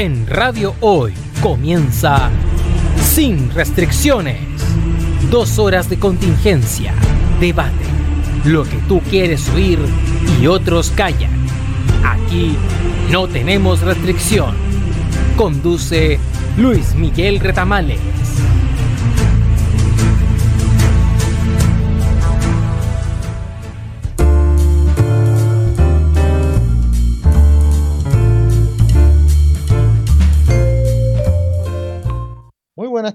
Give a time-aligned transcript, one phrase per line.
[0.00, 2.30] En Radio Hoy comienza
[3.02, 4.40] Sin Restricciones.
[5.30, 6.94] Dos horas de contingencia,
[7.38, 7.84] debate,
[8.46, 9.78] lo que tú quieres oír
[10.40, 11.30] y otros callan.
[12.02, 12.56] Aquí
[13.10, 14.54] no tenemos restricción.
[15.36, 16.18] Conduce
[16.56, 18.00] Luis Miguel Retamales.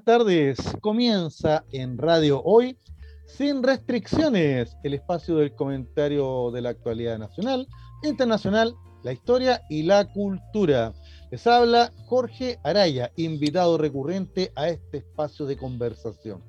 [0.05, 0.59] Tardes.
[0.81, 2.77] Comienza en Radio Hoy,
[3.25, 7.67] sin restricciones, el espacio del comentario de la actualidad nacional,
[8.03, 10.93] internacional, la historia y la cultura.
[11.31, 16.43] Les habla Jorge Araya, invitado recurrente a este espacio de conversación.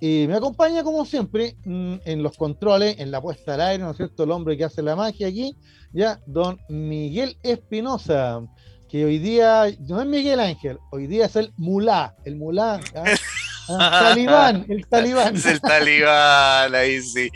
[0.00, 3.92] Y me acompaña, como siempre, mm, en los controles, en la puesta al aire, ¿no
[3.92, 4.24] es cierto?
[4.24, 5.56] El hombre que hace la magia aquí,
[5.92, 8.42] ya, don Miguel Espinosa
[8.88, 12.80] que hoy día no es Miguel Ángel, hoy día es el mulá, el mulá.
[13.68, 15.36] Ah, talibán, el talibán.
[15.36, 17.30] Es el talibán, ahí sí.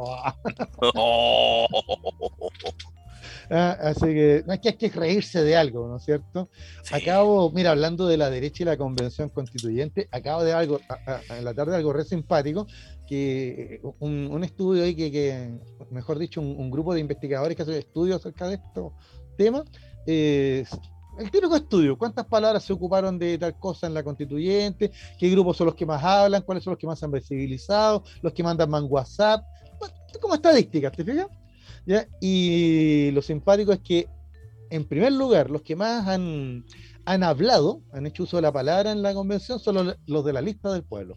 [0.94, 1.68] Oh.
[3.50, 6.50] Ah, así que no es que hay que reírse de algo, ¿no es cierto?
[6.92, 10.80] Acabo, mira, hablando de la derecha y la convención constituyente, acabo de algo,
[11.30, 12.68] en la tarde algo re simpático,
[13.08, 15.60] que un, estudio ahí que,
[15.92, 18.92] mejor dicho, un, grupo de investigadores que hacen estudios acerca de estos
[19.38, 19.64] temas,
[20.06, 25.58] el típico estudio, cuántas palabras se ocuparon de tal cosa en la constituyente, qué grupos
[25.58, 28.70] son los que más hablan, cuáles son los que más han visibilizado, los que mandan
[28.70, 29.44] más WhatsApp,
[30.22, 31.28] como estadísticas, ¿te fijas?
[32.20, 34.08] Y lo simpático es que,
[34.70, 36.66] en primer lugar, los que más han,
[37.06, 40.42] han hablado, han hecho uso de la palabra en la convención, son los, de la
[40.42, 41.16] lista del pueblo,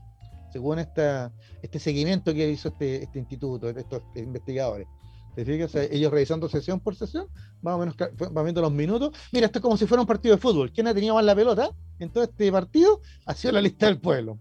[0.53, 1.33] según esta,
[1.63, 4.87] este seguimiento que hizo este, este instituto, estos investigadores.
[5.35, 5.75] ¿Te fijas?
[5.75, 7.29] ellos revisando sesión por sesión,
[7.63, 7.97] más o menos
[8.33, 9.17] van viendo los minutos.
[9.33, 10.73] Mira, esto es como si fuera un partido de fútbol.
[10.73, 11.71] ¿Quién ha tenido más la pelota
[12.01, 13.01] en todo este partido?
[13.27, 14.39] Ha sido la lista del pueblo.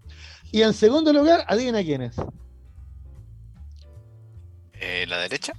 [0.50, 2.16] Y en segundo lugar, adivina quién es.
[4.80, 5.52] Eh, ¿La derecha?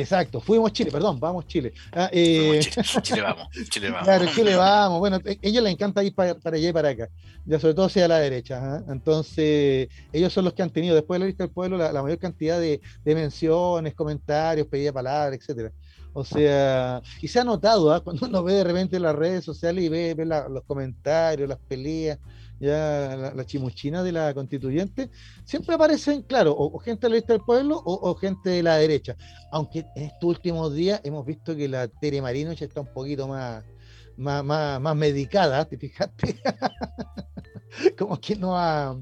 [0.00, 1.72] Exacto, fuimos Chile, perdón, vamos Chile.
[1.92, 2.60] Ah, eh,
[3.02, 4.04] Chile, vamos, Chile vamos.
[4.04, 4.98] Claro, Chile vamos.
[4.98, 7.08] Bueno, a e, ellos les encanta ir para, allá y para acá,
[7.44, 8.60] ya sobre todo hacia la derecha.
[8.62, 8.82] ¿ah?
[8.88, 12.18] Entonces, ellos son los que han tenido, después de la lista del pueblo, la, mayor
[12.18, 15.72] cantidad de, menciones, comentarios, pedida palabras, etcétera.
[16.12, 18.02] O sea, y se ha notado, ¿ah?
[18.02, 22.18] cuando uno ve de repente las redes sociales y ve, los comentarios, las peleas,
[22.60, 25.10] ya la, chimuchina de la constituyente,
[25.44, 29.16] siempre aparecen, claro, o, gente de la lista del pueblo o, gente de la derecha.
[29.52, 33.28] Aunque en estos últimos días hemos visto que la Tere Marino ya está un poquito
[33.28, 33.64] más,
[34.16, 36.40] más, más, medicada, ¿te fijaste?
[37.98, 38.96] Como que no ha,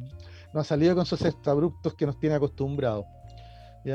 [0.52, 3.06] no ha salido con esos abruptos que nos tiene acostumbrados.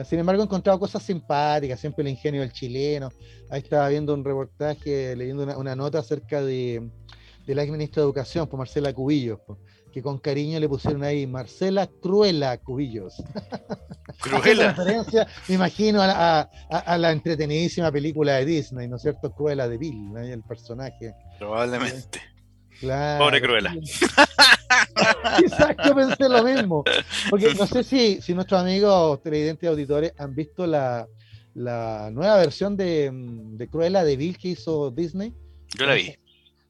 [0.05, 3.09] Sin embargo, he encontrado cosas simpáticas, siempre el ingenio del chileno.
[3.49, 6.89] Ahí estaba viendo un reportaje, leyendo una nota acerca de,
[7.45, 9.39] de la ex ministra de Educación, por Marcela Cubillos,
[9.91, 13.21] que con cariño le pusieron ahí Marcela Cruela Cubillos.
[14.21, 14.73] Cruela.
[14.73, 16.47] referencia, me imagino, a,
[16.97, 19.31] la entretenidísima película de Disney, ¿no es cierto?
[19.31, 21.13] Cruela de Bill, el personaje.
[21.39, 22.21] Probablemente.
[23.17, 23.75] Pobre Cruela.
[25.39, 26.83] Exacto, pensé lo mismo.
[27.29, 31.07] Porque no sé si, si nuestros amigos televidentes y auditores han visto la,
[31.53, 35.33] nueva versión de, de Cruella de Bill que hizo Disney.
[35.77, 36.15] Yo la vi.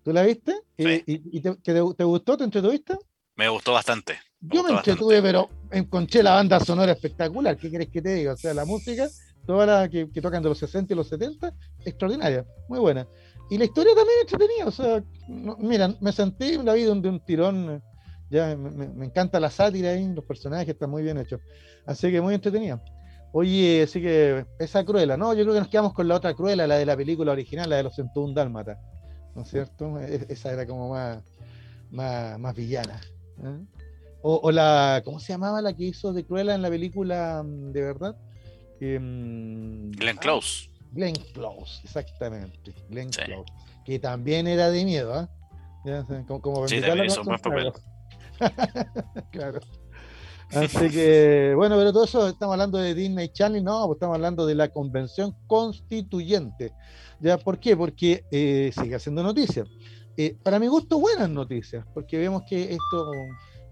[0.04, 0.56] ¿Tú la viste?
[0.78, 2.38] ¿Y, te, gustó?
[2.38, 2.98] ¿Te entretuviste?
[3.36, 4.20] Me gustó bastante.
[4.40, 7.56] Yo me entretuve, pero encontré la banda sonora espectacular.
[7.58, 8.34] ¿Qué quieres que te diga?
[8.34, 9.08] O sea, la música,
[9.46, 11.54] toda la que, tocan de los 60 y los 70,
[11.86, 13.08] extraordinaria, muy buena.
[13.50, 14.66] Y la historia también entretenida.
[14.66, 15.04] O sea,
[15.60, 17.84] mira, me sentí la vida de un tirón
[18.32, 21.42] Ya me, encanta la sátira ahí, los personajes están muy bien hechos.
[21.86, 22.82] Así que muy entretenido.
[23.34, 25.34] Oye, así que esa cruela, ¿no?
[25.34, 27.78] Yo creo que nos quedamos con la otra cruela, la de la película original, la
[27.78, 28.80] de los 101 Dálmata.
[29.36, 30.00] ¿No es cierto?
[30.00, 31.24] E, esa era como más,
[31.92, 33.00] más, villana.
[33.44, 33.60] ¿eh?
[34.24, 37.82] O, la, ¿cómo se llamaba la que hizo de Cruella en la película mm, de
[37.82, 38.16] verdad?
[38.80, 40.70] Em, Glenn ah, Close.
[40.92, 42.74] Glenn Close, exactamente.
[42.90, 43.52] Glenn Close.
[43.86, 45.30] Que también era de miedo, ¿ah?
[46.28, 47.74] Como, sí, también hizo buen papel.
[49.32, 49.60] claro.
[50.54, 54.46] Así que, bueno, pero todo eso estamos hablando de Disney Channel, no, pues estamos hablando
[54.46, 56.74] de la convención constituyente.
[57.22, 57.38] ¿Ya?
[57.38, 57.78] ¿Por qué?
[57.78, 59.68] Porque eh, sigue haciendo noticias.
[60.18, 63.12] Eh, para mi gusto, buenas noticias, porque vemos que esto,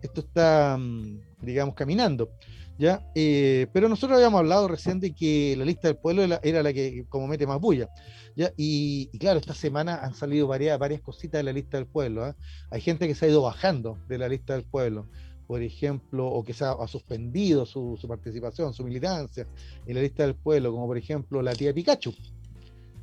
[0.01, 2.29] esto está, mm, digamos, caminando.
[2.77, 3.05] ¿ya?
[3.13, 7.05] Eh, pero nosotros habíamos hablado recién de que la lista del pueblo era la que
[7.09, 7.89] como mete más bulla.
[8.37, 8.53] ¿ya?
[8.55, 12.23] Y, claro, esta semana han salido varias, varias cositas de la lista del pueblo.
[12.23, 12.35] ¿ah?
[12.71, 15.07] Hay gente que se ha ido bajando de la lista del pueblo
[15.49, 19.47] por ejemplo, o que se ha, suspendido su, participación, su militancia
[19.87, 22.13] en la lista del pueblo, como por ejemplo la tía Pikachu,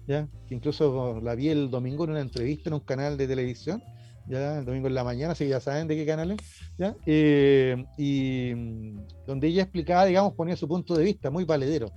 [0.06, 0.28] ¿ya?
[0.46, 3.82] que incluso la vi el domingo en una entrevista en un canal de televisión,
[4.28, 6.38] ya el domingo en la mañana, que ya saben de qué canal es,
[6.78, 6.94] ¿ya?
[7.04, 11.90] Eh, y mm, donde ella explicaba, digamos, ponía su punto de vista, muy valedero.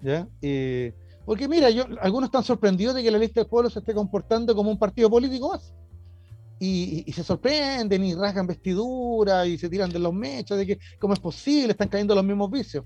[0.00, 0.26] ¿ya?
[0.40, 0.94] Eh,
[1.26, 4.54] porque mira, yo, algunos están sorprendidos de que la lista del pueblo se esté comportando
[4.54, 5.74] como un partido político más
[6.62, 11.14] y, se sorprenden y rasgan vestidura y se tiran de los mechos de que cómo
[11.14, 12.84] es posible, están cayendo los mismos vicios.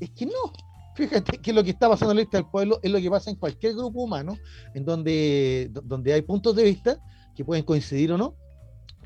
[0.00, 0.52] Es que no,
[0.96, 3.30] fíjate que lo que está pasando en la lista del pueblo es lo que pasa
[3.30, 4.36] en cualquier grupo humano,
[4.74, 6.98] en donde, donde hay puntos de vista
[7.36, 8.34] que pueden coincidir o no,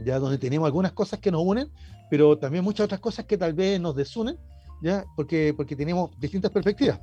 [0.03, 1.71] ya donde tenemos algunas cosas que nos unen,
[2.11, 4.39] pero también muchas otras cosas que tal vez nos desunen,
[4.83, 6.99] ya porque, porque tenemos distintas perspectivas.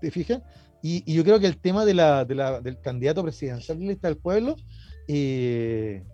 [0.00, 0.40] ¿Te fijas?
[0.82, 3.90] Y, yo creo que el tema de la, de la, del candidato presidencial de la
[3.92, 4.54] lista del pueblo
[5.08, 6.04] eh,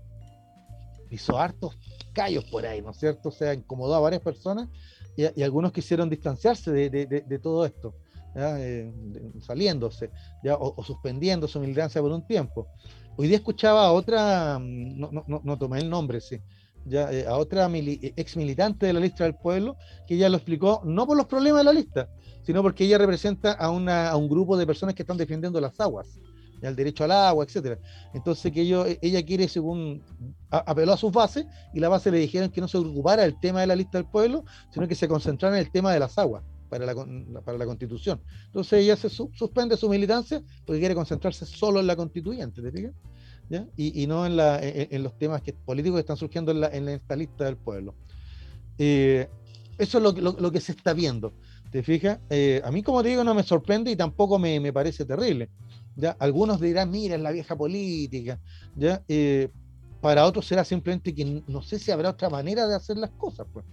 [1.11, 1.77] hizo hartos
[2.13, 3.29] callos por ahí, ¿no es cierto?
[3.29, 4.69] O sea, incomodó a varias personas
[5.17, 7.95] y, algunos quisieron distanciarse de, todo esto,
[8.35, 8.91] eh,
[9.41, 10.11] saliéndose
[10.43, 12.69] ya, o, suspendiendo su militancia por un tiempo.
[13.17, 14.99] Hoy día escuchaba a otra, mm,
[15.45, 16.41] no, tomé el nombre, sí,
[16.87, 19.77] ya, eh, a otra ex militante de la lista del pueblo,
[20.07, 22.09] que ella lo explicó no por los problemas de la lista,
[22.43, 26.19] sino porque ella representa a, a un grupo de personas que están defendiendo las aguas
[26.63, 27.79] el derecho al agua, etcétera.
[28.15, 30.03] Entonces que ellos, ella quiere, según
[30.51, 33.61] apeló a sus bases, y la base le dijeron que no se preocupara del tema
[33.61, 36.43] de la lista del pueblo, sino que se concentrara en el tema de las aguas
[36.69, 36.95] para la,
[37.45, 38.21] para la constitución.
[38.47, 42.93] Entonces ella se suspende su militancia porque quiere concentrarse solo en la constituyente, ¿te fijas?
[43.49, 43.67] ¿Ya?
[43.77, 47.17] Y, no en, la, en, los temas políticos que están surgiendo en, la, en esta
[47.17, 47.97] lista del pueblo.
[48.79, 49.29] Eh,
[49.77, 51.33] eso es lo, lo, lo, que se está viendo.
[51.71, 52.21] ¿Te fijas?
[52.31, 55.51] Eh, a mí, como te digo, no me sorprende y tampoco me, me parece terrible.
[56.19, 58.39] Algunos dirán, mira, es la vieja política,
[58.77, 59.03] ¿ya?
[59.09, 59.49] Eh,
[60.01, 63.47] para otros será simplemente que no sé si habrá otra manera de hacer las cosas,
[63.53, 63.65] pues,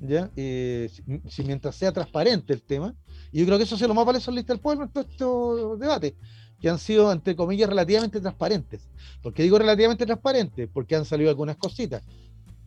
[0.00, 0.30] ¿ya?
[0.36, 0.90] Eh,
[1.28, 2.94] si, mientras sea transparente el tema,
[3.32, 5.04] y yo creo que eso es lo más valioso en lista del pueblo en todo
[5.08, 6.14] estos debates,
[6.60, 8.88] que han sido, entre comillas, relativamente transparentes.
[9.22, 10.68] ¿Por qué digo relativamente transparentes?
[10.72, 12.02] Porque han salido algunas cositas.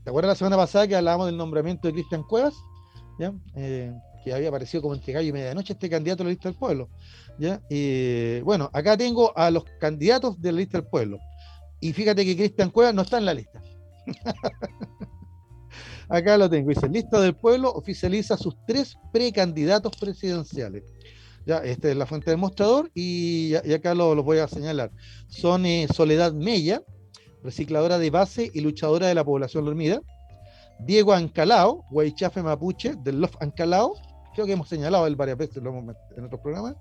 [0.03, 2.55] ¿Te acuerdas la semana pasada que hablábamos del nombramiento de Cristian Cuevas?
[3.17, 3.33] ¿Ya?
[3.55, 3.93] Eh,
[4.25, 6.89] que había aparecido como entre gallo y medianoche este candidato a la lista del pueblo.
[7.37, 7.61] ¿ya?
[7.69, 11.19] Y, bueno, acá tengo a los candidatos de la lista del pueblo.
[11.79, 13.61] Y fíjate que Cristian Cuevas no está en la lista.
[16.09, 16.69] acá lo tengo.
[16.69, 20.83] Dice, lista del pueblo oficializa sus tres precandidatos presidenciales.
[21.45, 24.91] Ya, esta es la fuente del mostrador y, acá lo, voy a señalar.
[25.27, 26.81] Son eh, Soledad Mella,
[27.43, 30.01] recicladora de base y luchadora de la población dormida.
[30.79, 33.93] Diego Ancalao, Huaychafe Mapuche, del Love Ancalao,
[34.35, 36.75] creo que hemos señalado él varias veces en otros programas.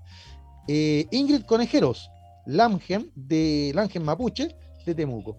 [0.68, 2.10] Eh, Ingrid Conejeros,
[2.46, 5.38] Lamgen, de Mapuche, de Temuco.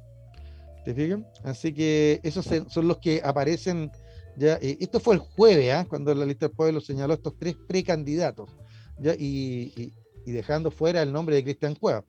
[0.84, 1.28] ¿Te fijan?
[1.44, 3.92] Así que esos son los que aparecen
[4.38, 4.56] ya.
[4.62, 5.86] Eh, esto fue el jueves, ¿ah?
[5.90, 8.50] cuando la lista del pueblo señaló estos tres precandidatos,
[9.00, 9.14] ¿ya?
[9.18, 9.94] Y,
[10.26, 12.04] dejando fuera el nombre de Cristian Cueva.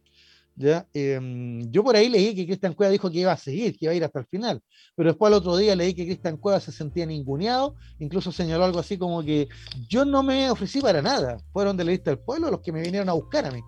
[0.56, 0.86] ¿Ya?
[0.94, 3.92] Em, yo por ahí leí que Cristian Cueva dijo que iba a seguir, que iba
[3.92, 4.62] a ir hasta el final,
[4.94, 8.78] pero después al otro día leí que Cristian Cueva se sentía ninguneado, incluso señaló algo
[8.78, 9.48] así como que
[9.88, 12.80] yo no me ofrecí para nada, fueron de la lista del pueblo los que me
[12.80, 13.60] vinieron a buscar a mí,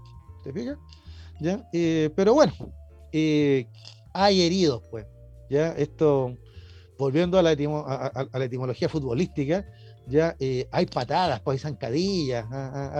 [0.42, 0.78] ¿te fijas?
[1.40, 1.68] ¿Ya?
[1.72, 2.52] Eh, pero bueno,
[3.12, 3.66] eh,
[4.12, 5.06] hay heridos, pues,
[5.50, 5.72] ¿ya?
[5.72, 6.36] Esto,
[6.98, 9.64] volviendo a la, a, la etimología futbolística,
[10.08, 12.46] ya eh, hay patadas, pues hay zancadillas,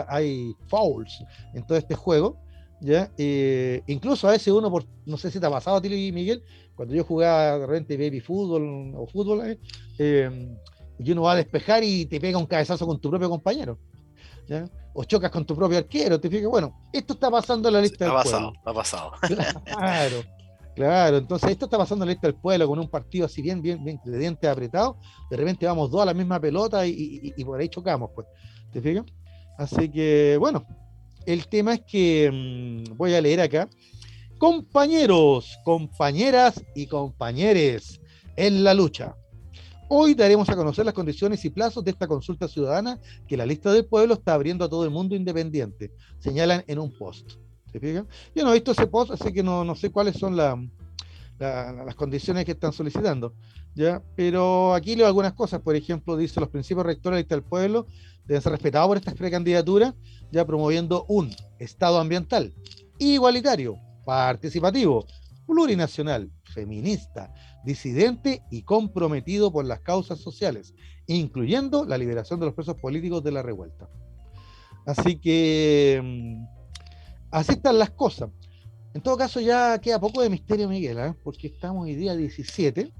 [0.08, 2.38] hay fouls en todo este juego,
[2.80, 3.10] ¿ya?
[3.18, 6.42] Eh, incluso a veces uno, por, no sé si te ha pasado a ti, Miguel,
[6.74, 9.58] cuando yo jugaba de repente baby fútbol o fútbol, eh,
[9.98, 10.56] em,
[10.98, 13.78] y uno va a despejar y te pega un cabezazo con tu propio compañero.
[14.48, 14.68] ¿ya?
[14.94, 18.08] O chocas con tu propio arquero, te fijas, bueno, esto está pasando en la lista
[18.08, 19.12] ha pasado, ha pasado.
[19.64, 20.22] Claro,
[20.78, 23.60] Claro, entonces esto está pasando en la lista del pueblo con un partido así bien,
[23.60, 24.94] bien, bien de dientes apretados.
[25.28, 28.28] De repente vamos dos a la misma pelota y, por ahí chocamos, pues.
[28.72, 29.04] ¿Te fijas?
[29.56, 30.64] Así que, bueno,
[31.28, 33.68] el tema es que mm, voy a leer acá.
[34.38, 38.00] Compañeros, compañeras y compañeres
[38.36, 39.14] en la lucha.
[39.90, 43.70] Hoy daremos a conocer las condiciones y plazos de esta consulta ciudadana que la lista
[43.72, 47.32] del pueblo está abriendo a todo el mundo independiente, señalan en un post.
[47.70, 48.08] ¿Se fijan?
[48.34, 52.46] Yo no he visto ese post, así que no, no sé cuáles son las condiciones
[52.46, 53.34] que están solicitando.
[53.74, 54.02] ¿ya?
[54.16, 55.60] Pero aquí leo algunas cosas.
[55.60, 57.86] Por ejemplo, dice los principios rectores de la lista del pueblo
[58.28, 59.94] deben ser respetados por estas precandidaturas,
[60.30, 62.54] ya promoviendo un Estado ambiental
[62.98, 65.06] igualitario, participativo,
[65.46, 67.32] plurinacional, feminista,
[67.64, 70.74] disidente y comprometido por las causas sociales,
[71.06, 73.88] incluyendo la liberación de los presos políticos de la revuelta.
[74.84, 76.44] Así que mm,
[77.30, 78.30] así están las cosas.
[78.94, 81.14] En todo caso, ya queda poco de misterio, Miguel, ¿eh?
[81.22, 82.92] porque estamos hoy día 17.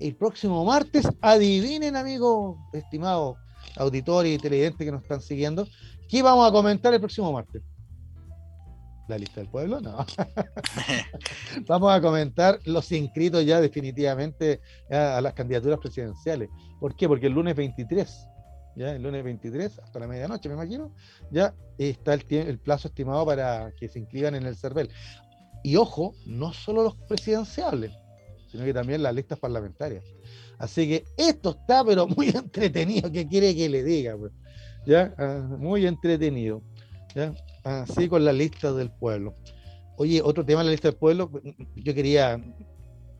[0.00, 3.36] El próximo martes, adivinen, amigos, estimados
[3.78, 5.66] auditores y televidentes que nos están siguiendo,
[6.08, 7.62] ¿qué vamos a comentar el próximo martes?
[9.08, 9.80] ¿La lista del pueblo?
[9.80, 10.04] No.
[11.66, 16.50] vamos a comentar los inscritos ya definitivamente a las candidaturas presidenciales.
[16.78, 17.08] ¿Por qué?
[17.08, 18.28] Porque el lunes 23
[18.78, 20.94] ya el lunes 23 hasta la medianoche, me imagino,
[21.30, 24.88] ya está el, el plazo estimado para que se inscriban en el CERVEL.
[25.64, 27.92] Y ojo, no solo los presidenciales,
[28.50, 30.04] sino que también las listas parlamentarias.
[30.58, 34.16] Así que esto está, pero muy entretenido, ¿qué quiere que le diga?
[34.16, 34.32] Pues?
[34.86, 35.14] ¿Ya?
[35.18, 36.62] Ah, muy entretenido.
[37.14, 37.34] ¿ya?
[37.64, 39.34] Así con la lista del pueblo.
[39.96, 41.30] Oye, otro tema de la lista del pueblo,
[41.74, 42.40] yo quería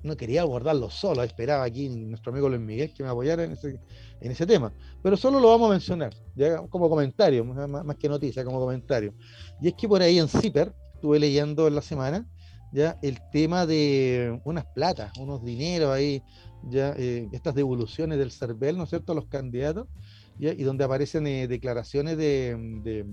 [0.02, 3.80] no quería abordarlo solo, esperaba aquí nuestro amigo Luis Miguel que me apoyara en ese,
[4.20, 8.44] en ese tema, pero solo lo vamos a mencionar, ya como comentario, más, que noticia,
[8.44, 9.14] como comentario.
[9.60, 12.26] Y es que por ahí en CIPER, estuve leyendo en la semana,
[12.72, 16.22] ya el tema de unas platas, unos dineros ahí,
[16.64, 19.86] ya eh, estas devoluciones del CERVEL, ¿no es cierto?, a los candidatos,
[20.38, 23.04] y donde aparecen eh, declaraciones de,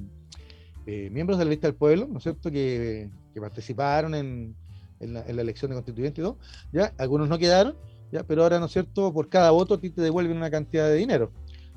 [1.11, 3.09] miembros de la lista del pueblo, ¿no es cierto?, que
[3.39, 4.55] participaron en
[4.99, 6.37] la, elección de constituyente y todo,
[6.71, 6.93] ¿ya?
[6.97, 7.75] Algunos no quedaron,
[8.11, 8.23] ¿ya?
[8.23, 10.95] Pero ahora, ¿no es cierto?, por cada voto a ti te devuelven una cantidad de
[10.95, 11.31] dinero,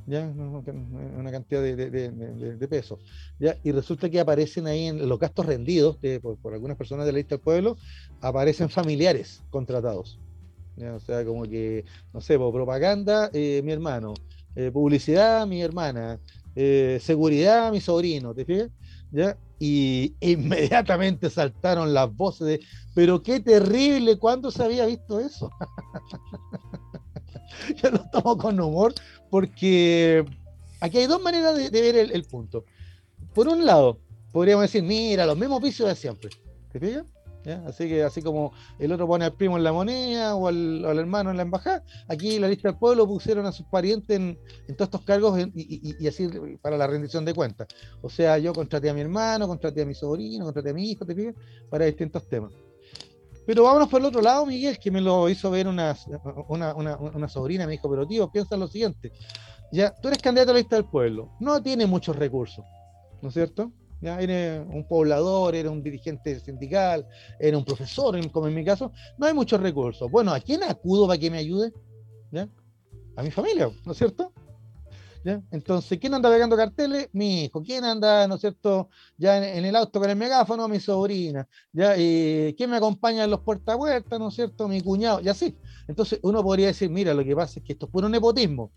[0.06, 0.26] ¿ya?
[0.26, 3.00] Una cantidad de, pesos,
[3.38, 3.56] ¿ya?
[3.62, 5.98] Y resulta que aparecen ahí en los gastos rendidos
[6.42, 7.76] por, algunas personas de la lista del pueblo,
[8.20, 10.18] aparecen familiares contratados,
[10.94, 14.12] O sea, como que, no sé, propaganda, eh, mi hermano,
[14.54, 16.20] eh, publicidad, mi hermana,
[16.54, 18.68] eh, seguridad, mi sobrino, ¿te fijas?
[19.10, 19.36] ¿Ya?
[19.58, 22.60] y inmediatamente saltaron las voces de,
[22.94, 25.50] pero qué terrible, ¿cuándo se había visto eso?
[27.82, 28.94] Yo lo tomo con humor
[29.30, 30.24] porque
[30.80, 32.64] aquí hay dos maneras de, ver el, punto.
[33.34, 33.98] Por un lado,
[34.32, 36.30] podríamos decir, mira, los mismos vicios de siempre.
[36.72, 37.04] ¿Te fijas?
[37.66, 41.30] Así que así como el otro pone al primo en la moneda o al, hermano
[41.30, 44.38] en la embajada, aquí la lista del pueblo pusieron a sus parientes en,
[44.76, 46.28] todos estos cargos y, así
[46.60, 47.68] para la rendición de cuentas.
[48.02, 51.06] O sea, yo contraté a mi hermano, contraté a mi sobrino, contraté a mi hijo,
[51.06, 51.34] ¿te
[51.70, 52.52] Para distintos temas.
[53.46, 55.96] Pero vámonos por el otro lado, Miguel, que me lo hizo ver una,
[56.48, 59.10] una, sobrina, me dijo, pero tío, piensa en lo siguiente.
[59.72, 62.62] Ya, tú eres candidato a la lista del pueblo, no tiene muchos recursos,
[63.22, 63.72] ¿no es cierto?
[64.00, 64.20] ¿Ya?
[64.20, 67.06] Eres un poblador, eres un dirigente sindical,
[67.38, 70.10] eres un profesor, como en mi caso, no hay muchos recursos.
[70.10, 71.72] Bueno, ¿a quién acudo para que me ayude?
[73.16, 74.32] A mi familia, ¿no es cierto?
[75.50, 77.08] Entonces, ¿quién anda pegando carteles?
[77.12, 77.62] Mi hijo.
[77.62, 80.68] ¿Quién anda, ¿no es cierto?, ya en, el auto con el megáfono?
[80.68, 81.46] Mi sobrina.
[81.72, 81.96] ¿Ya?
[81.96, 84.18] ¿Y ¿Quién me acompaña en los puerta a puerta?
[84.18, 84.68] ¿No es cierto?
[84.68, 85.20] Mi cuñado.
[85.20, 85.56] Y así.
[85.86, 88.70] Entonces, uno podría decir, mira, lo que pasa es que esto es puro nepotismo.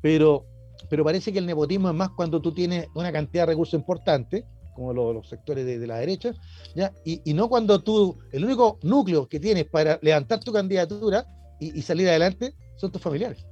[0.00, 0.46] Pero
[0.88, 4.44] pero parece que el nepotismo es más cuando tú tienes una cantidad de recursos importantes,
[4.74, 6.34] como los, sectores de, la derecha,
[6.74, 6.92] ¿ya?
[7.04, 11.26] Y, no cuando tú, el único núcleo que tienes para levantar tu candidatura
[11.58, 13.46] y, salir adelante son tus familiares.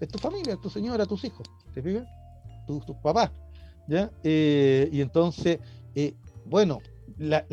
[0.00, 2.06] Es tu familia, tu señora, tus hijos, ¿te fijas?
[2.66, 3.32] Tus, papás,
[3.88, 4.10] ¿ya?
[4.22, 5.58] Eh, y entonces,
[5.96, 6.14] eh,
[6.46, 6.78] bueno,
[7.18, 7.44] la,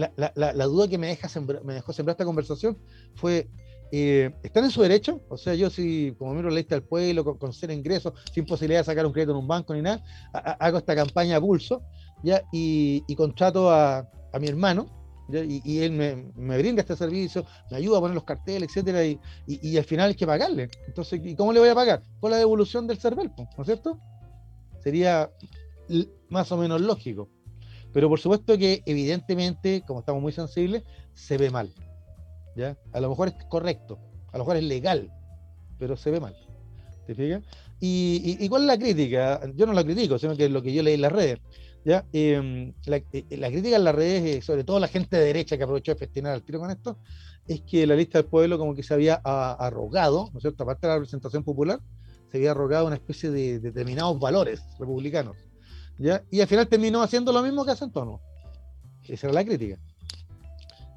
[0.67, 1.27] duda que me, deja
[1.63, 2.77] me dejó sembrar esta conversación
[3.15, 3.49] fue,
[3.91, 6.83] eh, están en su derecho, o sea, yo si como miembro de la lista del
[6.83, 10.03] pueblo, con, ser ingresos, sin posibilidad de sacar un crédito en un banco ni nada,
[10.59, 11.81] hago esta campaña a pulso.
[12.51, 14.87] Y, contrato a, mi hermano,
[15.31, 19.85] Y, él me, brinda este servicio, me ayuda a poner los carteles, etcétera, y, al
[19.85, 20.69] final hay que pagarle.
[20.87, 22.03] Entonces, ¿y cómo le voy a pagar?
[22.19, 23.99] Con la devolución del CERVEL, ¿no es cierto?
[24.83, 25.29] Sería
[26.29, 27.29] más o menos lógico.
[27.93, 31.73] Pero por supuesto que evidentemente, como estamos muy sensibles, se ve mal.
[32.65, 33.99] A lo mejor es correcto,
[34.31, 35.11] a lo mejor es legal,
[35.77, 36.35] pero se ve mal.
[37.05, 37.43] ¿Te fijas?
[37.79, 39.41] Y, cuál es la crítica?
[39.55, 41.39] Yo no la critico, sino que es lo que yo leí en las redes.
[41.85, 42.05] ¿ya?
[42.11, 45.93] Em, eh, la, crítica en las redes, sobre todo la gente de derecha que aprovechó
[45.93, 46.97] de festinar al tiro con esto,
[47.47, 50.63] es que la lista del pueblo como que se había arrogado, ¿no es cierto?
[50.63, 51.79] Aparte de la representación popular,
[52.29, 55.37] se había arrogado una especie de, determinados valores republicanos.
[55.97, 56.23] ¿ya?
[56.29, 58.19] Y al final terminó haciendo lo mismo que hace Antonio.
[59.03, 59.79] Esa era la crítica.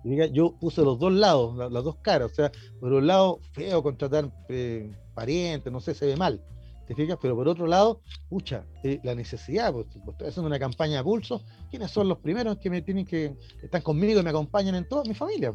[0.04, 2.32] Yo puse los dos lados, las, dos caras.
[2.32, 6.42] O sea, por un lado, feo contratar eh, parientes, no sé, se ve mal.
[6.86, 7.18] ¿Te fijas?
[7.22, 11.04] Pero por otro lado, pucha, eh, la necesidad, pues, pues, estoy haciendo una campaña a
[11.04, 11.42] pulso.
[11.70, 15.04] ¿Quiénes son los primeros que me tienen que, están conmigo y me acompañan en toda
[15.04, 15.52] mi familia?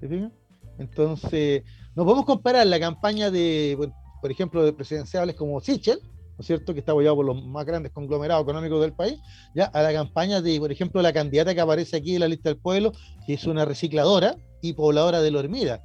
[0.00, 0.30] ¿Te fijas?
[0.78, 1.62] Entonces,
[1.94, 3.78] no podemos comparar la campaña de,
[4.20, 6.00] por ejemplo, de presidenciales como Sichel,
[6.36, 9.20] ¿no es cierto?, que está apoyado por los más grandes conglomerados económicos del país,
[9.54, 12.48] ya a la campaña de, por ejemplo, la candidata que aparece aquí en la lista
[12.48, 12.92] del pueblo,
[13.26, 15.82] que es una recicladora y pobladora de Lormida.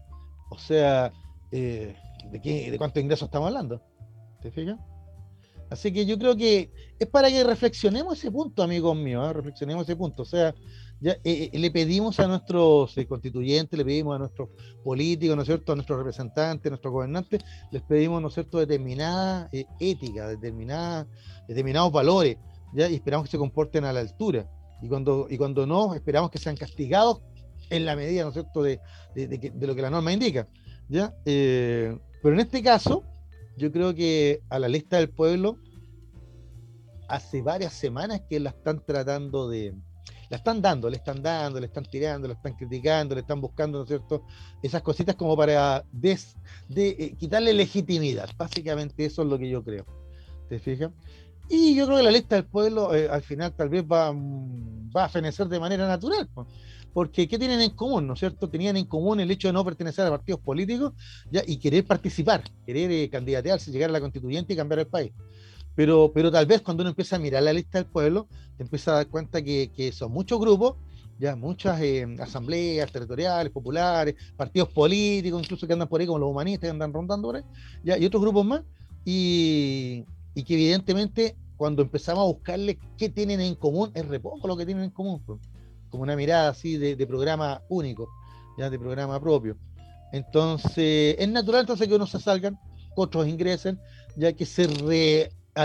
[0.50, 1.12] O sea,
[1.52, 1.96] eh,
[2.32, 3.82] ¿de, qué, ¿de cuántos ingresos estamos hablando?
[4.42, 4.80] ¿Te fijas?
[5.70, 9.34] Así que yo creo que es para que reflexionemos ese punto, amigos míos, ¿eh?
[9.34, 10.24] reflexionemos ese punto.
[10.24, 10.56] O sea,
[11.02, 14.50] ya, eh, eh, le pedimos a nuestros constituyentes, le pedimos a nuestros
[14.84, 17.42] políticos, ¿no es cierto?, a nuestros representantes, a nuestros gobernantes,
[17.72, 21.08] les pedimos, ¿no es cierto?, determinada ética, determinada,
[21.48, 22.38] determinados valores,
[22.74, 22.90] ¿ya?
[22.90, 24.50] y esperamos que se comporten a la altura.
[24.82, 27.22] Y cuando, y cuando no, esperamos que sean castigados
[27.70, 28.80] en la medida, ¿no es cierto?, de,
[29.16, 30.48] de lo que la norma indica.
[30.90, 31.14] ¿ya?
[31.24, 33.04] pero en este caso,
[33.58, 35.58] yo creo que a la lista del pueblo
[37.08, 39.76] hace varias semanas que la están tratando de,
[40.30, 43.80] la están dando, le están dando, le están tirando, le están criticando, le están buscando,
[43.80, 44.24] ¿no es cierto?
[44.62, 45.84] Esas cositas como para
[46.76, 48.30] eh, quitarle legitimidad.
[48.38, 49.86] Básicamente eso es lo que yo creo.
[50.48, 50.92] ¿Te fijas?
[51.50, 55.06] Y yo creo que la lista del pueblo eh, al final tal vez va, va
[55.06, 56.30] a fenecer de manera natural.
[56.94, 58.50] Porque ¿qué tienen en común, no es cierto?
[58.50, 60.94] Tenían en común el hecho de no pertenecer a partidos políticos
[61.32, 61.42] ¿ya?
[61.46, 65.12] y querer participar, querer eh, candidatearse, llegar a la constituyente y cambiar el país.
[65.80, 68.92] Pero, pero tal vez cuando uno empieza a mirar la lista del pueblo, te empieza
[68.92, 70.76] a dar cuenta que, son muchos grupos,
[71.18, 76.32] ya muchas eh, asambleas territoriales, populares, partidos políticos, incluso que andan por ahí como los
[76.32, 77.44] humanistas que andan rondando por ahí,
[77.82, 78.62] ya, y otros grupos más,
[79.06, 80.04] y,
[80.36, 84.66] que evidentemente cuando empezamos a buscarle qué tienen en común, es re poco lo que
[84.66, 85.24] tienen en común.
[85.90, 88.10] Como una mirada así de, programa único,
[88.58, 89.56] ya de programa propio.
[90.12, 92.60] Entonces, es natural entonces que unos se salgan,
[92.98, 93.80] otros ingresen,
[94.18, 94.68] ya que se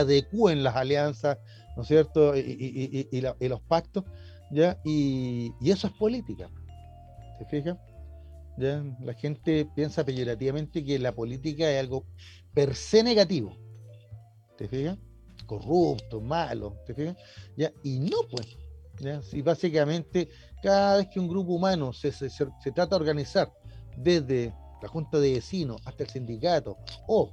[0.03, 1.39] readecúen las alianzas,
[1.77, 2.37] ¿no es cierto?
[2.37, 4.05] Y, los pactos,
[4.51, 4.79] ¿ya?
[4.85, 6.51] Y, eso es política.
[7.39, 7.77] ¿Te fijas?
[8.57, 8.85] ¿Ya?
[9.01, 12.07] La gente piensa peyorativamente que la política es algo
[12.53, 13.57] per se negativo.
[14.57, 14.99] ¿Te fijas?
[15.47, 17.17] Corrupto, malo, ¿te fijas?
[17.57, 17.73] ¿Ya?
[17.83, 18.57] Y no, pues
[19.33, 20.29] y básicamente,
[20.63, 22.11] cada vez que un grupo humano se,
[22.73, 23.53] trata de organizar
[23.97, 27.33] desde la Junta de Vecinos hasta el sindicato o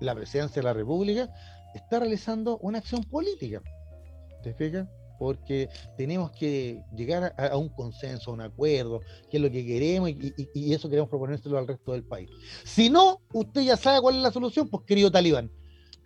[0.00, 1.28] la presidencia de la República,
[1.78, 3.62] está realizando una acción política.
[4.42, 4.86] ¿Te fijas?
[5.18, 10.10] Porque tenemos que llegar a, un consenso, a un acuerdo, que es lo que queremos
[10.10, 12.30] y, y, eso queremos proponérselo al resto del país.
[12.64, 15.50] Si no, usted ya sabe cuál es la solución, pues querido talibán.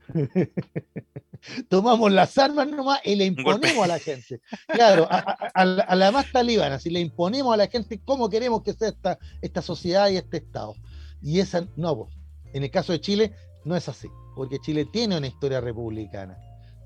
[1.68, 4.40] tomamos las armas nomás y le imponemos a la gente.
[4.66, 8.88] Claro, a, la, más talibana, si le imponemos a la gente cómo queremos que sea
[8.88, 10.74] esta, esta sociedad y este Estado.
[11.20, 12.08] Y esa, no,
[12.52, 13.32] en el caso de Chile
[13.64, 16.38] no es así, porque Chile tiene una historia republicana.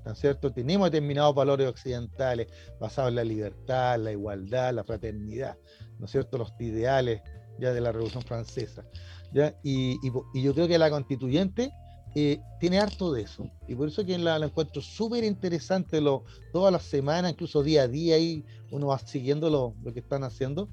[0.05, 0.53] ¿no cierto?
[0.53, 2.47] Tenemos determinados valores occidentales
[2.79, 5.57] basados en la libertad, la igualdad, la fraternidad,
[5.99, 6.37] ¿no es cierto?
[6.37, 7.21] Los ideales
[7.59, 8.85] ya de la Revolución Francesa.
[9.33, 9.53] ¿ya?
[9.61, 9.99] y
[10.41, 11.73] yo creo que la constituyente
[12.15, 13.47] eh, tiene harto de eso.
[13.67, 17.87] Y por eso que la, encuentro súper interesante lo, todas las semanas, incluso día a
[17.87, 20.67] día, y uno va siguiendo lo, lo que están haciendo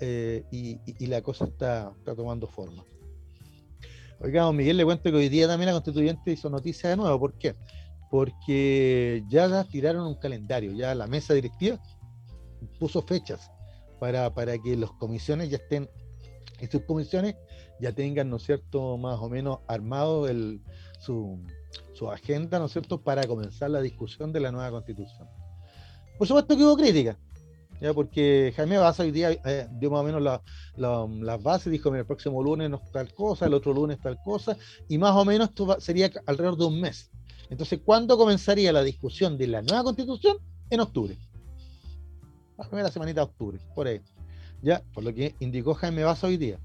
[0.00, 2.82] eh, y, la cosa está, está tomando forma.
[4.20, 7.18] Oiga, Miguel, le cuento que hoy día también la constituyente hizo noticia de nuevo.
[7.20, 7.54] ¿Por qué?
[8.10, 11.78] Porque ya tiraron un calendario, ya la mesa directiva
[12.78, 13.50] puso fechas
[14.00, 15.88] para, para que las comisiones ya estén,
[16.60, 17.36] y sus comisiones
[17.80, 20.62] ya tengan, ¿no es cierto?, más o menos armado el,
[20.98, 21.38] su,
[22.10, 25.28] agenda, ¿no es cierto?, para comenzar la discusión de la nueva constitución.
[26.18, 27.18] Por supuesto que hubo crítica,
[27.80, 30.22] ya porque Jaime Baza hoy día eh, dio más o menos
[30.76, 34.56] las bases, dijo, el próximo lunes tal cosa, el otro lunes tal cosa,
[34.88, 37.10] y más o menos esto sería alrededor de un mes.
[37.50, 40.38] Entonces, ¿cuándo comenzaría la discusión de la nueva constitución?
[40.70, 41.16] En octubre.
[42.58, 44.00] La primera semanita de octubre, por ahí.
[44.62, 46.58] Ya, por lo que indicó Jaime Baza hoy día.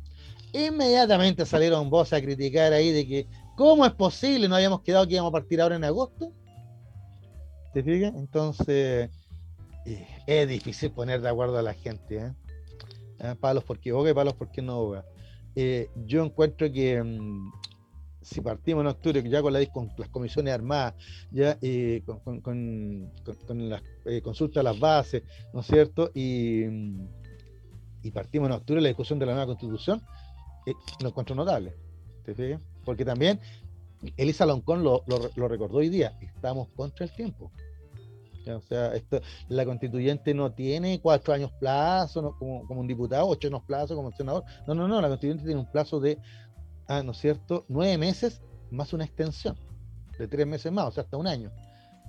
[0.54, 4.48] Inmediatamente salieron voces a criticar ahí de que, ¿cómo es posible?
[4.48, 6.34] ¿No habíamos quedado que íbamos a partir ahora en agosto?
[7.74, 8.14] ¿Te fijas?
[8.16, 9.10] Entonces,
[9.86, 12.18] eh, es difícil poner de acuerdo a la gente.
[12.18, 12.34] ¿eh?
[13.20, 15.06] Ah, palos porque boga y palos porque no boga.
[15.56, 17.52] Eh, yo encuentro que mm,
[18.22, 20.96] si partimos en octubre ya con, la, con las comisiones armadas,
[21.32, 21.58] ya
[22.06, 23.12] con, con,
[23.48, 23.82] las
[24.24, 26.12] consultas a las bases, ¿no es cierto?
[26.14, 27.08] Y, mm,
[28.04, 30.02] y partimos en octubre la discusión de la nueva constitución,
[30.66, 31.74] eh, lo encuentro notable.
[32.86, 33.40] Porque también
[34.18, 37.52] Elisa Loncón lo, lo, recordó hoy día, estamos contra el tiempo.
[38.48, 43.48] O sea, esto, la constituyente no tiene cuatro años plazo como, como, un diputado, ocho
[43.48, 44.44] años plazo como un senador.
[44.68, 46.18] No, no, no, la constituyente tiene un plazo de,
[46.88, 49.58] ah, ¿no es cierto?, nueve meses más una extensión
[50.18, 51.52] de tres meses más, o sea, hasta un año.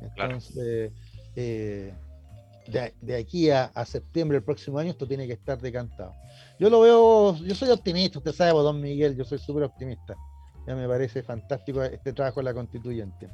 [0.01, 0.93] Entonces,
[1.37, 1.95] eh,
[2.67, 6.15] de, aquí a, septiembre del próximo año esto tiene que estar decantado.
[6.59, 10.15] Yo lo veo, yo soy optimista, usted sabe, don Miguel, yo soy súper optimista.
[10.67, 13.29] Ya me parece fantástico este trabajo de la constituyente.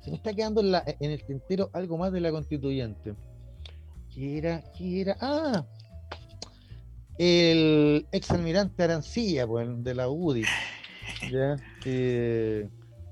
[0.00, 3.14] Se me está quedando en, el tintero algo más de la constituyente.
[4.14, 4.62] ¿Qué era?
[4.76, 5.16] ¿Qué era?
[5.20, 5.64] Ah,
[7.18, 10.44] el ex almirante Arancilla, pues, de la UDI.
[11.32, 11.56] ¿ya?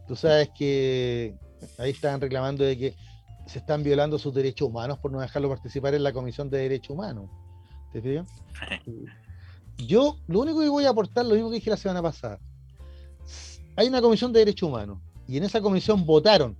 [0.06, 1.34] tú sabes que
[1.78, 2.94] ahí estaban reclamando de que
[3.46, 6.90] se están violando sus derechos humanos por no dejarlo participar en la Comisión de Derechos
[6.90, 7.30] Humanos.
[7.92, 8.26] ¿Te fijas?
[9.78, 12.38] Yo lo único que voy a aportar, lo mismo que dije la semana pasada.
[13.76, 16.56] Hay una Comisión de Derechos Humanos y en esa comisión votaron,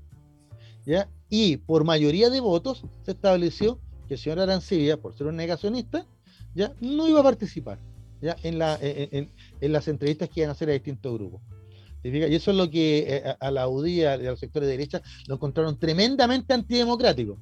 [1.29, 6.07] Y por mayoría de votos se estableció que el señor Arancibia, por ser un negacionista,
[6.55, 7.79] ya no iba a participar
[8.21, 8.37] ¿ya?
[8.43, 11.43] En, en, en las entrevistas que iban a hacer a distintos grupos.
[12.03, 15.37] Y eso es lo que eh, a la UDI, a, los sectores de derecha, lo
[15.37, 17.37] encontraron tremendamente antidemocrático.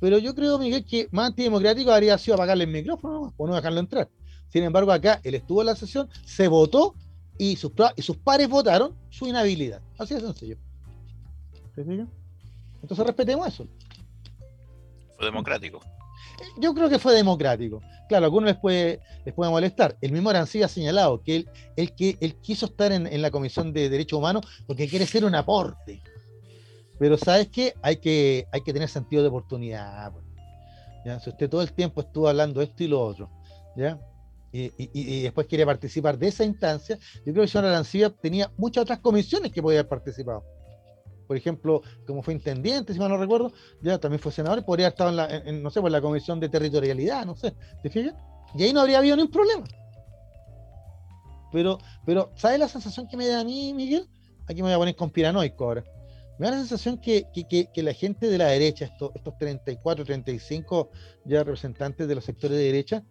[0.00, 3.80] Pero yo creo, Miguel, que más antidemocrático habría sido apagarle el micrófono o no dejarlo
[3.80, 4.08] entrar.
[4.48, 6.94] Sin embargo, acá él estuvo en la sesión, se votó
[7.36, 9.80] y sus, y pares votaron su inhabilidad.
[9.98, 10.56] Así de sencillo.
[12.82, 13.66] Entonces respetemos eso.
[15.16, 15.80] Fue democrático.
[16.58, 17.80] Yo creo que fue democrático.
[18.08, 19.96] Claro, a algunos les puede, les puede molestar.
[20.00, 23.72] El mismo Arancía ha señalado que él, él, que él quiso estar en, la Comisión
[23.72, 26.00] de Derechos Humanos porque quiere ser un aporte.
[26.98, 27.74] Pero ¿sabes qué?
[27.82, 30.12] Hay que, hay que tener sentido de oportunidad.
[30.12, 30.24] Pues.
[31.04, 31.20] ¿ya?
[31.20, 33.30] Si usted todo el tiempo estuvo hablando esto y lo otro,
[33.76, 33.98] ¿ya?
[34.50, 38.50] Y, y, después quiere participar de esa instancia, yo creo que el señor Arancía tenía
[38.56, 40.42] muchas otras comisiones que podía haber participado
[41.28, 44.94] por ejemplo, como fue intendiente, si mal no recuerdo, ya también fue senador, podría haber
[44.94, 48.14] estado en la, no sé, pues la comisión de territorialidad, no sé, ¿te fijas?
[48.56, 49.64] Y ahí no habría habido ningún problema.
[51.52, 54.08] Pero, pero, ¿sabes la sensación que me da a mí, Miguel?
[54.46, 55.84] Aquí me voy a poner conspiranoico ahora.
[56.38, 60.90] Me da la sensación que, que, la gente de la derecha, estos, estos 34, 35
[61.26, 63.04] ya representantes de los sectores de derecha,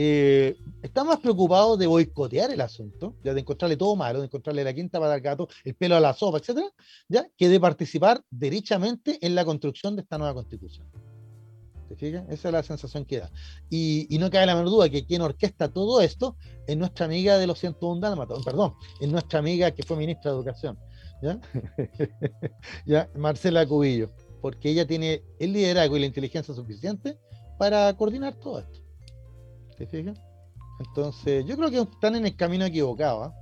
[0.00, 4.62] eh, está más preocupado de boicotear el asunto, ya de encontrarle todo malo, de encontrarle
[4.62, 6.68] la quinta para el gato, el pelo a la sopa, etcétera,
[7.08, 10.86] ya que de participar derechamente en la construcción de esta nueva constitución.
[11.88, 12.24] ¿Te fijas?
[12.28, 13.30] Esa es la sensación que da.
[13.70, 16.36] Y, no cabe la menor duda que quien orquesta todo esto
[16.68, 20.36] es nuestra amiga de los 101 dálmatas, perdón, es nuestra amiga que fue ministra de
[20.36, 20.78] Educación,
[21.22, 21.40] ¿ya?
[22.86, 23.10] ¿ya?
[23.16, 27.18] Marcela Cubillo, porque ella tiene el liderazgo y la inteligencia suficiente
[27.58, 28.87] para coordinar todo esto.
[29.78, 30.20] ¿Te fijas?
[30.80, 33.24] Entonces, yo creo que están en el camino equivocado.
[33.24, 33.34] ¿ah?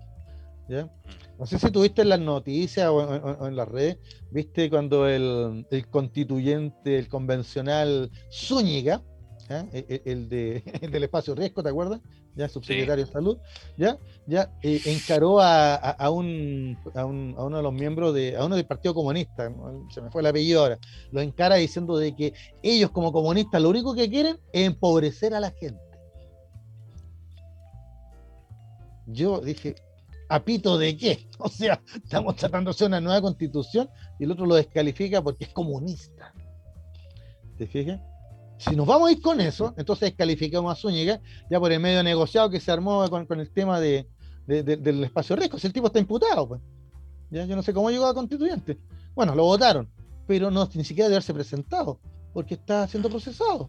[0.69, 0.91] ¿Ya?
[1.39, 3.99] No sé si tuviste en las noticias o en, las redes,
[4.31, 9.03] viste cuando el, constituyente, el convencional Zúñiga,
[9.49, 12.01] e, e, el, de, del espacio riesgo, ¿te acuerdas?
[12.35, 13.39] Ya, subsecretario de salud,
[13.79, 18.57] ya, ya eh, encaró a, a, un, a, uno de los miembros de, a uno
[18.57, 19.51] del Partido Comunista,
[19.91, 20.79] se me fue el apellido ahora,
[21.13, 25.41] lo encara diciendo de que ellos como comunistas lo único que quieren es empobrecer a
[25.41, 25.86] la gente.
[29.07, 29.77] Yo dije,
[30.29, 31.29] ¿apito de qué?
[31.39, 33.89] O sea, estamos tratando de hacer una nueva constitución
[34.19, 36.33] y el otro lo descalifica porque es comunista.
[37.59, 38.01] ¿Te fijas?
[38.59, 42.03] Si nos vamos a ir con eso, entonces descalificamos a Zúñiga ya por el medio
[42.03, 44.09] negociado que se armó con, el tema de,
[44.47, 45.59] del espacio riesgo.
[45.59, 46.63] Si el tipo está imputado, pues.
[47.31, 47.45] ¿Ya?
[47.45, 48.79] Yo no sé cómo llegó a constituyente.
[49.15, 49.91] Bueno, lo votaron,
[50.27, 52.01] pero no ni siquiera debe haberse presentado,
[52.33, 53.69] porque está siendo procesado.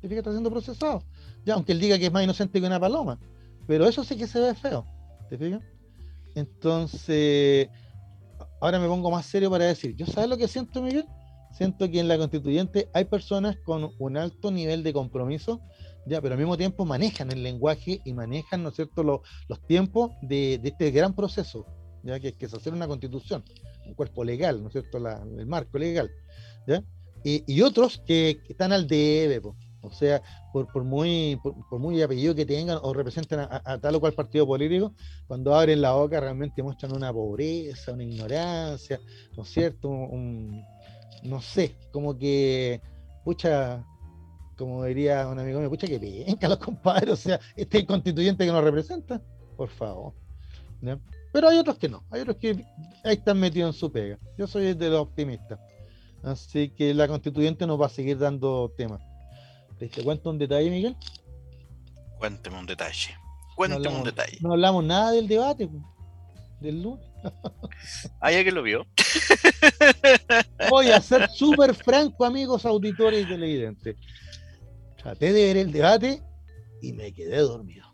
[0.00, 0.18] ¿Te fijas?
[0.18, 1.02] Está siendo procesado.
[1.44, 3.18] Ya, aunque él diga que es más inocente que una paloma.
[3.66, 4.84] Pero eso sí que se ve feo.
[5.28, 5.62] ¿Te fijas?
[6.34, 7.68] Entonces,
[8.60, 11.06] ahora me pongo más serio para decir, ¿yo sabes lo que siento, Miguel?
[11.52, 15.62] Siento que en la constituyente hay personas con un alto nivel de compromiso,
[16.06, 19.66] ya, pero al mismo tiempo manejan el lenguaje y manejan, ¿no es cierto?, los, los
[19.66, 21.66] tiempos de, este gran proceso,
[22.02, 23.42] ya que, que es hacer una constitución,
[23.86, 26.10] un cuerpo legal, ¿no es cierto?, el marco legal,
[26.66, 26.84] ¿ya?
[27.28, 29.56] Y, otros que, están al debe, pues.
[29.86, 30.22] O sea,
[30.52, 34.92] por, muy, por, muy apellido que tengan o representen a, tal o cual partido político,
[35.26, 39.00] cuando abren la boca realmente muestran una pobreza, una ignorancia,
[39.36, 39.88] ¿no es cierto?
[41.22, 42.80] No sé, como que,
[43.24, 43.84] pucha,
[44.56, 48.52] como diría un amigo mío, pucha que venga los compadres, o sea, este constituyente que
[48.52, 49.22] nos representa,
[49.56, 50.12] por favor.
[51.32, 52.64] Pero hay otros que no, hay otros que
[53.04, 54.18] ahí están metidos en su pega.
[54.38, 55.58] Yo soy de los optimistas.
[56.22, 59.00] Así que la constituyente nos va a seguir dando temas.
[59.78, 60.96] ¿Te cuento un detalle, Miguel?
[62.18, 63.14] Cuénteme un detalle.
[63.54, 64.38] Cuénteme un detalle.
[64.40, 65.68] No hablamos nada del debate
[66.60, 67.04] del lunes.
[68.20, 68.86] Ah, ya que lo vio.
[70.70, 73.96] Voy a ser súper franco, amigos auditores y televidentes.
[74.96, 76.22] Traté de ver el debate
[76.80, 77.86] y me quedé dormido.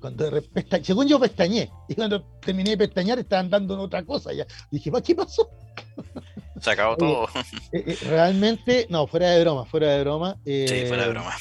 [0.00, 4.04] Cuando de repente, según yo pestañé, y cuando terminé de pestañear estaban dando en otra
[4.04, 4.46] cosa ya.
[4.70, 5.50] Dije, ¿qué pasó?
[6.60, 7.28] Se acabó todo.
[7.72, 10.36] Eh, eh, realmente, no, fuera de broma, fuera de broma.
[10.44, 11.32] sí, fuera de eh, broma.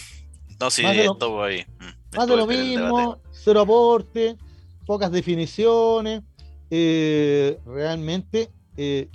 [0.59, 1.65] No, sí, más de lo- estuvo ahí.
[1.79, 4.37] Mm, Más de lo mismo, cero aporte,
[4.85, 6.23] pocas definiciones.
[6.69, 9.09] eh, realmente, eh,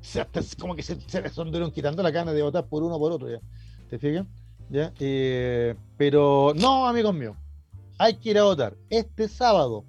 [0.00, 0.24] se
[0.58, 1.22] como que se, se
[1.72, 3.30] quitando la gana de votar por uno o por otro.
[3.30, 3.40] ¿ya?
[3.88, 4.26] ¿Te fijas?
[4.70, 4.92] ¿Ya?
[4.98, 7.36] Eh, pero no, amigos míos,
[7.98, 8.74] hay que ir a votar.
[8.90, 9.84] Este sábado,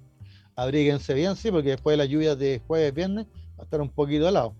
[0.54, 3.26] abríguense bien, sí, porque después de las lluvias de jueves, viernes,
[3.58, 4.54] va a estar un poquito helado.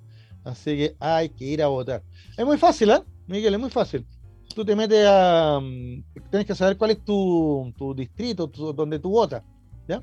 [0.46, 2.02] Así que hay que ir a votar.
[2.36, 3.02] Es muy fácil, ¿eh?
[3.26, 4.06] Miguel, es muy fácil
[4.54, 5.60] tú te metes a.
[5.60, 9.42] mm, Tienes que saber cuál es tu, tu distrito, tu- donde tú votas.
[9.86, 10.02] ¿Ya?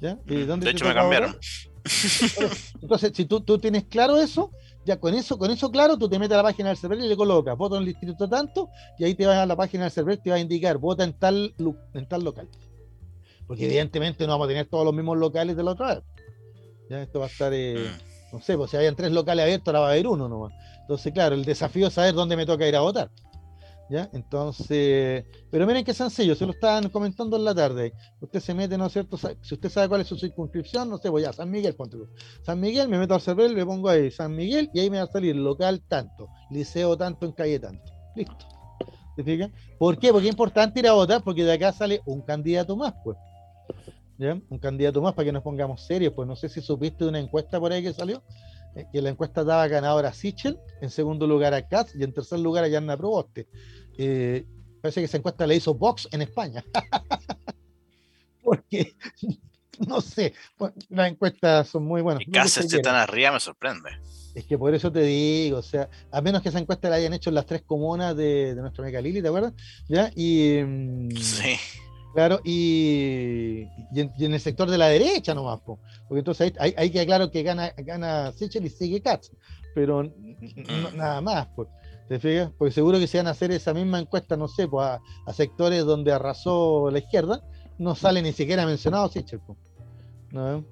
[0.00, 0.18] ¿Ya?
[0.26, 1.30] ¿Y Mm, dónde De hecho, me cambiaron.
[1.30, 1.40] votar?
[2.82, 4.50] Entonces, si tú, tú tienes claro eso,
[4.84, 7.08] ya con eso, con eso claro, tú te metes a la página del server y
[7.08, 9.92] le colocas, voto en el distrito tanto, y ahí te vas a la página del
[9.92, 12.48] server, te va a indicar, vota en tal, lu- en tal local.
[13.46, 16.04] Porque evidentemente no vamos a tener todos los mismos locales de la otra vez.
[16.88, 18.15] Ya, esto va a estar, eh, Mm.
[18.36, 20.52] No sé, pues si habían tres locales abiertos, ahora va a haber uno nomás.
[20.82, 23.10] Entonces, claro, el desafío es saber dónde me toca ir a votar.
[23.88, 24.10] ¿Ya?
[24.12, 27.94] Entonces, pero miren qué sencillo, se lo estaban comentando en la tarde.
[28.20, 29.16] Usted se mete, ¿no es cierto?
[29.16, 31.96] Si usted sabe cuál es su circunscripción, no sé, voy a San Miguel, ponte.
[32.42, 35.04] San Miguel, me meto al server, le pongo ahí San Miguel y ahí me va
[35.04, 37.90] a salir local tanto, liceo tanto en calle tanto.
[38.16, 38.44] Listo.
[39.16, 39.50] ¿Se fijan?
[39.78, 40.12] ¿Por qué?
[40.12, 43.16] Porque es importante ir a votar porque de acá sale un candidato más, pues.
[44.18, 44.40] ¿Ya?
[44.48, 47.18] Un candidato más para que nos pongamos serios, pues no sé si supiste de una
[47.18, 48.22] encuesta por ahí que salió,
[48.74, 52.12] eh, que la encuesta daba ganador a Sichel, en segundo lugar a Katz y en
[52.12, 53.46] tercer lugar a Yanna Proboste.
[53.98, 54.46] Eh,
[54.80, 56.64] parece que esa encuesta la hizo Vox en España.
[58.42, 58.94] Porque,
[59.86, 62.22] no sé, bueno, las encuestas son muy buenas.
[62.26, 63.90] Y Cáceres se esté tan arriba me sorprende.
[64.34, 67.14] Es que por eso te digo, o sea, a menos que esa encuesta la hayan
[67.14, 69.54] hecho en las tres comunas de, de nuestra amiga Lili, ¿te acuerdas?
[69.88, 70.10] ¿Ya?
[70.14, 71.56] Y, mm, Sí.
[72.16, 76.52] Claro, y, y en, y en el sector de la derecha nomás, po, porque entonces
[76.58, 79.30] ahí, ahí, queda claro que gana, gana Sichel y sigue Katz,
[79.74, 80.96] pero Mm.
[80.96, 81.68] nada más, pues.
[82.08, 82.50] ¿Te fijas?
[82.56, 85.32] Porque seguro que si van a hacer esa misma encuesta, no sé, pues a, a
[85.32, 87.42] sectores donde arrasó la izquierda,
[87.78, 89.40] no sale ni siquiera mencionado Sichel.
[89.40, 89.56] po.
[90.30, 90.64] ¿No?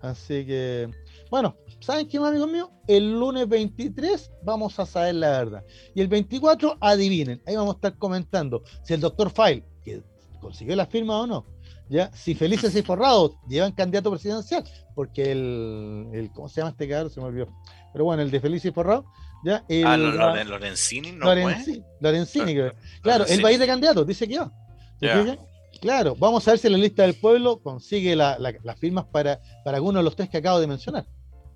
[0.00, 0.88] Así que,
[1.30, 2.70] bueno, ¿saben qué, amigos míos?
[2.86, 5.64] El lunes 23 vamos a saber la verdad.
[5.94, 10.02] Y el 24, adivinen, ahí vamos a estar comentando si el doctor File, que
[10.40, 11.44] consiguió la firma o no,
[11.88, 16.88] ya, si Felices y Forrado llevan candidato presidencial, porque el, el ¿cómo se llama este
[16.88, 17.10] cabrón?
[17.10, 17.48] Se me olvidó.
[17.92, 19.04] Pero bueno, el de Felices y Forrado,
[19.44, 21.26] ya, el, Ah, Lo- Loren- Lorenzini no.
[21.26, 22.72] Lorenzi- Lorenzini, creo.
[23.02, 24.52] Claro, a ir de candidato, dice que va.
[24.98, 25.22] ¿Te Ya.
[25.22, 25.38] fijas?
[25.80, 29.40] Claro, vamos a ver si la lista del pueblo consigue la- la- las firmas para,
[29.64, 31.06] para alguno de los tres que acabo de mencionar.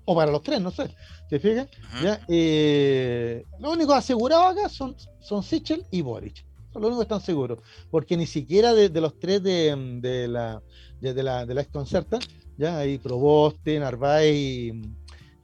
[0.07, 0.93] O para los tres, no sé.
[1.29, 1.67] ¿Te fijas?
[1.95, 2.03] Ujú.
[2.05, 2.19] ¿Ya?
[2.27, 6.45] Eh, lo único asegurado acá son, son Sichel y Boric.
[6.75, 7.59] Son los únicos que están seguros.
[7.89, 10.61] Porque ni siquiera de, de los tres de, de la,
[10.99, 12.19] de, de la, de la exconcerta,
[12.57, 14.81] ya hay Proboste, Narváez y,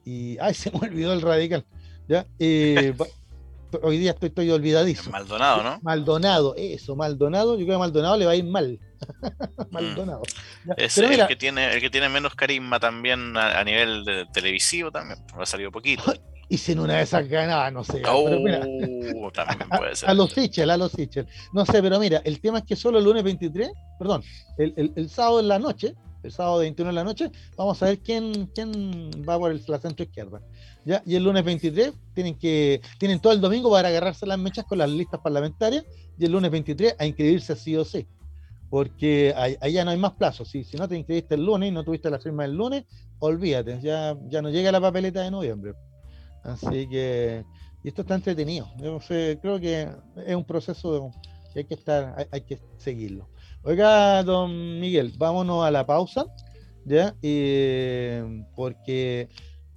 [0.04, 1.64] y- Ay, se me olvidó el radical.
[2.06, 2.26] ¿ya?
[2.38, 2.92] Eh,
[3.82, 5.12] hoy día estoy, estoy olvidadísimo.
[5.12, 5.80] Maldonado, ¿no?
[5.82, 8.78] Maldonado, eso, Maldonado, yo creo que a Maldonado le va a ir mal.
[9.70, 10.20] Maldonado.
[10.66, 13.64] Ya, Es Pero el mira, que tiene el que tiene menos carisma también a, a
[13.64, 15.18] nivel de- televisivo también.
[15.34, 16.02] Ha salido poquito.
[16.48, 18.02] Y si en una de esas ganaba, no sé.
[18.42, 18.66] mira,
[19.16, 20.10] Oh, también puede ser.
[20.10, 21.26] a los Sichel, a los Sichel.
[21.52, 24.22] No sé, pero mira, el tema es que solo el lunes 23, perdón,
[24.58, 27.86] el, el- el sábado en la noche, el sábado 21 en la noche, vamos a
[27.86, 30.40] ver quién, quién va por el- la centro izquierda.
[30.84, 31.02] ¿ya?
[31.06, 34.78] Y el lunes 23 tienen que tienen todo el domingo para agarrarse las mechas con
[34.78, 35.84] las listas parlamentarias
[36.18, 38.06] y el lunes 23 a inscribirse sí o sí.
[38.70, 39.34] Porque
[39.70, 40.48] ya no hay más plazos.
[40.48, 42.84] Si, si no te inscribiste el lunes y no tuviste la firma el lunes,
[43.18, 45.74] olvídate, ya, ya no llega la papeleta de noviembre.
[46.42, 47.44] Así que,
[47.82, 48.68] y esto está entretenido.
[48.78, 49.88] Yo sé, creo que
[50.26, 51.10] es un proceso
[51.52, 53.28] que hay que estar, hay, que seguirlo.
[53.62, 56.26] Oiga, don Miguel, vámonos a la pausa,
[56.84, 57.14] ¿ya?
[57.22, 58.24] Eh,
[58.56, 59.28] porque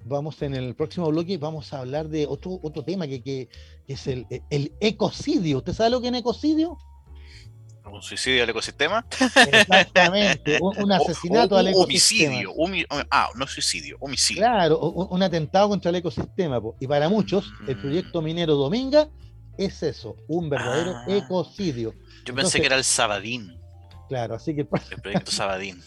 [0.05, 3.49] vamos en el próximo bloque, vamos a hablar de otro, otro tema que, que-
[3.87, 5.57] es el, el ecocidio.
[5.57, 6.77] ¿Usted sabe lo que es ecocidio?
[7.91, 9.05] Un suicidio al ecosistema.
[9.51, 12.49] Exactamente, un, un asesinato O- o- al ecosistema.
[12.55, 12.87] Homicidio.
[13.11, 14.41] ah, no suicidio, homicidio.
[14.43, 16.61] Claro, un, un atentado contra el ecosistema.
[16.61, 16.75] po.
[16.79, 17.81] Y para muchos, el Mm.
[17.81, 19.07] proyecto minero Dominga
[19.57, 21.05] es eso, un verdadero Ah.
[21.07, 21.91] ecocidio.
[21.91, 21.97] Yo
[22.31, 23.57] entonces- pensé que era el Sabadín,
[24.09, 25.81] Claro, así que el proyecto Sabadín.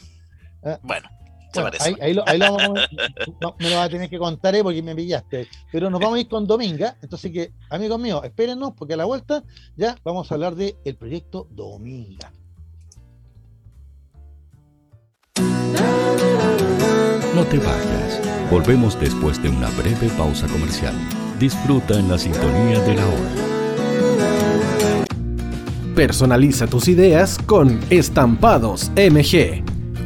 [0.64, 1.08] Ah, Bueno,
[1.54, 1.88] Bueno, parece.
[1.88, 2.88] ahí, ahí lo, ahí lo vamos a-
[3.40, 5.48] no, me lo vas a tener que contar eh, porque me pillaste.
[5.72, 6.96] Pero nos vamos a ir con Dominga.
[7.02, 9.42] Entonces, que, amigos míos, espérennos porque a la vuelta
[9.76, 12.32] ya vamos a hablar del el proyecto Dominga.
[17.34, 18.20] No te vayas.
[18.50, 20.94] Volvemos después de una breve pausa comercial.
[21.38, 23.30] Disfruta en la sintonía de la hora.
[25.94, 29.62] Personaliza tus ideas con Estampados MG.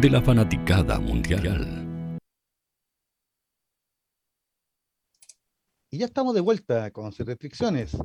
[0.00, 2.18] de la fanaticada mundial.
[5.90, 7.98] Y ya estamos de vuelta con Sin Restricciones,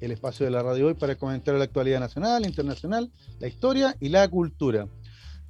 [0.00, 4.08] el espacio de la radio hoy para comentar la actualidad nacional, internacional, la historia y
[4.08, 4.88] la cultura.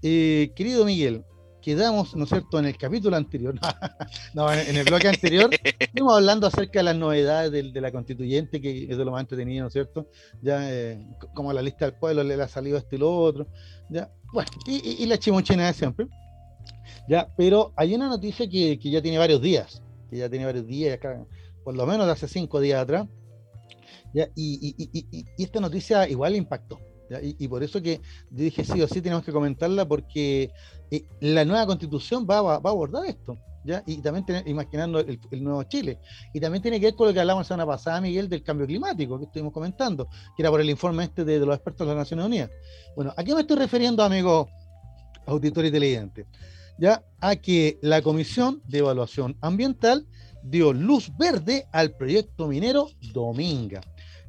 [0.03, 1.25] Eh, querido Miguel,
[1.63, 3.55] quedamos, ¿no es cierto?, en el capítulo anterior,
[4.35, 5.49] no, en el bloque anterior,
[5.79, 9.63] estuvimos hablando acerca de las novedades de, la constituyente, que es de lo más entretenido,
[9.63, 10.09] ¿no es cierto?
[10.43, 13.47] Ya, eh, como la lista del pueblo le ha salido esto y lo otro,
[13.93, 16.07] ya, bueno, y, la chimuchina de siempre.
[17.09, 20.99] Ya, pero hay una noticia que, ya tiene varios días, que ya tiene varios días,
[21.65, 23.07] por lo menos de hace cinco días atrás.
[24.15, 26.79] Ya, y, esta noticia igual impactó.
[27.23, 30.51] Y, por eso que dije sí o sí tenemos que comentarla porque
[30.91, 33.37] eh, la nueva constitución va, va, a abordar esto.
[33.87, 35.99] Y también imaginando el, nuevo Chile.
[36.33, 38.67] Y también tiene que ver con lo que hablamos la semana pasada, Miguel, del cambio
[38.67, 42.03] climático que estuvimos comentando, que era por el informe este de, los expertos de las
[42.03, 42.51] Naciones Unidas.
[42.97, 44.49] Bueno, ¿a qué me estoy refiriendo, amigos
[45.27, 46.27] auditores y televidentes?
[46.79, 50.07] Ya a que la Comisión de Evaluación Ambiental
[50.43, 53.81] dio luz verde al proyecto minero Dominga,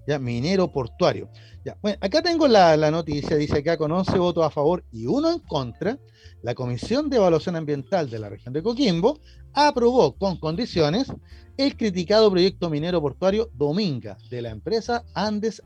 [0.06, 1.30] ya minero portuario.
[1.66, 5.32] Ya, bueno, acá tengo la, noticia, dice acá con 11 votos a favor y uno
[5.32, 5.97] en contra,
[6.41, 9.20] la Comisión de Evaluación Ambiental de la región de Coquimbo
[9.53, 11.07] aprobó con condiciones
[11.55, 15.61] el criticado proyecto minero portuario Dominga de la empresa Andes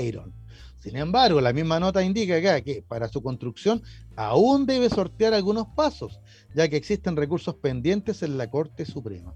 [0.00, 0.32] Iron.
[0.78, 3.82] Sin embargo, la misma nota indica acá que para su construcción
[4.14, 6.20] aún debe sortear algunos pasos,
[6.54, 9.34] ya que existen recursos pendientes en la Corte Suprema.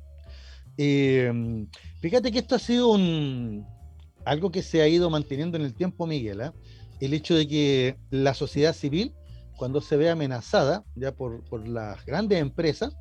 [0.79, 1.67] Eh,
[2.01, 3.67] fíjate que esto ha sido un,
[4.27, 6.51] algo que se ha ido manteniendo en el tiempo, Miguel, ¿eh?
[7.01, 9.15] el hecho de que la sociedad civil
[9.57, 12.95] cuando se ve amenazada ya por, por las grandes empresas,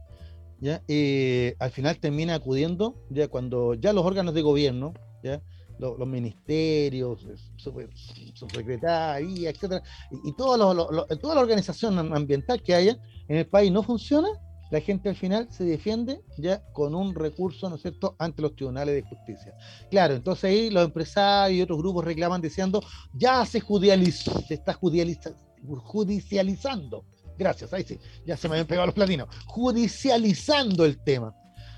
[0.62, 5.42] ya eh, al final termina acudiendo ya cuando ya los órganos de gobierno, ya
[5.80, 12.98] los, ministerios, subsecretaría, etcétera, y, y toda la organización ambiental que haya
[13.28, 14.30] en el país no funciona,
[14.72, 18.56] la gente al final se defiende ya con un recurso, ¿no es cierto?, ante los
[18.56, 19.54] tribunales de justicia.
[19.92, 22.82] Claro, entonces ahí los empresarios y otros grupos reclaman diciendo,
[23.14, 27.06] ya se judicializa, se está judicializando.
[27.38, 29.28] Gracias, ahí sí, ya se me habían pegado los platinos.
[29.46, 31.36] Judicializando el tema.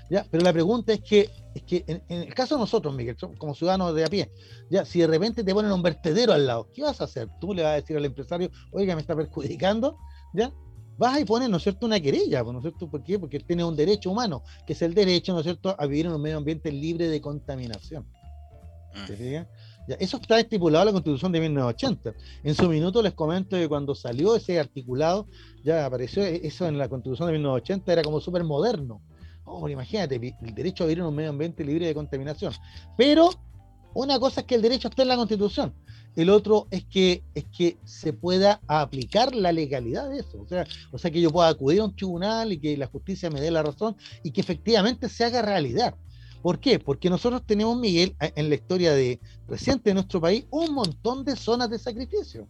[0.08, 0.24] ¿ya?
[0.30, 3.94] Pero la pregunta es que, es que en, el caso de nosotros, Miguel, como ciudadanos
[3.94, 4.30] de a pie,
[4.70, 7.28] ya si de repente te ponen un vertedero al lado, ¿qué vas a hacer?
[7.40, 9.98] Tú le vas a decir al empresario, oiga, me está perjudicando,
[10.32, 10.52] ¿ya?
[10.98, 12.90] Vas y pones, ¿no es cierto?, una querella, ¿no es cierto?
[12.90, 13.18] ¿Por qué?
[13.18, 16.12] Porque tiene un derecho humano, que es el derecho, ¿no es cierto?, a vivir en
[16.12, 18.04] un medio ambiente libre de contaminación.
[19.06, 19.46] ¿Te mm
[19.98, 22.14] eso está estipulado en la Constitución de 1980.
[22.42, 25.26] En su minuto les comento que cuando salió ese articulado,
[25.64, 29.00] ya apareció e-, eso en la Constitución de 1980, era como súper moderno.
[29.44, 32.52] Oh, imagínate, el derecho a vivir en un medio ambiente libre de contaminación.
[32.98, 33.30] Pero
[33.94, 35.74] una cosa es que el derecho está en la Constitución,
[36.16, 40.40] el otro es que, es que se pueda aplicar la legalidad de eso.
[40.40, 43.30] O sea, o sea, que yo pueda acudir a un tribunal y que la justicia
[43.30, 45.94] me dé la razón y que efectivamente se haga realidad.
[46.42, 46.78] ¿Por qué?
[46.78, 51.36] Porque nosotros tenemos, Miguel, en la historia de reciente de nuestro país, un montón de
[51.36, 52.46] zonas de sacrificio.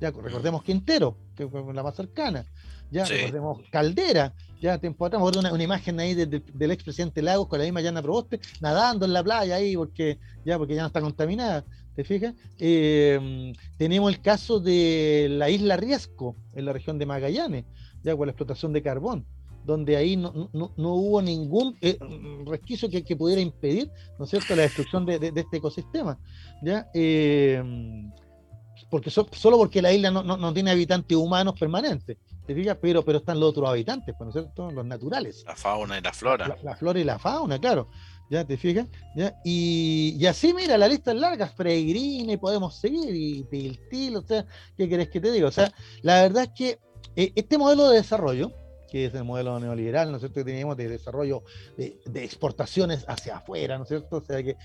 [0.00, 2.44] Ya recordemos Quintero, que fue la más cercana.
[2.90, 7.80] Ya recordemos Caldera, ya temporada, una, una imagen ahí del expresidente Lagos con la misma
[7.80, 11.64] Llana Proboste, nadando en la playa ahí porque ya, porque ya no está contaminada.
[11.94, 12.34] ¿Te fijas?
[12.58, 17.64] Eh, tenemos el caso de la isla Riesco, en la región de Magallanes,
[18.02, 19.26] ya con la explotación de carbón
[19.64, 21.98] donde ahí no, hubo ningún eh,
[22.46, 26.18] resquicio que, que, pudiera impedir, ¿no es cierto?, la destrucción de, este ecosistema,
[26.62, 26.88] ¿ya?
[26.92, 27.62] Eh,
[28.90, 32.76] porque solo porque la isla no, tiene habitantes humanos permanentes, ¿te fijas?
[32.80, 35.42] Pero, pero están los otros habitantes, pues, ¿no es cierto?, los naturales.
[35.46, 36.56] La fauna y la flora.
[36.62, 37.88] La, flora y la fauna, claro.
[38.30, 38.86] ¿Ya te fijas?
[39.14, 39.34] ¿Ya?
[39.44, 44.46] Y, así, mira, la lista es larga, Freirine, podemos seguir, y Tiltil, o sea,
[44.76, 45.48] ¿qué querés que te diga?
[45.48, 45.72] O sea,
[46.02, 46.78] la verdad es que
[47.16, 48.52] eh, este modelo de desarrollo,
[48.94, 51.42] que es el modelo neoliberal, ¿no es cierto?, que teníamos de desarrollo
[51.76, 54.18] de, exportaciones hacia afuera, ¿no es cierto?
[54.18, 54.56] O sea, que,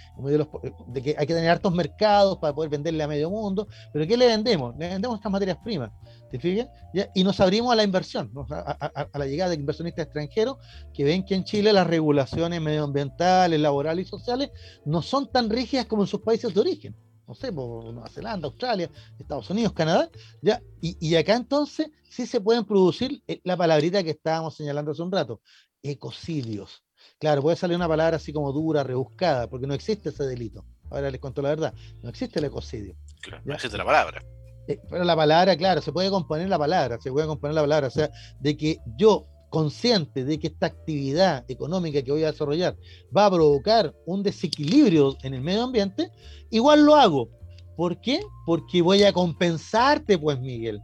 [0.86, 4.16] de que hay que tener hartos mercados para poder venderle a medio mundo, pero ¿qué
[4.16, 4.76] le vendemos?
[4.78, 5.90] Le vendemos estas materias primas,
[6.30, 6.68] ¿te fijas?
[7.16, 10.58] Y nos abrimos a la inversión, a, la llegada de inversionistas extranjeros
[10.94, 14.52] que ven que en Chile las regulaciones medioambientales, laborales y sociales
[14.86, 16.96] no son tan rígidas como en sus países de origen
[17.30, 20.10] no sé, por Nueva Zelanda, Australia, Estados Unidos, Canadá,
[20.42, 25.04] ya, y, acá entonces sí se pueden producir eh, la palabrita que estábamos señalando hace
[25.04, 25.40] un rato,
[25.84, 26.84] ecocidios.
[27.20, 30.66] Claro, puede salir una palabra así como dura, rebuscada, porque no existe ese delito.
[30.90, 32.96] Ahora les cuento la verdad, no existe el ecocidio.
[33.22, 34.24] Claro, no existe la palabra.
[34.68, 37.88] Eh, pero la palabra, claro, se puede componer la palabra, se puede componer la palabra,
[37.90, 38.10] o sea,
[38.40, 42.78] de que yo consciente de que esta actividad económica que voy a desarrollar
[43.16, 46.12] va a provocar un desequilibrio en el medio ambiente,
[46.50, 47.30] igual lo hago.
[47.76, 48.22] ¿Por qué?
[48.46, 50.82] Porque voy a compensarte, pues, Miguel.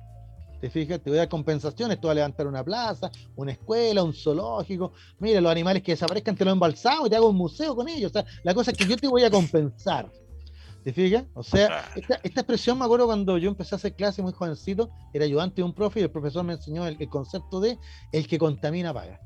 [0.62, 4.04] Te fijas, te voy a dar compensaciones, tú vas a levantar una plaza, una escuela,
[4.04, 4.94] un zoológico.
[5.20, 8.12] Mira, los animales que desaparezcan te los embalsamos y te hago un museo con ellos.
[8.12, 10.10] O sea, la cosa es que yo te voy a compensar.
[10.86, 11.24] ¿Te fijas?
[11.34, 15.26] O sea, esta, expresión me acuerdo cuando yo empecé a hacer clase muy jovencito, era
[15.26, 17.80] ayudante de un profe y el profesor me enseñó el, concepto de
[18.12, 19.20] el que contamina paga.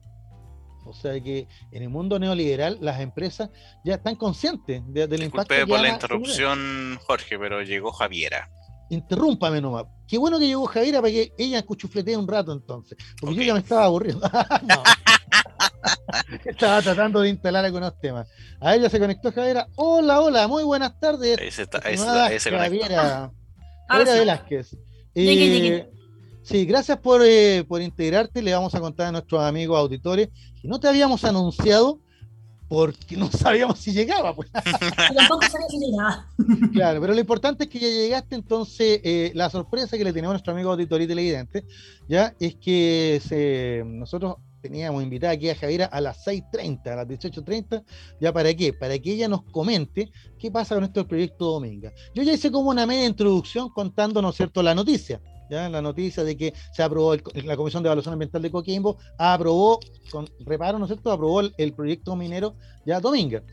[0.85, 3.49] O sea que en el mundo neoliberal las empresas
[3.83, 5.53] ya están conscientes de, del impacto.
[5.53, 8.49] Disculpe por la interrupción, Jorge, pero llegó Javiera.
[8.89, 9.83] Interrúmpame nomás.
[10.07, 12.97] Qué bueno que llegó Javiera para que ella escuchufletee un rato entonces.
[13.19, 14.31] Porque yo ya me estaba aburriendo.
[16.45, 18.27] Estaba tratando de instalar algunos temas.
[18.59, 19.67] A ella se conectó Javiera.
[19.75, 21.37] Hola, hola, muy buenas tardes.
[21.39, 23.31] Ahí se, está, ahí se, Javiera,
[23.87, 24.77] Javiera Velázquez.
[25.15, 25.89] Eh,
[26.43, 28.41] sí, gracias por, eh, por integrarte.
[28.41, 30.29] Le vamos a contar a nuestros amigos auditores
[30.61, 31.99] que no te habíamos anunciado
[32.67, 34.35] porque no sabíamos si llegaba.
[34.35, 34.51] Pues.
[34.51, 36.27] Tampoco sabía si llegaba.
[36.71, 40.31] Claro, pero lo importante es que ya llegaste, entonces eh, la sorpresa que le tenemos
[40.31, 41.65] a nuestro amigo auditor y televidente,
[42.07, 47.07] ya es que se, nosotros teníamos invitada aquí a Javiera a las 6.30, a las
[47.07, 47.83] 18.30,
[48.19, 48.73] ¿ya para qué?
[48.73, 51.91] Para que ella nos comente qué pasa con esto del proyecto Dominga.
[52.13, 55.69] Yo ya hice como una media introducción contando, ¿no es cierto?, la noticia, ¿ya?
[55.69, 59.79] La noticia de que se aprobó, la Comisión de Evaluación Ambiental de Coquimbo aprobó,
[60.11, 62.55] con reparo, ¿no es cierto?, aprobó el proyecto minero,
[62.85, 62.99] ¿ya?
[62.99, 63.43] Dominga.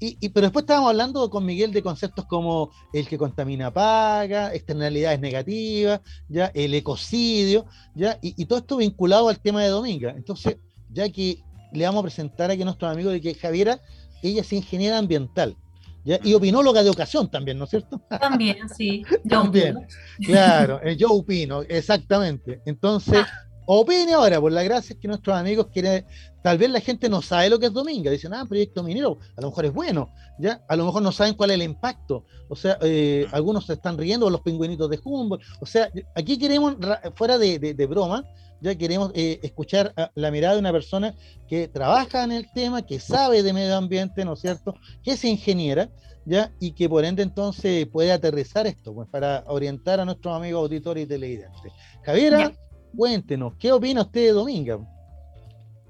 [0.00, 5.20] Y, pero después estábamos hablando con Miguel de conceptos como el que contamina paga, externalidades
[5.20, 6.50] negativas, ¿ya?
[6.54, 8.18] El ecocidio, ¿ya?
[8.20, 10.10] Y, todo esto vinculado al tema de Dominga.
[10.10, 10.56] Entonces,
[10.90, 11.42] ya que
[11.72, 13.80] le vamos a presentar aquí a nuestros amigos de que Javiera,
[14.22, 15.56] ella es ingeniera ambiental,
[16.02, 16.18] ¿Ya?
[16.24, 18.00] Y opinóloga de ocasión también, ¿no es cierto?
[18.08, 19.04] También, sí.
[19.28, 19.86] también,
[20.24, 22.62] claro, eh, yo opino, exactamente.
[22.64, 23.49] Entonces, ah.
[23.72, 26.04] Opine ahora, por la gracia es que nuestros amigos quieren,
[26.42, 29.40] tal vez la gente no sabe lo que es Dominga, dicen, ah, proyecto minero, a
[29.40, 30.10] lo mejor es bueno,
[30.40, 30.60] ¿ya?
[30.66, 33.96] A lo mejor no saben cuál es el impacto, o sea, eh, algunos se están
[33.96, 36.78] riendo los pingüinitos de Humboldt, o sea, aquí queremos,
[37.14, 38.24] fuera de, broma,
[38.60, 41.14] ya queremos eh, escuchar la mirada de una persona
[41.46, 45.24] que trabaja en el tema, que sabe de medio ambiente, ¿no es cierto?, que es
[45.24, 45.88] ingeniera,
[46.24, 46.52] ¿ya?
[46.58, 51.04] Y que por ende entonces puede aterrizar esto, pues, para orientar a nuestros amigos auditores
[51.04, 51.72] y televidentes.
[52.02, 52.52] Javiera,
[52.96, 54.78] cuéntenos, ¿qué opina usted de Dominga?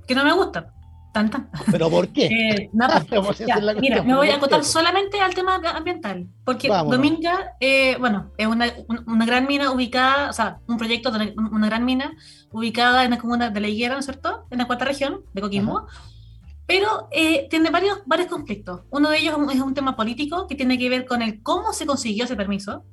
[0.07, 0.73] Que no me gusta.
[1.13, 1.49] Tanta.
[1.71, 2.27] ¿Pero por qué?
[2.31, 2.71] Eh,
[3.81, 8.73] mira, me voy a acotar solamente al tema ambiental, porque Dominga, eh, bueno, es una,
[9.07, 12.13] una, gran mina ubicada, o sea, un proyecto de una, gran mina
[12.53, 14.47] ubicada en la comuna de La Higuera, ¿no es cierto?
[14.51, 15.87] En la cuarta región de Coquimbo.
[16.67, 18.83] Pero eh, tiene varios, varios conflictos.
[18.91, 21.85] Uno de ellos es un tema político que tiene que ver con el cómo se
[21.85, 22.85] consiguió ese permiso.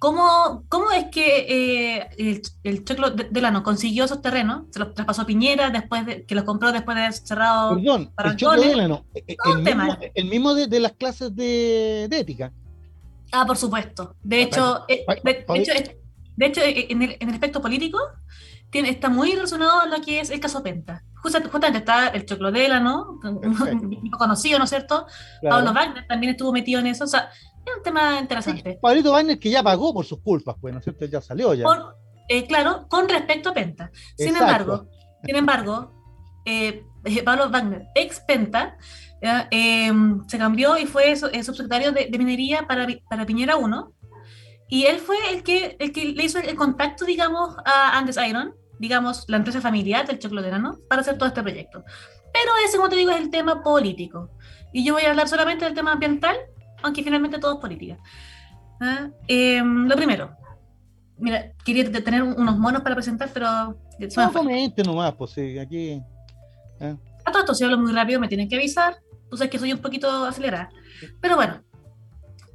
[0.00, 4.62] ¿Cómo, ¿Cómo, es que eh, el, el, Choclo Delano consiguió esos terrenos?
[4.70, 7.76] Se los traspasó Piñera después de, que los compró después de haber cerrado.
[7.76, 12.50] Perdón, el Choclo Delano, eh, eh, el, mismo, el mismo de, las clases de, ética.
[13.30, 14.16] Ah, por supuesto.
[14.22, 15.72] De hecho, de, hecho,
[16.34, 17.98] de hecho en, el, en el aspecto político
[18.70, 21.02] tiene, está muy relacionado a lo que es el caso Penta.
[21.22, 25.06] Justamente está el Choclo Delano, un conocido, ¿no es cierto?
[25.42, 27.04] Pablo Wagner también estuvo metido en eso.
[27.04, 27.30] O sea,
[27.64, 28.78] es un tema interesante.
[28.80, 31.04] Pablito Wagner que ya pagó por sus culpas, pues, ¿no es cierto?
[31.06, 31.66] Ya salió ya.
[32.28, 33.90] Eh, claro, con respecto a Penta.
[34.16, 34.86] Sin embargo,
[35.24, 35.92] sin embargo,
[36.44, 38.76] eh, eh, Pablo Wagner, ex Penta,
[39.50, 43.92] em, se cambió y fue subsecretario de, minería para, para Piñera 1.
[44.68, 48.54] Y él fue el que, el que le hizo el contacto, digamos, a Andes Iron
[48.80, 50.78] digamos, la empresa familiar del choclo de ¿no?
[50.88, 51.84] para hacer todo este proyecto.
[52.32, 54.30] Pero ese, como te digo, es el tema político.
[54.72, 56.34] Y yo voy a hablar solamente del tema ambiental,
[56.82, 57.98] aunque finalmente todo es política.
[58.80, 59.08] ¿Ah?
[59.26, 60.36] Em, lo primero,
[61.18, 63.76] mira, quería tener unos monos para presentar, pero...
[64.16, 66.02] No, comente nomás, pues sí, aquí...
[66.80, 66.96] ¿eh?
[67.24, 68.96] A todo esto, si hablo muy rápido, me tienen que avisar.
[69.28, 70.70] Tú sabes que soy un poquito acelerada.
[71.20, 71.62] Pero bueno,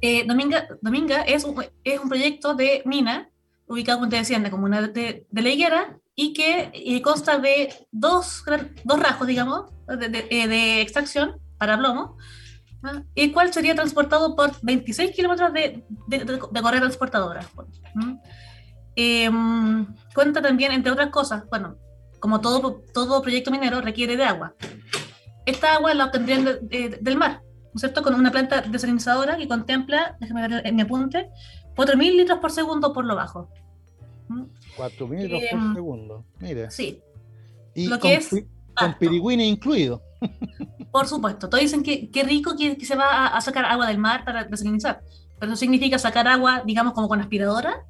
[0.00, 3.30] eh, Dominga, Dominga es, un, es un proyecto de mina
[3.66, 7.38] ubicado, como te decía, en la comuna de, de La Higuera y que eh, consta
[7.38, 8.42] de dos,
[8.84, 12.16] dos rasgos, digamos, de, de, eh, extracción para plomo,
[13.14, 17.40] el cual sería transportado por 26 kilómetros de, de, correa transportadora.
[18.94, 21.76] Em, cuenta también, entre otras cosas, bueno,
[22.18, 24.54] como todo, todo proyecto minero requiere de agua.
[25.44, 28.02] Esta agua la obtendrían del mar, ¿no es cierto?
[28.02, 31.28] Con una planta desalinizadora que contempla, déjame ver en mi apunte,
[31.76, 33.50] 4.000 litros por segundo por lo bajo.
[34.76, 36.70] 4.000 litros por em, segundo, mire.
[36.70, 37.00] Sí.
[37.74, 38.30] Y lo con, es
[38.74, 40.02] con pirigüines incluido.
[40.96, 44.24] Por supuesto, todos dicen que qué rico que, se va a, sacar agua del mar
[44.24, 45.02] para desalinizar,
[45.38, 47.84] pero eso significa sacar agua, digamos, como con aspiradora,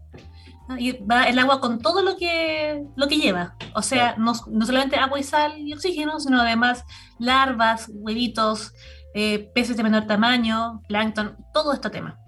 [0.77, 3.55] y va el agua con todo lo que, lo que lleva.
[3.77, 6.83] O sea, no, no, solamente agua y sal y oxígeno, sino además
[7.21, 8.73] larvas, huevitos,
[9.15, 12.19] eh, peces de menor tamaño, plancton, todo este tema.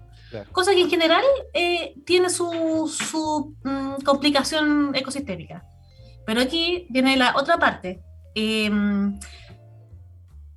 [0.53, 5.61] Cosa que en general eh, tiene su, su mm, complicación ecosistémica.
[6.25, 8.01] Pero aquí viene la otra parte.
[8.33, 9.19] Em,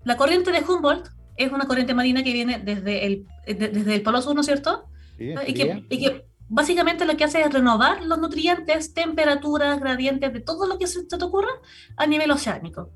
[0.04, 4.20] la corriente de Humboldt es una corriente marina que viene desde el, desde el Polo
[4.22, 4.88] Sur, ¿no es cierto?
[5.18, 10.40] y, que, y, que, básicamente lo que hace es renovar los nutrientes, temperaturas, gradientes, de
[10.40, 11.50] todo lo que se, te ocurra
[11.96, 12.90] a nivel oceánico.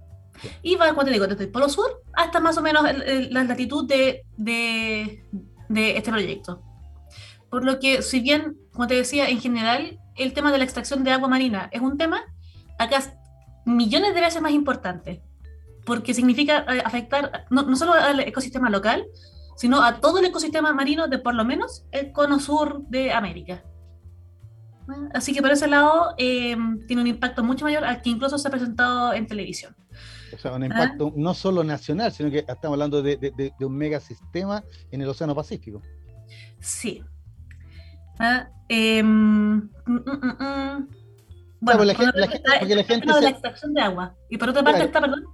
[0.62, 2.84] Y va, como te digo, desde el Polo Sur hasta más o menos
[3.30, 5.24] la latitud de, de,
[5.68, 6.62] de este proyecto.
[7.50, 11.04] Por lo que, si bien, como te decía, en general, el tema de la extracción
[11.04, 12.22] de agua marina es un tema,
[12.78, 13.12] acá es
[13.64, 15.22] millones de veces más importante,
[15.86, 19.06] porque significa eh, afectar no, no solo al ecosistema local,
[19.56, 23.64] sino a todo el ecosistema marino de por lo menos el cono sur de América.
[25.14, 26.56] Así que por ese lado eh,
[26.86, 29.74] tiene un impacto mucho mayor al que incluso se ha presentado en televisión.
[30.34, 33.76] O sea, un impacto no solo nacional, sino que estamos hablando de, de, de, un
[33.76, 35.82] megasistema en el Océano Pacífico.
[36.60, 37.02] Sí.
[38.18, 40.88] Ah, eh, mm, mm, mm,
[41.60, 42.28] bueno, la, gente, la,
[42.60, 43.20] porque la gente se...
[43.22, 44.14] la extracción de agua.
[44.28, 45.24] Y por otra parte está, perdón.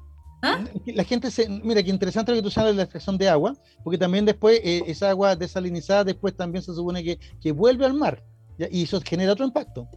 [0.42, 0.64] ¿Ah?
[0.86, 3.54] La gente se, mira, qué interesante lo que tú sabes de la extracción de agua,
[3.84, 7.94] porque también después eh, esa agua desalinizada después también se supone que, que vuelve al
[7.94, 8.24] mar
[8.70, 9.88] y eso genera otro impacto.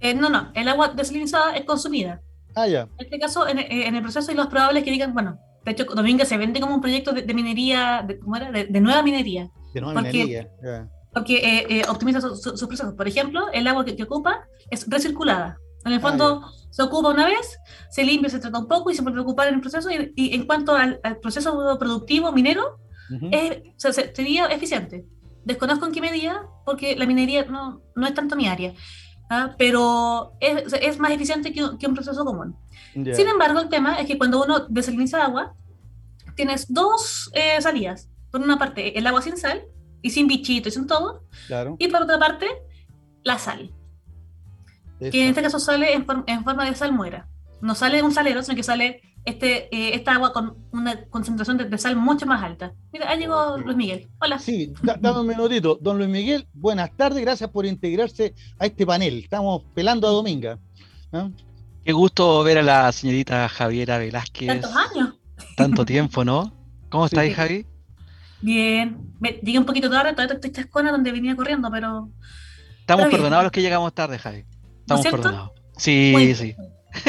[0.00, 2.20] Eh, no, no, el agua desalinizada es consumida.
[2.54, 2.82] Ah, ya.
[2.82, 5.72] En este caso, en, eh, en el proceso, y los probables que digan, bueno, de
[5.72, 8.50] hecho, Dominga se vende como un proyecto de, minería, de, ¿cómo era?
[8.50, 9.48] De, nueva minería.
[9.72, 10.50] De nueva minería,
[11.14, 12.94] Porque eh, optimiza sus procesos.
[12.94, 15.56] Por ejemplo, el agua que, ocupa es recirculada.
[15.84, 17.58] En el ah, fondo, se ocupa una vez,
[17.90, 19.88] se limpia, se trata un poco y se vuelve a ocupar en el proceso.
[19.90, 22.78] Y, en cuanto al, proceso productivo minero,
[23.76, 25.04] sería eficiente.
[25.44, 28.74] Desconozco en qué medida, porque la minería no, no es tanto mi área.
[29.32, 29.54] ¿ah?
[29.58, 32.56] pero es, es, más eficiente que, que un proceso común.
[32.92, 35.54] Sin embargo, el tema es que cuando uno desaliniza agua,
[36.34, 38.08] tienes dos eh, salidas.
[38.30, 39.64] Por una parte, el agua sin sal
[40.02, 41.24] y sin bichitos y sin todo.
[41.46, 41.76] Claro.
[41.78, 42.46] Y por otra parte,
[43.22, 43.72] la sal.
[45.10, 47.28] Que en este caso sale en, en forma de salmuera.
[47.60, 51.56] No sale de un salero, sino que sale este, eh, esta agua con una concentración
[51.56, 52.72] de, sal mucho más alta.
[52.92, 54.08] Mira, ahí llegó Luis Miguel.
[54.20, 54.38] Hola.
[54.38, 55.78] Sí, dame un minutito.
[55.80, 59.18] Don Luis Miguel, buenas tardes, gracias por integrarse a este panel.
[59.18, 60.58] Estamos pelando a Dominga.
[61.84, 64.48] Qué gusto ver a la señorita Javiera Velázquez.
[64.48, 65.14] Tantos años.
[65.56, 66.52] Tanto tiempo, ¿no?
[66.88, 67.66] ¿Cómo estáis, Javi?
[68.40, 69.14] Bien.
[69.20, 72.10] llegué un poquito tarde, todavía estoy chascona donde venía corriendo, pero.
[72.80, 74.44] Estamos perdonados los que llegamos tarde, Javi.
[74.82, 75.50] Estamos perdonados.
[75.76, 76.54] Sí, sí.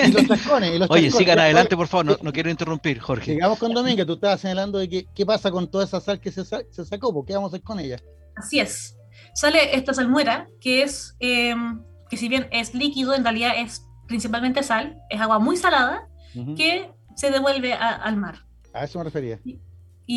[0.01, 0.81] Y los tascones.
[0.89, 3.33] Oye, sigan adelante, por favor, no, quiero interrumpir, Jorge.
[3.33, 6.31] Llegamos con Domingo, tú estabas señalando de que, qué pasa con toda esa sal que
[6.31, 7.97] se, se sacó, ¿qué vamos a hacer con ella?
[8.35, 8.97] Así es.
[9.33, 14.63] Sale esta salmuera, que es, em, que si bien es líquido, en realidad es principalmente
[14.63, 16.07] sal, es agua muy salada,
[16.55, 18.39] que se devuelve al mar.
[18.73, 19.39] A eso me refería.
[19.45, 19.59] Y,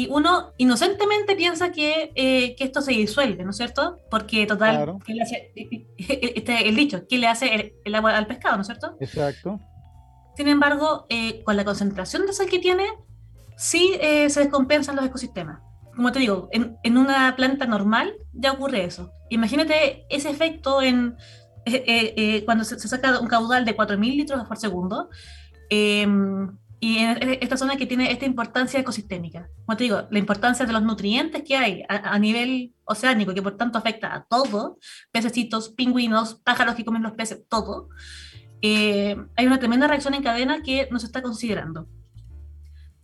[0.08, 3.98] uno inocentemente piensa que, eh, que, esto se disuelve, ¿no es cierto?
[4.10, 5.52] Porque total, ¿qué le hace,
[5.96, 8.96] este, el dicho, ¿qué le hace el, agua al pescado, ¿no es cierto?
[9.00, 9.60] Exacto.
[10.36, 12.84] Sin embargo, eh, con la concentración de sal que tiene,
[13.56, 15.60] sí eh, se descompensan los ecosistemas.
[15.94, 19.12] Como te digo, en, en, una planta normal ya ocurre eso.
[19.30, 21.16] Imagínate ese efecto en,
[22.44, 25.08] cuando se, se, saca un caudal de 4.000 litros por segundo.
[26.78, 29.48] Y en esta zona que tiene esta importancia ecosistémica.
[29.64, 33.56] Como te digo, la importancia de los nutrientes que hay a, nivel oceánico, que por
[33.56, 34.78] tanto afecta a todo,
[35.10, 37.88] pececitos, pingüinos, pájaros que comen los peces, todo.
[38.60, 41.88] eh, hay una tremenda reacción en cadena que no se está considerando.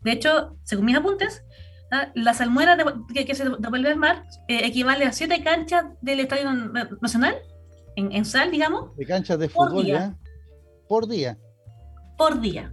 [0.03, 1.45] De hecho, según mis apuntes,
[1.91, 2.11] ¿ah?
[2.15, 2.77] la salmuera
[3.15, 6.53] que, se devuelve al mar eh, equivale a siete canchas del Estadio
[7.01, 7.37] Nacional,
[7.97, 8.97] en, sal, digamos.
[8.97, 10.17] De canchas de fútbol, ¿ya?
[10.89, 11.39] Por día.
[12.17, 12.73] Por día.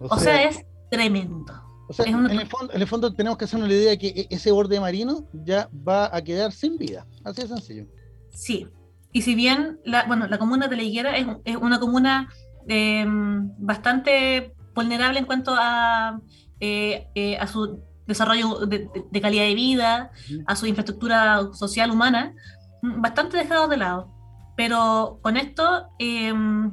[0.00, 1.52] O, sea, es tremendo.
[1.88, 4.08] O sea, en, el fondo, en, el fondo, tenemos que hacernos la idea de que
[4.08, 7.06] e-, ese borde marino ya va a quedar sin vida.
[7.24, 7.86] Así de sencillo.
[8.30, 8.66] Sí.
[9.12, 12.28] Y si bien la, bueno, la comuna de La Higuera es, es una comuna
[12.66, 16.20] em, bastante vulnerable en cuanto a,
[16.60, 18.88] eh, eh, a su desarrollo de,
[19.20, 20.12] calidad de vida,
[20.46, 22.34] a su infraestructura social humana,
[22.82, 24.14] mm, bastante dejado de lado.
[24.56, 26.72] Pero con esto, em,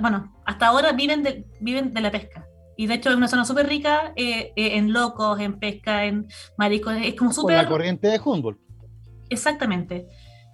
[0.00, 2.44] bueno, hasta ahora viven de, viven de la pesca.
[2.76, 6.26] Y de hecho es una zona súper rica eh, eh, en locos, en pesca, en
[6.58, 6.94] mariscos.
[7.00, 7.56] Es como súper...
[7.56, 8.58] la corriente de Humboldt.
[9.28, 10.08] Exactamente.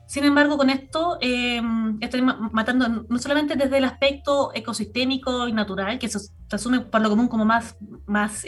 [0.06, 1.62] Sin embargo, con esto eh,
[2.00, 6.18] estoy matando no solamente desde el aspecto ecosistémico y natural, que se,
[6.50, 8.44] asume por lo común como más, más,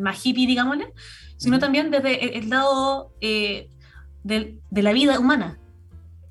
[0.00, 0.92] más hippie, digámosle,
[1.36, 5.58] sino también desde el, lado de, la vida humana,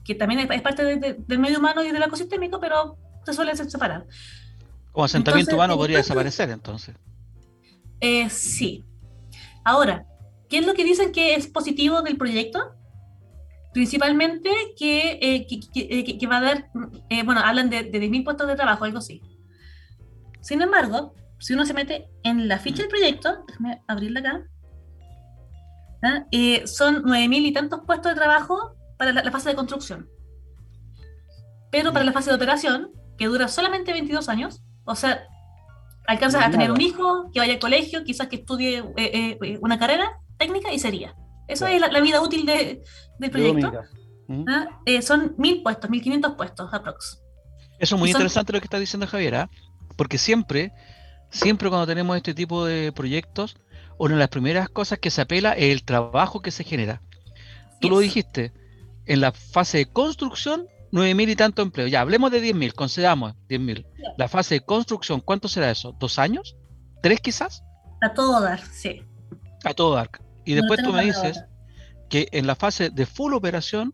[0.05, 0.83] que también es, parte
[1.27, 4.05] del medio humano y del ecosistémico, pero se suele separar.
[4.95, 6.95] Como asentamiento humano podría desaparecer entonces.
[7.99, 8.85] Eh, sí.
[9.65, 10.05] Ahora,
[10.47, 12.73] ¿qué es lo que dicen que es positivo del proyecto?
[13.73, 16.69] Principalmente que, eh, eh, que, va a dar,
[17.25, 19.21] bueno, hablan de, de 10.000 puestos de trabajo, algo así.
[20.39, 24.45] Sin embargo, si uno se mete en la ficha del proyecto, déjame abrirla acá,
[26.03, 26.25] ¿ah?
[26.67, 30.09] son 9.000 y tantos puestos de trabajo para la, fase de construcción.
[31.69, 35.27] Pero para la fase de operación, que dura solamente 22 años, o sea,
[36.07, 39.77] alcanzas a tener un hijo que vaya al colegio, quizás que estudie eh, eh, una
[39.77, 41.15] carrera técnica y sería.
[41.47, 42.83] Eso es la, vida útil de,
[43.19, 43.71] del proyecto.
[44.47, 44.81] ¿Ah?
[44.85, 47.21] Eh, son mil puestos, mil quinientos puestos aprox.
[47.77, 49.49] Eso es muy interesante lo que está diciendo Javier, ¿ah?
[49.95, 50.71] porque siempre,
[51.29, 53.57] siempre cuando tenemos este tipo de proyectos,
[53.97, 57.01] una de las primeras cosas que se apela es el trabajo que se genera.
[57.81, 58.53] Tú lo dijiste,
[59.05, 61.91] en la fase de construcción nueve mil y tanto empleos.
[61.91, 63.85] Ya, hablemos de 10.000, concedamos 10.000.
[64.17, 65.93] La fase de construcción, ¿cuánto será eso?
[65.99, 66.55] ¿Dos años?
[67.03, 67.63] ¿Tres quizás?
[68.01, 69.01] A todo dar, sí.
[69.65, 70.09] A todo dar.
[70.45, 71.43] Y después tú me dices
[72.09, 73.93] que en la fase de full operación,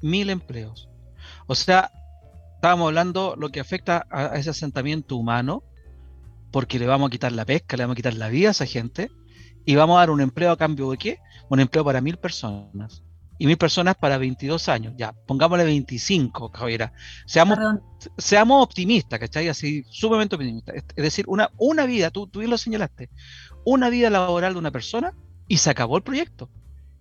[0.00, 0.88] mil empleos.
[1.46, 1.92] O sea,
[2.56, 5.62] estábamos hablando lo que afecta a ese asentamiento humano,
[6.50, 8.66] porque le vamos a quitar la pesca, le vamos a quitar la vida a esa
[8.66, 9.12] gente,
[9.64, 11.18] y vamos a dar un empleo a cambio de qué?
[11.50, 13.04] Un empleo para mil personas
[13.38, 14.94] y mil personas para 22 años.
[14.96, 16.92] Ya, pongámosle 25, Javiera.
[17.26, 17.58] Seamos,
[18.18, 19.48] seamos optimistas, ¿cachai?
[19.48, 20.76] Así, sumamente optimistas.
[20.76, 23.10] Es decir, una, una vida, tú, tú bien lo señalaste,
[23.64, 25.14] una vida laboral de una persona
[25.48, 26.48] y se acabó el proyecto.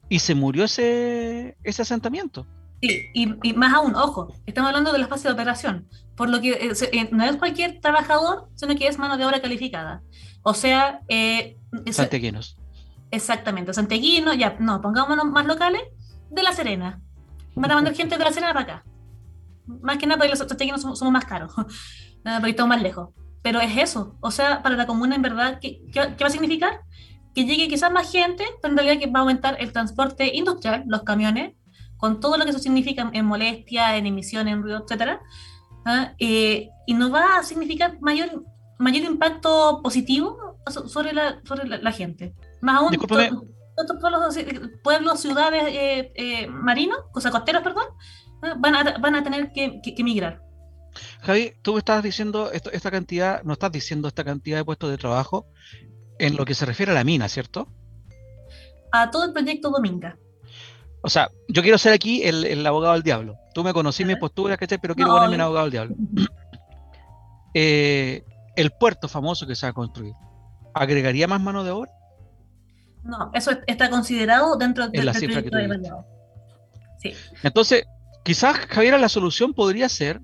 [0.10, 2.46] Y se murió ese, ese asentamiento.
[2.82, 6.54] Sí, y, más aún, ojo, estamos hablando de la fase de operación, por lo que
[6.54, 10.02] eh, eh, no es cualquier trabajador, sino que es mano de obra calificada.
[10.42, 11.58] O sea, eh,
[11.92, 12.58] santeguinos.
[13.12, 15.84] Exactamente, santeguinos, ya, no, pongámonos más locales,
[16.32, 17.02] de La Serena.
[17.56, 18.86] Van a mandar gente de La Serena para acá.
[19.66, 21.54] Más que nada porque los santiaguinos somos, somos más caros,
[22.24, 23.10] porque estamos más lejos.
[23.42, 24.18] Pero es eso.
[24.22, 26.82] O sea, para la comuna, en verdad, ¿qué, ¿qué, va a significar?
[27.34, 30.84] Que llegue quizás más gente, pero en realidad que va a aumentar el transporte industrial,
[30.88, 31.54] los camiones,
[31.98, 35.20] con todo lo que eso significa en molestia, en emisión, en ruido, etc.
[35.86, 36.14] ¿ah?
[36.20, 38.44] Eh, y no va a significar mayor,
[38.80, 40.58] mayor impacto positivo
[40.88, 42.34] sobre la, sobre la, gente.
[42.62, 42.92] Más aún,
[44.00, 44.38] pueblos,
[44.84, 47.86] pueblos ciudades eh, eh, marinos, o sea, costeros, perdón,
[48.60, 50.42] van a, van a tener que, que, migrar.
[51.22, 54.98] Javi, tú estás diciendo esto, esta cantidad, no estás diciendo esta cantidad de puestos de
[54.98, 55.48] trabajo
[56.20, 57.68] en lo que se refiere a la mina, ¿cierto?
[58.92, 60.18] A todo el proyecto Dominga.
[61.04, 63.38] O sea, yo quiero ser aquí el, el abogado del diablo.
[63.54, 64.78] Tú me conocí mi postura, ¿cachai?
[64.80, 65.96] Pero quiero ponerme en abogado del diablo.
[67.54, 68.24] Eh,
[68.56, 70.14] el puerto famoso que se va a construir,
[70.74, 71.92] ¿agregaría más mano de obra?
[73.04, 75.50] No, eso está considerado dentro de, la cifra que
[77.02, 77.14] Sí.
[77.42, 77.86] Entonces,
[78.24, 80.22] quizás, Javier, la solución podría ser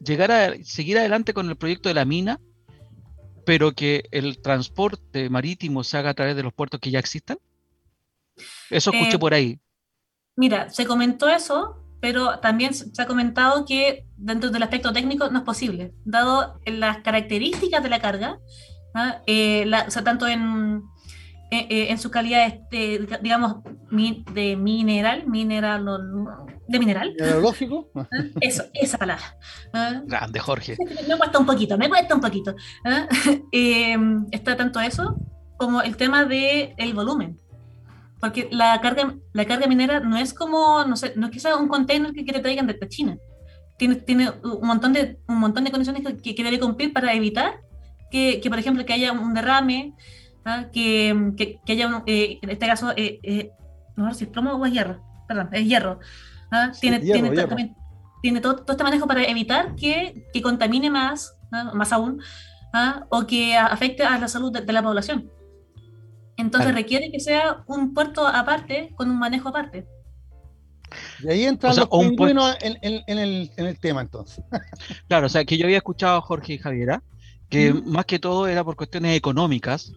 [0.00, 2.40] llegar a seguir adelante con el proyecto de la mina,
[3.44, 7.38] pero que el transporte marítimo se haga a través de los puertos que ya existan.
[8.70, 9.60] Eso escuché eh, por ahí.
[10.36, 15.38] Mira, se comentó eso, pero también se ha comentado que dentro del aspecto técnico no
[15.38, 18.38] es posible, dado las características de la carga,
[18.94, 19.22] ¿ah?
[19.26, 20.82] eh, o sea, tanto en,
[21.50, 23.58] eh, eh, en su calidad, este, digamos,
[24.32, 25.86] de mineral, mineral,
[26.66, 27.12] de mineral.
[27.12, 27.88] Mineralógico.
[27.94, 28.06] ¿Ah?
[28.40, 29.36] Eso, esa palabra.
[29.72, 30.02] ¿Ah?
[30.04, 30.76] Grande, Jorge.
[31.06, 32.54] Me cuesta un poquito, me cuesta un poquito.
[32.84, 33.06] ¿ah?
[33.52, 35.16] Em, está tanto eso
[35.56, 37.38] como el tema del el volumen.
[38.20, 41.56] Porque la carga, la carga minera no es como, no sé, no es que sea
[41.56, 43.18] un container que, te traigan desde China.
[43.78, 47.60] tiene, tiene un, montón de, un montón de condiciones que, que debe cumplir para evitar
[48.10, 49.94] que, que, por ejemplo, que haya un derrame,
[50.46, 50.68] ¿ah?
[50.72, 53.50] que, que, haya, eh, en este caso, eh, eh,
[53.96, 55.98] no sé si es plomo o es hierro, perdón, es hierro.
[56.50, 56.72] ¿ah?
[56.80, 57.30] tiene, tiene,
[58.22, 61.72] tiene todo, todo, este manejo para evitar que, que contamine más, ¿ah?
[61.74, 62.22] más aún,
[63.08, 65.30] o que afecte a la salud de, la población.
[66.36, 69.86] Entonces requiere que sea un puerto aparte, con un manejo aparte.
[71.22, 74.44] Y ahí entra un pingüinos en, en, el, en, el, tema entonces.
[75.08, 77.02] claro, o sea, que yo había escuchado a Jorge y Javiera,
[77.48, 79.94] que más que todo era por cuestiones económicas,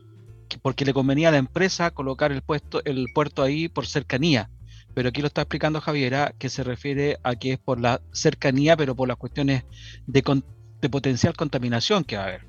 [0.58, 4.50] porque le convenía a la empresa colocar el, puesto, el puerto ahí por cercanía.
[4.93, 8.76] Pero aquí lo está explicando Javiera, que se refiere a que es por la cercanía,
[8.76, 9.64] pero por las cuestiones
[10.08, 10.43] de,
[10.82, 12.47] de potencial contaminación que va a haber.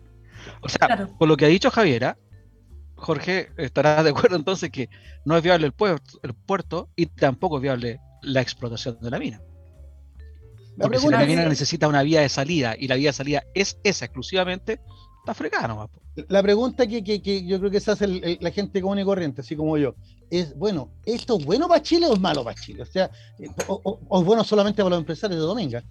[0.62, 2.16] O sea, por lo que ha dicho Javiera,
[2.96, 4.88] Jorge estará de acuerdo entonces que
[5.24, 9.18] no es viable el puerto, el puerto y tampoco es viable la explotación de la
[9.18, 9.42] mina.
[10.78, 13.78] Porque si la mina necesita una vía de salida y la vía de salida es
[13.84, 14.80] esa exclusivamente,
[15.20, 15.90] está fregado
[16.28, 19.54] La pregunta que, que, yo creo que se hace la gente común y corriente, así
[19.54, 19.94] como yo,
[20.30, 22.82] es, bueno, ¿esto es bueno para Chile o es malo para Chile?
[22.82, 23.10] O sea,
[23.66, 25.82] o, es bueno solamente para los empresarios de Dominga.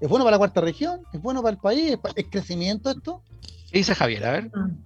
[0.00, 1.00] ¿Es bueno para la cuarta región?
[1.12, 1.98] ¿Es bueno para el país?
[2.14, 3.22] ¿Es, crecimiento esto?
[3.70, 4.26] ¿Qué dice Javier?
[4.26, 4.44] A ver.
[4.54, 4.84] Mm.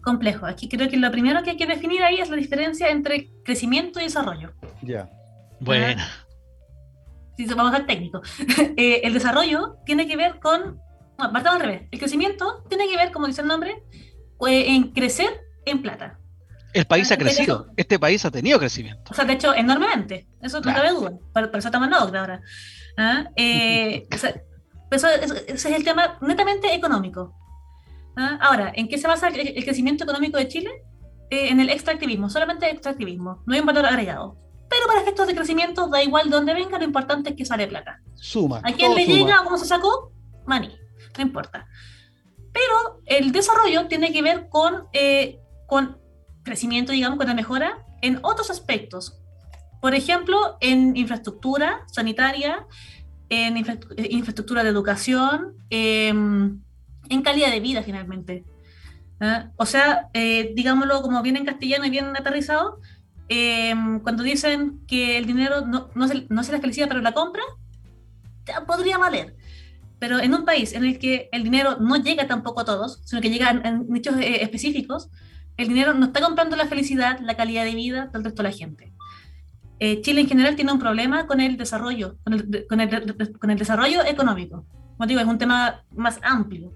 [0.00, 0.46] Complejo.
[0.46, 4.00] Aquí creo que lo primero que hay que definir ahí es la diferencia entre crecimiento
[4.00, 4.52] y desarrollo.
[4.82, 5.08] Ya.
[5.60, 6.02] Bueno.
[7.36, 8.20] Si vamos al técnico.
[8.76, 10.80] Eh, el desarrollo tiene que ver con.
[11.18, 11.88] No, partamos al revés.
[11.90, 13.82] El crecimiento tiene que ver, como dice el nombre,
[14.46, 16.18] eh, en crecer en plata.
[16.72, 17.68] El país ha crecido.
[17.76, 19.10] Este país ha tenido crecimiento.
[19.10, 20.26] O sea, de hecho, enormemente.
[20.40, 21.12] Eso no cabe duda.
[21.32, 22.40] Por, eso estamos en ahora.
[22.96, 23.26] ¿Ah?
[23.36, 24.08] Eh,
[24.90, 27.34] ese es el tema netamente económico.
[28.16, 28.38] ¿Ah?
[28.40, 30.70] Ahora, ¿en qué se basa el, crecimiento económico de Chile?
[31.34, 33.42] en el extractivismo, solamente extractivismo.
[33.46, 34.36] No hay un valor agregado
[34.72, 37.66] pero para efectos de crecimiento da igual de dónde venga, lo importante es que sale
[37.66, 38.00] plata.
[38.14, 38.62] Suma.
[38.64, 39.42] ¿A quién le llega?
[39.44, 40.12] ¿Cómo se sacó?
[40.46, 40.74] Money,
[41.16, 41.66] no importa.
[42.52, 45.98] Pero el desarrollo tiene que ver con, eh, con
[46.42, 49.18] crecimiento, digamos, con la mejora en otros aspectos.
[49.80, 52.66] Por ejemplo, en infraestructura sanitaria,
[53.28, 56.60] en infraestructura de educación, em,
[57.08, 58.44] en calidad de vida finalmente.
[59.20, 59.50] ¿Ah?
[59.56, 62.80] O sea, eh, digámoslo como bien en castellano y bien aterrizado,
[63.34, 67.12] Em, cuando dicen que el dinero no, no, se, no se la felicidad, pero la
[67.12, 67.42] compra,
[68.66, 69.36] podría valer.
[70.02, 73.22] Pero en un país en el que el dinero no llega tampoco a todos, sino
[73.22, 75.08] que llega en, nichos eh, específicos,
[75.56, 78.52] el dinero no está comprando la felicidad, la calidad de vida del resto de la
[78.52, 78.92] gente.
[79.78, 83.50] Eh, Chile en general tiene un problema con el desarrollo, con el, con el, con
[83.52, 84.66] el desarrollo económico.
[84.96, 86.72] Como digo, es un tema más amplio.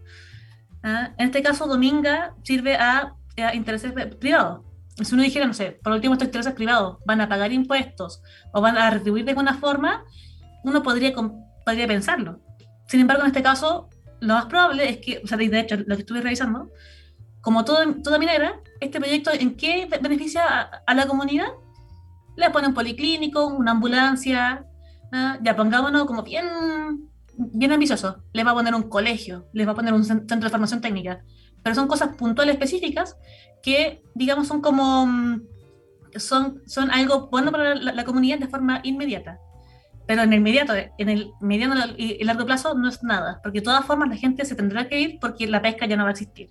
[0.84, 1.12] ¿Ah?
[1.18, 4.60] En este caso, Dominga sirve a, a intereses privados
[5.02, 8.22] si uno dijera, no sé, por último estos intereses privados van a pagar impuestos
[8.52, 10.04] o van a retribuir de alguna forma,
[10.62, 12.45] uno podría, podría pensarlo.
[12.86, 13.88] Sin embargo, en este caso,
[14.20, 16.70] lo más probable es que, o sea, de hecho, lo que estuve revisando,
[17.40, 20.42] como todo, toda minera, este proyecto, ¿en qué beneficia
[20.86, 21.48] a, la comunidad?
[22.36, 24.66] Le pone un policlínico, una ambulancia,
[25.12, 25.38] ¿ah?
[25.42, 28.22] ya pongámonos como bien, bien ambicioso.
[28.32, 31.22] Le va a poner un colegio, les va a poner un centro de formación técnica.
[31.62, 33.16] Pero son cosas puntuales específicas
[33.62, 35.42] que, digamos, son como, mm,
[36.16, 39.38] son, son algo bueno para la, comunidad de forma inmediata.
[40.06, 43.64] Pero en el inmediato, en el mediano y largo plazo no es nada, porque de
[43.64, 46.12] todas formas la gente se tendrá que ir porque la pesca ya no va a
[46.12, 46.50] existir.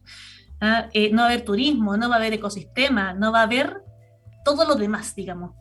[0.60, 0.89] ¿ah?
[0.93, 3.82] Eh, no va a haber turismo, no va a haber ecosistema, no va a haber
[4.43, 5.51] todo lo demás, digamos.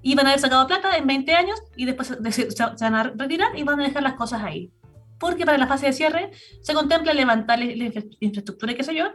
[0.00, 2.48] Y van a haber sacado plata en 20 años y después se,
[2.80, 4.72] van a retirar y van a dejar las cosas ahí.
[5.18, 6.30] Porque para la fase de cierre
[6.62, 7.64] se contempla levantar la
[8.20, 9.06] infraestructura y qué sé yo,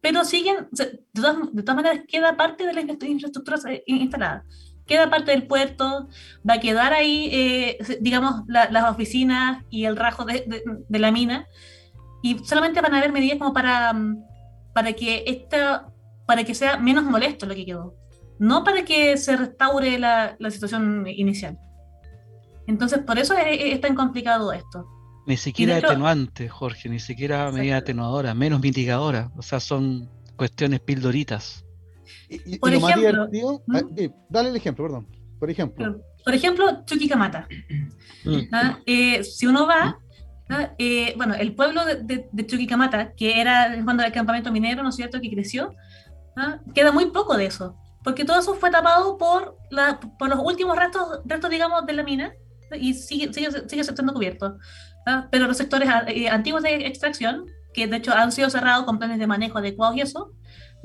[0.00, 4.44] pero siguen, de todas, de todas maneras, queda parte de la infraestructura eh, instalada.
[4.86, 6.08] Queda parte del puerto,
[6.48, 11.46] va a quedar ahí, eh, digamos, las oficinas y el rajo de, de, la mina,
[12.22, 14.24] y solamente van a haber medidas como para, mm,
[14.72, 15.88] para, que esta,
[16.26, 17.94] para que sea menos molesto lo que quedó,
[18.38, 21.58] no para que se restaure la, la situación inicial.
[22.66, 24.86] Entonces, por eso es tan complicado esto.
[25.26, 29.32] Ni siquiera atenuante, Jorge, ni siquiera medida atenuadora, menos mitigadora.
[29.36, 31.65] O sea, son cuestiones pildoritas.
[32.28, 33.28] Y, por ejemplo,
[33.66, 33.76] ¿Mm?
[33.76, 33.82] ah,
[34.28, 35.06] dale el ejemplo, perdón.
[35.38, 36.00] Por ejemplo.
[36.24, 37.46] Por ejemplo, Chuquicamata.
[38.24, 38.40] Mm.
[38.52, 38.78] ¿Ah?
[38.86, 39.98] Eh, si uno va,
[40.48, 40.70] ¿ah?
[40.78, 44.96] eh, bueno, el pueblo de, de, Chuquicamata, que era cuando el campamento minero, ¿no es
[44.96, 45.74] cierto?, que creció,
[46.74, 50.76] queda muy poco de eso, porque todo eso fue tapado por, la, por los últimos
[50.76, 52.32] restos, restos, digamos, de la mina,
[52.78, 54.58] y sigue, sigue, sigue siendo cubierto.
[55.30, 59.18] pero los sectores eh, antiguos de extracción, que de hecho han sido cerrados con planes
[59.18, 60.32] de manejo adecuados y eso,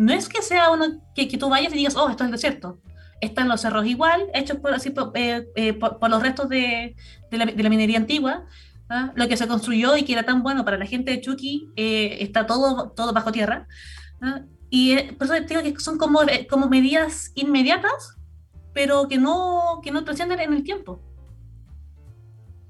[0.02, 2.80] no es que sea uno que, que tú vayas y digas, oh, esto es desierto.
[3.22, 6.96] Están los cerros igual, hechos por, así, por, eh, eh, por, los restos de,
[7.30, 8.48] de, la, de, la, minería antigua,
[8.90, 9.12] ¿ah?
[9.14, 12.18] lo que se construyó y que era tan bueno para la gente de Chucky eh,
[12.20, 13.68] está todo, todo bajo tierra.
[14.22, 14.42] ¿ah?
[14.72, 18.18] Y eh, por eso digo que son como, eh, como medidas inmediatas,
[18.74, 21.00] pero que no, que no trascienden en el tiempo.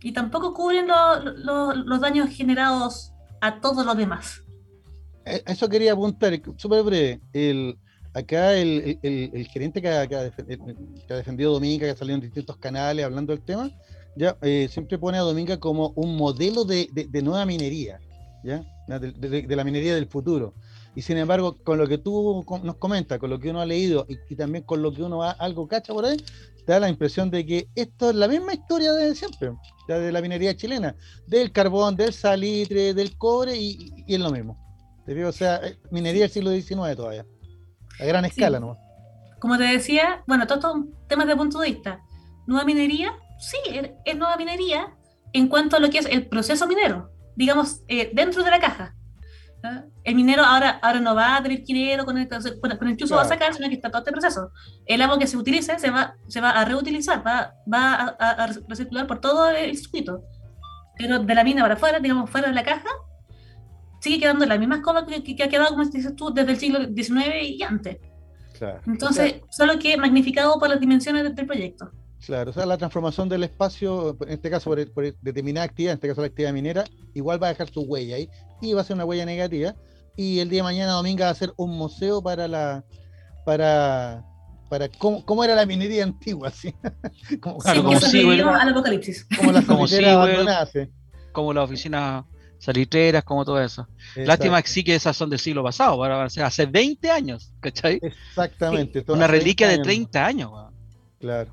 [0.01, 4.43] Y tampoco cubren los daños generados a todos los demás.
[5.25, 7.21] Eso quería apuntar, súper breve.
[7.33, 7.77] El,
[8.13, 13.05] acá el, gerente que ha, que, ha, defendido Dominga, que ha salido en distintos canales
[13.05, 13.71] hablando del tema,
[14.15, 16.89] ya eh, siempre pone a Dominga como un modelo de,
[17.23, 17.99] nueva minería,
[18.43, 18.63] ¿ya?
[18.87, 20.53] De, la minería del futuro.
[20.93, 24.05] Y sin embargo, con lo que tú nos comentas, con lo que uno ha leído
[24.09, 26.17] y, también con lo que uno va, algo cacha por ahí,
[26.67, 29.53] da la impresión de que esto es la misma historia de siempre,
[29.87, 30.95] ya de la minería chilena,
[31.27, 34.57] del carbón, del salitre, del cobre y, es lo mismo.
[35.07, 37.25] O sea, eh, minería del siglo XIX todavía,
[37.99, 38.77] a gran escala, ¿no?
[39.39, 41.99] Como te decía, bueno, todos estos temas de punto de vista.
[42.45, 43.57] Nueva minería, sí,
[44.05, 44.95] es, nueva minería
[45.33, 48.95] en cuanto a lo que es el proceso minero, digamos, eh, dentro de la caja.
[50.03, 53.21] El minero ahora, ahora no va a tener que con el, con el chuzo va
[53.21, 54.51] a sacar, sino que está todo este proceso.
[54.87, 59.05] El agua que se utilice se va, se va a reutilizar, va, va a, recircular
[59.05, 60.23] por todo el circuito.
[60.97, 62.89] Pero de la mina para afuera, digamos, fuera de la caja,
[64.01, 67.43] sigue quedando la misma escoba que, ha quedado, como dices tú, desde el siglo XIX
[67.43, 67.97] y antes.
[68.85, 71.91] Entonces, solo que magnificado por las dimensiones del proyecto.
[72.25, 76.07] Claro, o sea, la transformación del espacio, en este caso por, determinada actividad, en este
[76.07, 76.83] caso la actividad minera,
[77.15, 78.29] igual va a dejar su huella ahí
[78.61, 79.73] y va a ser una huella negativa.
[80.15, 82.83] Y el día de mañana, domingo, va a ser un museo para la.
[83.43, 84.23] para.
[84.69, 86.75] para cómo, cómo era la minería antigua, ¿sí?
[87.39, 89.25] como, claro, como, al apocalipsis.
[89.35, 89.85] Como las como,
[91.31, 92.25] como las oficinas
[92.61, 93.87] salitreras, como todo eso.
[94.15, 97.99] Lástima que sí que esas son del siglo pasado, para, hace 20 años, ¿cachai?
[98.01, 99.03] Exactamente.
[99.07, 100.51] Una reliquia de 30 años.
[101.19, 101.51] Claro.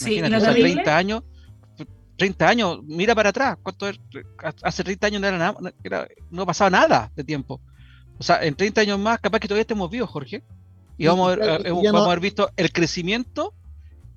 [0.00, 1.22] Imagínate, 30 años,
[2.16, 3.86] 30 años, mira para atrás, ¿cuánto
[4.62, 5.58] hace 30 años no era nada,
[6.30, 7.60] no pasaba nada de tiempo.
[8.18, 10.42] O sea, en 30 años más, capaz que todavía estemos vivos, Jorge.
[10.96, 13.54] Y vamos, a, ver, eh, vamos a haber visto el crecimiento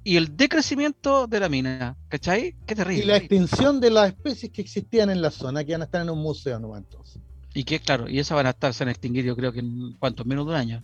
[0.03, 1.95] y el decrecimiento de la mina.
[2.09, 2.55] ¿Cachai?
[2.65, 3.03] Qué terrible.
[3.03, 6.01] Y la extinción de las especies que existían en la zona, que van a estar
[6.01, 6.75] en un museo, ¿no?
[6.75, 7.21] Entonces.
[7.53, 9.59] Y que, claro, y esas van a estar, se van a extinguir, yo creo que
[9.59, 10.81] en cuántos, menos de un año.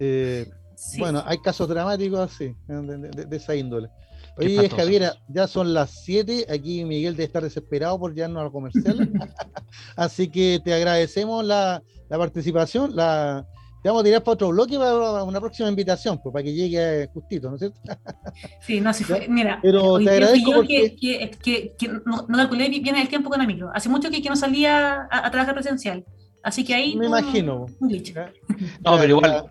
[0.00, 0.50] Eh,
[0.98, 3.90] bueno, hay casos dramáticos así, de, esa índole.
[4.36, 6.46] Oye, Javiera, ya son las 7.
[6.50, 9.08] Aquí Miguel debe estar desesperado por llevarnos a los comerciales.
[9.96, 12.96] así que te agradecemos la, participación.
[12.96, 13.46] La,
[13.82, 17.08] te vamos a tirar para otro bloque para una próxima invitación, pues, para que llegue
[17.12, 17.80] justito, ¿no es cierto?
[18.60, 19.26] sí, no, sí fue.
[19.28, 20.96] Mira, pero te agradezco porque...
[20.96, 23.70] que, que, que, no, no, calculé bien el tiempo con micro.
[23.74, 26.04] Hace mucho que, no salía a, trabajar presencial.
[26.42, 26.96] Así que ahí.
[26.96, 27.66] Me imagino.
[27.80, 28.14] Un glitch.
[28.84, 29.50] No, pero igual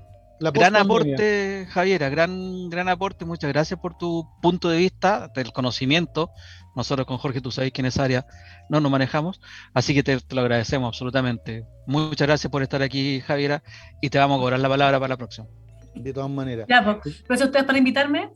[0.54, 3.26] gran aporte, Javiera, gran, gran aporte.
[3.26, 6.32] Muchas gracias por tu punto de vista, del conocimiento.
[6.80, 8.26] Nosotros con Jorge, tú sabes que en esa área
[8.70, 9.42] no nos manejamos,
[9.74, 11.66] así que te, lo agradecemos absolutamente.
[11.86, 13.62] Muchas gracias por estar aquí, Javiera,
[14.02, 15.46] y te vamos a cobrar la palabra para la próxima.
[15.94, 16.68] De todas maneras.
[16.70, 18.32] Ya, pues, gracias a ustedes por invitarme.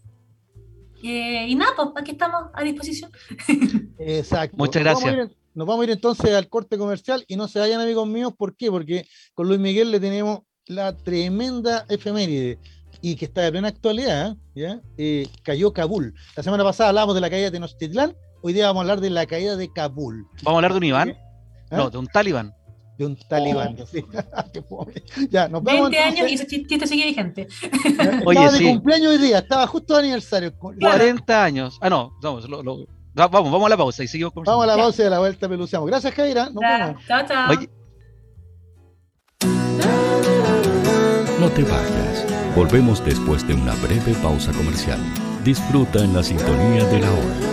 [1.01, 3.11] Eh, y nada, pues aquí estamos a disposición.
[3.97, 4.57] Exacto.
[4.57, 5.29] Muchas gracias.
[5.53, 8.57] nos vamos a ir entonces al corte comercial y no se vayan amigos míos, ¿por
[8.57, 8.69] qué?
[8.69, 12.59] Porque con Luis Miguel le tenemos la tremenda efeméride
[13.01, 14.81] y que está de plena actualidad, ¿ya?
[14.97, 16.13] Eh, cayó Kabul.
[16.35, 19.09] La semana pasada hablábamos de la caída de Tenochtitlán, hoy día vamos a hablar de
[19.09, 20.27] la caída de Kabul.
[20.43, 21.17] ¿Vamos a hablar de un Iván?
[21.71, 21.77] ¿Ah?
[21.77, 22.53] No, de un talibán.
[22.97, 23.85] De un talibán, oh.
[23.87, 24.05] sí.
[25.31, 27.47] ya, nos vamos 20 años y ese chiste sigue vigente.
[28.25, 30.53] Oye, estaba de cumpleaños hoy día, estaba justo de aniversario.
[30.55, 31.79] 40 años.
[31.81, 35.05] Ah, no, vamos, vamos, vamos a la pausa y seguimos Vamos a la pausa y
[35.07, 35.89] a la vuelta peluciamos.
[35.89, 36.49] Gracias, Jaira.
[36.51, 37.03] Nos vemos.
[37.07, 37.53] Chao, chao.
[41.39, 42.25] No te vayas.
[42.55, 44.99] Volvemos después de una breve pausa comercial.
[45.43, 47.52] Disfruta en la sintonía de la hora.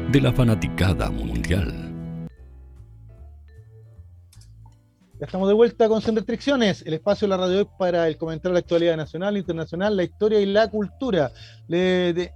[0.11, 1.73] de la fanaticada mundial.
[5.19, 8.49] Ya estamos de vuelta con Sin Restricciones, el espacio de la radio para el comentario
[8.49, 11.31] de la actualidad nacional, internacional, la historia y la cultura.
[11.69, 12.31] Le,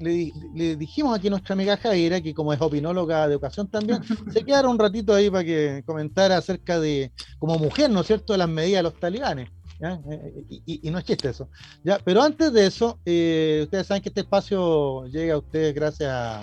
[0.77, 3.99] dijimos aquí a nuestra amiga Jaira, que como es opinóloga de educación también,
[4.31, 8.33] se quedaron un ratito ahí para que comentara acerca de, como mujer, ¿no es cierto?,
[8.33, 9.49] de las medidas de los talibanes.
[9.81, 11.49] Eh, y, no es chiste eso.
[11.83, 11.99] ¿ya?
[12.05, 16.41] Pero antes de eso, eh, ustedes saben que este espacio llega a ustedes gracias a,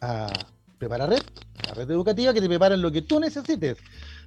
[0.00, 0.32] a
[0.78, 1.22] Prepara Red,
[1.66, 3.78] la red educativa que te prepara lo que tú necesites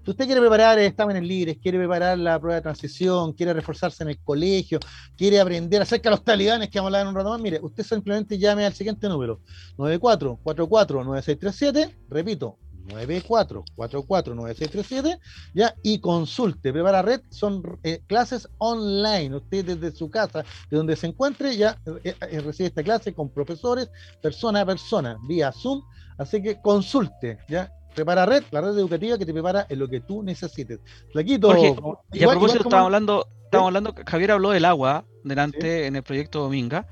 [0.03, 4.09] si usted quiere preparar exámenes libres, quiere preparar la prueba de transición, quiere reforzarse en
[4.09, 4.79] el colegio,
[5.15, 7.59] quiere aprender acerca de los talibanes que vamos a hablar en un rato más, mire,
[7.61, 9.41] usted simplemente llame al siguiente número,
[9.77, 12.57] 94449637, repito,
[12.87, 15.19] 94449637,
[15.53, 16.73] ya, y consulte.
[16.73, 19.35] Prepara Red son eh, clases online.
[19.35, 23.29] Usted desde su casa, de donde se encuentre, ya eh, eh, recibe esta clase con
[23.29, 25.83] profesores, persona a persona, vía Zoom.
[26.17, 29.99] Así que consulte, ya, Prepara Red, la red educativa que te prepara en lo que
[29.99, 30.79] tú necesites.
[31.11, 31.47] Flaquito.
[31.47, 31.75] Jorge,
[32.13, 36.39] y a propósito, estamos hablando, estamos hablando, Javier habló del agua delante en el proyecto
[36.39, 36.87] Dominga.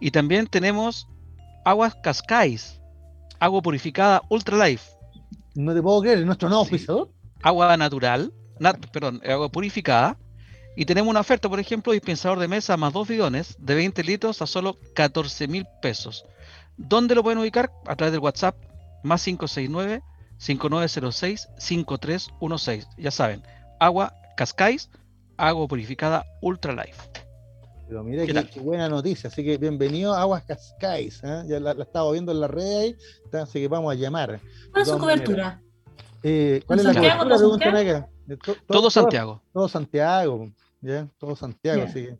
[0.00, 1.06] Y también tenemos
[1.64, 2.80] aguas Cascais,
[3.38, 4.90] agua purificada Ultra Life.
[5.54, 7.10] No te puedo creer, ¿es nuestro nuevo pisador?
[7.42, 8.32] Agua natural,
[8.92, 10.18] perdón, agua purificada.
[10.76, 14.40] Y tenemos una oferta, por ejemplo, dispensador de mesa más dos bidones de 20 litros
[14.40, 16.24] a solo 14 mil pesos.
[16.76, 17.72] ¿Dónde lo pueden ubicar?
[17.86, 18.56] A través del WhatsApp
[19.02, 20.02] más 569
[20.40, 22.86] 5906-5316.
[22.96, 23.42] Ya saben,
[23.78, 24.88] agua Cascais,
[25.36, 27.10] agua purificada Ultra Life.
[27.86, 31.42] Pero mira qué, buena noticia, así que bienvenido a Aguas Cascais, ¿eh?
[31.48, 32.96] ya la, estaba viendo en la red ahí,
[33.32, 34.40] así que vamos a llamar.
[34.70, 35.60] ¿Cuál es su cobertura?
[36.22, 38.08] Eh, ¿Cuál es la cobertura?
[38.68, 39.42] todo Santiago.
[39.52, 41.08] Todo Santiago, ¿ya?
[41.18, 42.16] Todo Santiago, así que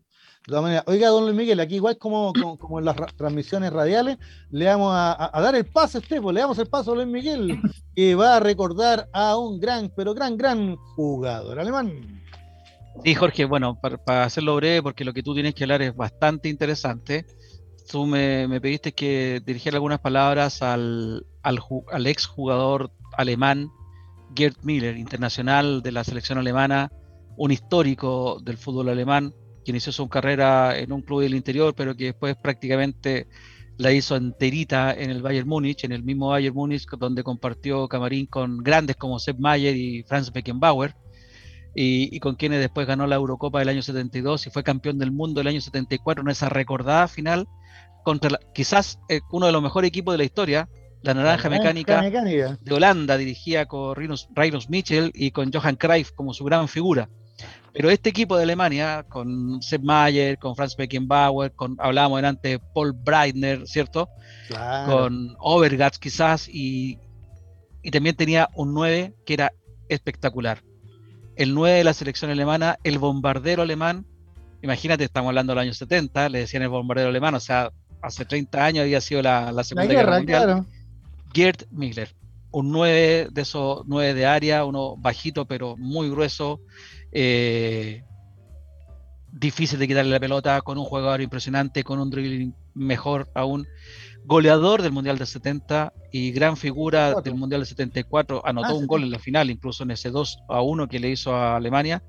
[0.48, 4.18] Oiga, don Luis Miguel, aquí igual como, como, en las transmisiones radiales,
[4.50, 7.06] le vamos a, dar el paso a este, pues, le damos el paso a Luis
[7.06, 7.60] Miguel,
[7.94, 12.22] que va a recordar a un gran, pero gran, gran jugador alemán.
[13.04, 16.48] Sí, Jorge, bueno, para, hacerlo breve, porque lo que tú tienes que hablar es bastante
[16.48, 17.26] interesante.
[17.90, 21.60] Tú me, pediste que dirigiera algunas palabras al, al,
[21.92, 23.70] al ex jugador alemán
[24.34, 26.90] Gerd Miller, internacional de la selección alemana,
[27.36, 29.34] un histórico del fútbol alemán,
[29.70, 33.28] que inició su carrera en un club del interior, pero que después prácticamente
[33.78, 38.26] la hizo enterita en el Bayern Múnich, en el mismo Bayern Múnich, donde compartió camarín
[38.26, 40.96] con grandes como Sepp Mayer y Franz Beckenbauer,
[41.72, 45.38] y, con quienes después ganó la Eurocopa del año 72 y fue campeón del mundo
[45.38, 47.46] del año 74 en esa recordada final
[48.02, 50.68] contra quizás eh, uno de los mejores equipos de la historia,
[51.02, 56.44] la Naranja, Mecánica, de Holanda, dirigida con Rinus Mitchell y con Johan Cruyff como su
[56.44, 57.08] gran figura.
[57.72, 62.92] Pero este equipo de Alemania, con Sepp Mayer, con Franz Beckenbauer, con, hablábamos antes Paul
[62.92, 64.08] Breitner, ¿cierto?
[64.86, 66.98] Con Overgatz quizás, y,
[67.82, 69.52] y también tenía un 9 que era
[69.88, 70.62] espectacular.
[71.36, 74.04] El 9 de la selección alemana, el bombardero alemán,
[74.62, 77.70] imagínate, estamos hablando de los años 70, le decían el bombardero alemán, o sea,
[78.02, 80.66] hace 30 años había sido la, Segunda Guerra, Mundial.
[81.32, 82.14] Gerd Miller,
[82.50, 86.60] un 9 de esos 9 de área, uno bajito pero muy grueso,
[87.12, 88.04] eh,
[89.32, 93.66] difícil de quitarle la pelota, con un jugador impresionante, con un dribbling mejor aún,
[94.24, 98.86] goleador del Mundial del 70 y gran figura del Mundial del 74, anotó ah, un
[98.86, 102.02] gol en la final, incluso en ese 2 a 1 que le hizo a Alemania.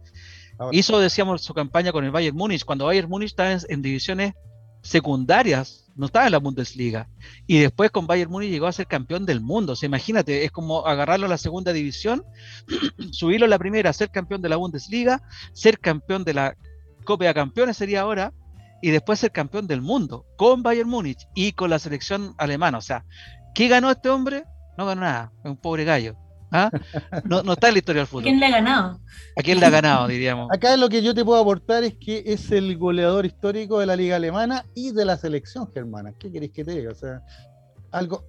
[0.71, 4.33] Hizo, decíamos, su campaña con el Bayern Múnich, cuando Bayern Múnich estaba en divisiones
[4.81, 7.07] secundarias, no estaba en la Bundesliga.
[7.47, 9.73] Y después con Bayern Múnich llegó a ser campeón del mundo.
[9.73, 12.23] O sea, imagínate, es como agarrarlo a la segunda división,
[13.11, 15.21] subirlo a la primera, ser campeón de la Bundesliga,
[15.53, 16.55] ser campeón de la
[17.03, 18.33] Copa de Campeones sería ahora,
[18.81, 22.77] y después ser campeón del mundo con Bayern Múnich y con la selección alemana.
[22.77, 23.05] O sea,
[23.53, 24.43] ¿qué ganó este hombre?
[24.77, 26.15] No ganó nada, es un pobre gallo.
[26.51, 26.69] ¿Ah?
[27.23, 28.23] No, no, está en la historia del fútbol.
[28.23, 28.99] ¿A quién le ha ganado?
[29.37, 30.49] ¿A quién le ha ganado, diríamos?
[30.51, 33.95] Acá lo que yo te puedo aportar es que es el goleador histórico de la
[33.95, 36.13] liga alemana y de la selección germana.
[36.19, 36.91] ¿Qué querés que te diga?
[36.91, 37.21] O sea,
[37.91, 38.25] algo...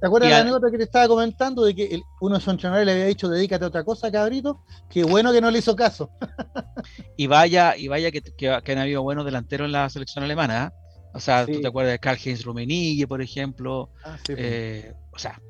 [0.00, 2.84] ¿Te acuerdas de la anécdota que te estaba comentando de que uno de sus entrenadores
[2.84, 4.62] le había dicho dedícate a otra cosa, cabrito?
[4.90, 6.10] Qué bueno que no le hizo caso.
[7.16, 10.64] y vaya, y vaya que, que, han habido buenos delanteros en la selección alemana.
[10.64, 10.72] ¿ah?
[11.14, 13.92] O sea, tú te acuerdas de Karl-Heinz Rummenigge, por ejemplo.
[14.04, 14.38] Ah, pues.
[14.38, 15.40] eh, o sea,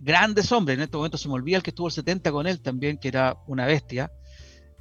[0.00, 0.76] grandes hombres.
[0.78, 3.08] En este momento se me olvida el que estuvo el 70 con él también, que
[3.08, 4.10] era una bestia.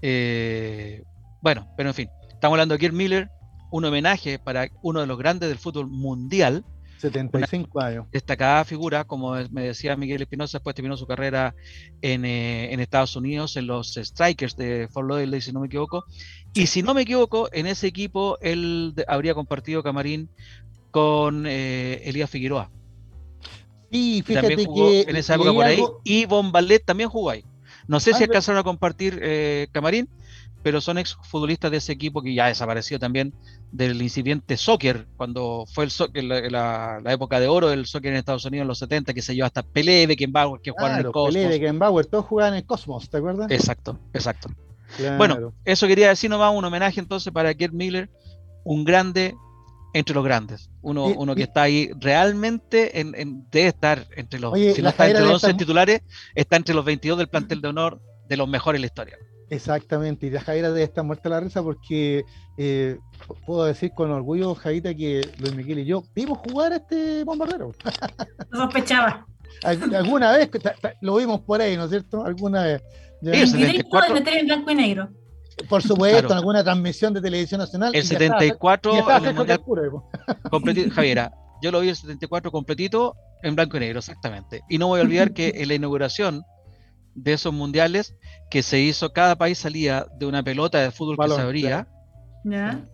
[0.02, 1.03] Eh,
[1.41, 2.10] bueno, pero en fin.
[2.30, 3.30] Estamos hablando de Gerd Miller,
[3.72, 6.64] un homenaje para uno de los grandes del fútbol mundial.
[6.99, 8.06] 75 años.
[8.11, 11.53] Destacada figura, como me decía Miguel Espinosa, después terminó su carrera
[12.02, 16.06] en, eh, en, Estados Unidos, en los Strikers de Fort Lauderdale, si no me equivoco.
[16.53, 20.30] Y si no me equivoco, en ese equipo él habría compartido camarín
[20.89, 22.72] con eh, Elías Figueroa.
[23.91, 25.84] Sí, fíjate que en esa época por ahí.
[26.03, 26.51] Y Von
[26.85, 27.43] también jugó ahí.
[27.88, 30.09] No sé si alcanzaron a compartir eh, camarín,
[30.61, 33.34] pero son ex futbolistas de ese equipo que ya desapareció también
[33.72, 38.43] del incipiente soccer, cuando fue el soccer, la, época de oro del soccer en Estados
[38.43, 41.34] Unidos en los 70, que se llevó hasta Pelé, Beckenbauer, que jugaban en el Cosmos.
[41.34, 43.49] Pelé, Beckenbauer, todos jugaban en el Cosmos, ¿te acuerdas?
[43.49, 44.49] Exacto, exacto.
[45.18, 48.09] Bueno, eso quería decir nomás un homenaje entonces para Gerd Miller,
[48.64, 49.35] un grande
[49.97, 50.69] entre los grandes.
[50.81, 55.25] Uno, uno que está ahí realmente en, debe estar entre los, si no está entre
[55.25, 56.01] los 11 titulares,
[56.35, 59.17] está entre los 22 del plantel de honor de los mejores en la historia.
[59.49, 62.23] Exactamente, y la Jaira debe estar muerta la risa porque
[62.57, 62.97] eh,
[63.45, 67.71] puedo decir con orgullo, Jaita, que Luis Miguel y yo vimos jugar a este bombardero.
[68.51, 69.25] Sospechaba.
[69.63, 70.49] Alguna vez
[71.01, 72.25] lo vimos por ahí, ¿no es cierto?
[72.25, 72.83] Alguna vez.
[73.23, 74.17] Sí, el 74...
[74.17, 75.09] en blanco y negro.
[75.69, 77.95] Por supuesto, en alguna transmisión de televisión nacional.
[77.95, 79.03] El 74,
[80.91, 81.31] Javiera,
[81.61, 84.61] yo lo vi el 74 completito en blanco y negro, exactamente.
[84.69, 86.43] Y no voy a olvidar que en la inauguración
[87.15, 88.15] de esos mundiales
[88.49, 91.88] que se hizo, cada país salía de una pelota de fútbol que se abría.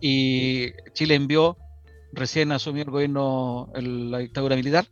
[0.00, 1.56] Y Chile envió,
[2.12, 4.86] recién asumió el gobierno, la dictadura militar,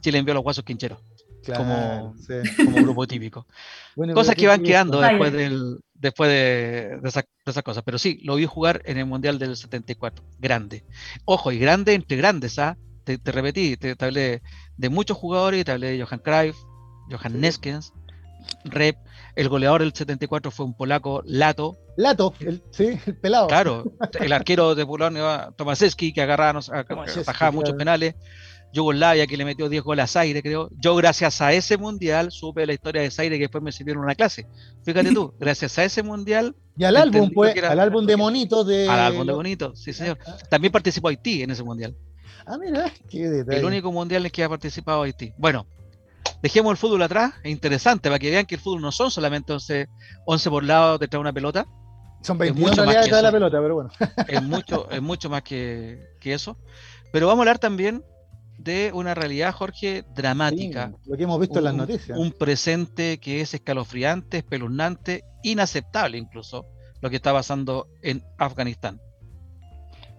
[0.00, 0.98] Chile envió a los guasos quincheros.
[1.54, 2.14] como,
[2.74, 3.46] grupo típico.
[4.14, 7.82] Cosas que van quedando después, del, después de, de, esas cosas.
[7.84, 10.24] Pero sí, lo vi jugar en el Mundial del 74.
[10.38, 10.84] Grande.
[11.24, 12.76] Ojo, y grande entre grandes, ¿ah?
[13.04, 14.42] Te, repetí, te, hablé
[14.76, 16.56] de muchos jugadores, te hablé de Johan Cruyff,
[17.10, 17.94] Johan Neskens,
[18.64, 18.96] Rep,
[19.34, 21.78] el goleador del 74 fue un polaco, Lato.
[21.96, 23.46] Lato, el, sí, el pelado.
[23.46, 23.84] Claro,
[24.20, 28.14] el arquero de Polonia, Tomasewski, que agarraba, atajaba muchos penales.
[28.72, 30.68] Yugoslavia, que le metió 10 goles a Zaire, creo.
[30.78, 34.14] Yo, gracias a ese mundial, supe la historia de Zaire que después me sirvieron una
[34.14, 34.46] clase.
[34.84, 36.54] Fíjate tú, gracias a ese mundial.
[36.76, 38.88] Y al álbum, pues, al álbum de Monitos de.
[38.88, 40.18] Al álbum de Monitos, sí, señor.
[40.26, 40.46] Ah, ah.
[40.50, 41.96] También participó Haití en ese mundial.
[42.46, 43.58] Ah, mira, qué detalle.
[43.58, 45.32] El único mundial en que ha participado Haití.
[45.38, 45.66] Bueno,
[46.42, 49.52] dejemos el fútbol atrás, es interesante para que vean que el fútbol no son solamente
[49.52, 49.88] 11,
[50.24, 51.66] 11 por lado detrás de una pelota.
[52.22, 53.90] Son 21 realidad detrás de la pelota, pero bueno.
[54.26, 56.56] es, mucho, es mucho más que, eso.
[57.12, 58.04] Pero vamos a hablar también
[58.58, 60.92] de una realidad, Jorge, dramática.
[61.06, 62.18] lo que hemos visto en las noticias.
[62.18, 66.66] Un presente que es escalofriante, espeluznante, inaceptable incluso,
[67.00, 69.00] lo que está pasando en Afganistán.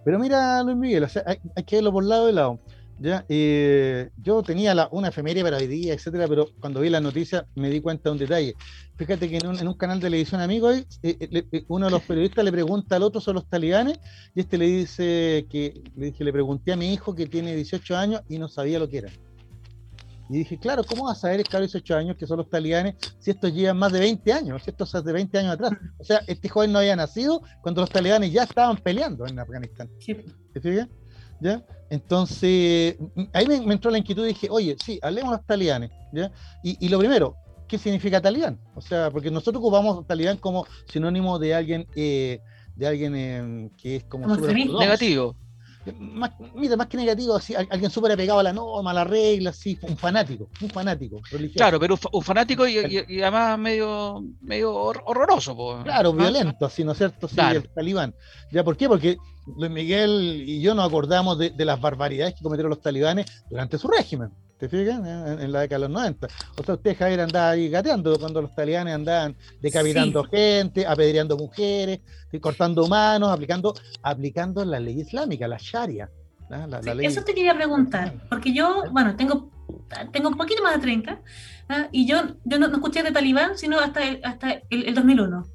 [0.04, 2.58] Pero mira, Luis Miguel, hay, hay, que verlo por lado y lado.
[3.00, 3.24] ¿Ya?
[3.28, 7.46] Eh, yo tenía la, una efeméride para hoy día, etcétera, pero cuando vi la noticia
[7.54, 8.54] me di cuenta de un detalle.
[8.96, 12.52] Fíjate que en un, canal de televisión amigo, eh, eh, uno de los periodistas le
[12.52, 13.98] pregunta al otro sobre los talibanes
[14.34, 17.96] y este le dice que le, dije, le pregunté a mi hijo que tiene 18
[17.96, 19.10] años y no sabía lo que era.
[20.28, 23.32] Y dije, claro, ¿cómo vas a saber, claro, 18 años que son los talibanes si
[23.32, 25.72] estos llevan más de 20 años, si estos de 20 años atrás?
[25.98, 29.88] O sea, este joven no había nacido cuando los talibanes ya estaban peleando en Afganistán.
[30.52, 30.88] ¿Te fijas?
[31.40, 31.64] ¿Ya?
[31.90, 32.96] Entonces,
[33.32, 36.30] ahí me, entró la inquietud y dije, oye, sí, hablemos de los talibanes, ¿ya?
[36.62, 37.36] Y, lo primero,
[37.66, 38.58] ¿qué significa talibán?
[38.74, 42.40] O sea, porque nosotros ocupamos talibán como sinónimo de alguien, eh,
[42.76, 44.26] de alguien eh, que es como...
[44.36, 45.34] negativo
[45.98, 49.50] más, mira, más que negativo, así, alguien súper apegado a la norma, a la regla,
[49.50, 51.56] así, un fanático, un fanático religioso.
[51.56, 52.78] Claro, pero un, fanático y,
[53.22, 55.82] además medio, medio horroroso.
[55.84, 57.28] Claro, violento, así, ¿no es cierto?
[57.28, 58.14] Sí, el talibán.
[58.52, 58.88] ¿Ya por qué?
[58.88, 59.16] Porque
[59.56, 63.78] Luis Miguel y yo nos acordamos de, de las barbaridades que cometieron los talibanes durante
[63.78, 64.30] su régimen.
[64.60, 64.98] ¿Te fijas?
[64.98, 66.28] En, la década de los 90.
[66.58, 72.00] O sea, usted, Javier, andaba ahí gateando cuando los talibanes andaban decapitando gente, apedreando mujeres,
[72.42, 76.10] cortando manos, aplicando, aplicando la ley islámica, la Sharia.
[77.00, 79.50] Eso te quería preguntar, porque yo, bueno, tengo,
[80.12, 81.20] tengo un poquito más de 30,
[81.68, 81.88] ¿ah?
[81.92, 85.46] y yo, yo no, escuché de talibán, sino hasta el, hasta el, 2001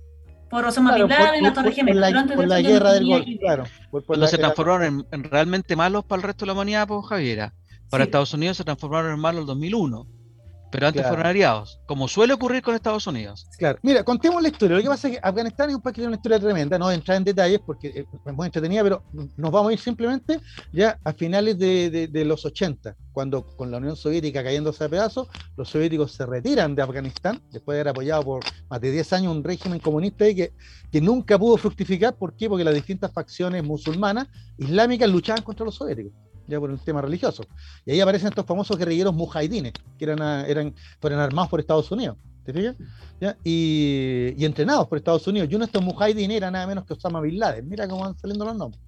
[0.49, 2.25] por Osama Bin Laden, la Torre Gemela.
[2.33, 3.65] Por la, guerra del Golfo, claro.
[4.05, 7.53] Cuando se transformaron en, realmente malos para el resto de la humanidad, pues Javiera.
[7.95, 10.05] Para Estados Unidos se transformaron en malos en el 2001,
[10.69, 13.47] pero antes fueron aliados, como suele ocurrir con Estados Unidos.
[13.57, 14.75] Claro, mira, contemos la historia.
[14.75, 16.87] Lo que pasa es que Afganistán es un país que tiene una historia tremenda, no
[16.87, 19.01] voy a entrar en detalles porque eh, es muy entretenida, pero
[19.37, 20.41] nos vamos a ir simplemente
[20.73, 25.69] ya a finales de, los 80, cuando con la Unión Soviética cayéndose a pedazos, los
[25.69, 29.41] soviéticos se retiran de Afganistán, después de haber apoyado por más de 10 años un
[29.41, 30.51] régimen comunista que,
[30.91, 32.13] que nunca pudo fructificar.
[32.13, 32.49] ¿Por qué?
[32.49, 34.27] Porque las distintas facciones musulmanas,
[34.57, 36.11] islámicas, luchaban contra los soviéticos
[36.47, 37.43] ya por el tema religioso.
[37.85, 42.17] Y ahí aparecen estos famosos guerrilleros mujahidines, que eran, eran, fueron armados por Estados Unidos.
[42.45, 42.75] ¿Te fijas?
[43.43, 45.49] Y, entrenados por Estados Unidos.
[45.49, 47.67] Y uno de estos mujahideen era nada menos que Osama Bin Laden.
[47.67, 48.81] Mira cómo van saliendo los nombres.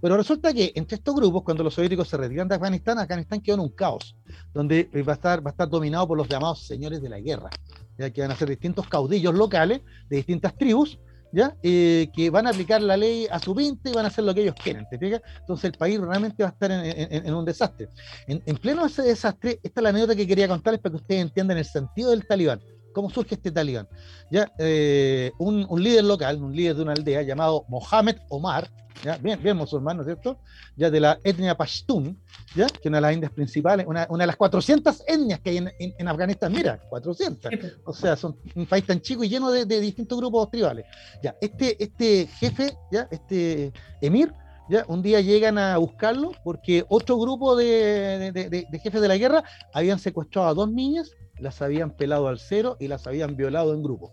[0.00, 3.54] Pero resulta que entre estos grupos, cuando los soviéticos se retiran de Afganistán, Afganistán quedó
[3.54, 4.16] en un caos,
[4.52, 7.50] donde va a estar, va a estar dominado por los llamados señores de la guerra,
[7.98, 10.98] ya que van a ser distintos caudillos locales de distintas tribus,
[11.34, 11.56] ¿ya?
[11.62, 14.34] Eh, que van a aplicar la ley a su pinta y van a hacer lo
[14.34, 15.20] que ellos quieren, ¿te fijas?
[15.40, 17.88] Entonces el país realmente va a estar en, un desastre.
[18.26, 21.22] En, en, pleno ese desastre, esta es la anécdota que quería contarles para que ustedes
[21.22, 22.60] entiendan el sentido del talibán.
[22.94, 23.88] ¿Cómo surge este talibán?
[24.30, 24.50] ¿Ya?
[24.58, 28.70] Eh, un, líder local, un líder de una aldea llamado Mohamed Omar,
[29.04, 29.18] ¿ya?
[29.18, 30.38] Bien, bien musulmán, ¿no es cierto?
[30.76, 32.16] Ya de la etnia Pashtun,
[32.54, 32.66] ¿ya?
[32.66, 35.56] que es una de las indias principales, una, una de las 400 etnias que hay
[35.58, 37.50] en, en, Afganistán, mira, 400.
[37.84, 40.86] O sea, son un país tan chico y lleno de, de distintos grupos tribales.
[41.20, 43.08] Ya, este, este jefe, ¿ya?
[43.10, 44.32] este emir,
[44.70, 44.84] ¿ya?
[44.86, 49.42] Un día llegan a buscarlo porque otro grupo de, de, de, jefes de la guerra
[49.72, 53.82] habían secuestrado a dos niñas las habían pelado al cero y las habían violado en
[53.82, 54.12] grupo.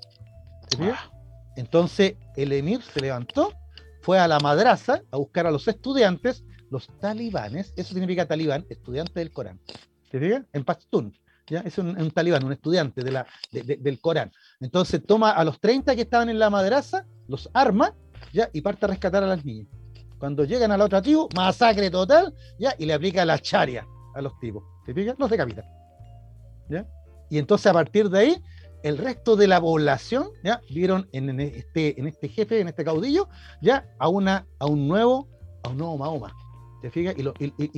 [0.79, 1.11] Ah.
[1.55, 3.53] Entonces el emir se levantó,
[4.01, 9.19] fue a la madraza a buscar a los estudiantes, los talibanes, eso significa talibán, estudiante
[9.19, 9.59] del Corán.
[10.09, 10.43] ¿Te fijas?
[10.53, 11.13] En Pashtun.
[11.47, 11.59] ¿ya?
[11.59, 14.31] Es un, talibán, un estudiante de la, del Corán.
[14.59, 17.93] Entonces toma a los 30 que estaban en la madraza, los arma
[18.33, 18.49] ¿ya?
[18.53, 19.67] y parte a rescatar a las niñas.
[20.17, 22.73] Cuando llegan a la otra tribu, masacre total, ¿ya?
[22.77, 23.85] y le aplica la charia
[24.15, 24.63] a los tipos.
[24.85, 25.15] ¿Te fijas?
[25.19, 25.65] Los decapitan.
[26.69, 26.87] ¿Ya?
[27.31, 28.43] Y entonces a partir de ahí,
[28.83, 30.59] el resto de la población, ¿ya?
[30.69, 33.29] Vieron en, este, en este jefe, en este caudillo,
[33.61, 35.29] ya a, una, a un nuevo,
[35.63, 36.35] a un nuevo Mahoma.
[36.81, 37.15] ¿Te fijas?
[37.17, 37.23] Y,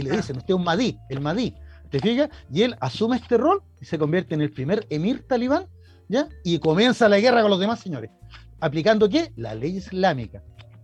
[0.01, 1.53] le dicen, usted es un Mahdi, el Mahdi.
[1.91, 2.29] ¿Te fijas?
[2.51, 5.67] Y él asume este rol y se convierte en el primer emir talibán,
[6.09, 6.27] ¿ya?
[6.43, 8.09] Y comienza la guerra con los demás señores.
[8.59, 9.31] ¿Aplicando qué?
[9.35, 10.41] La ley islámica.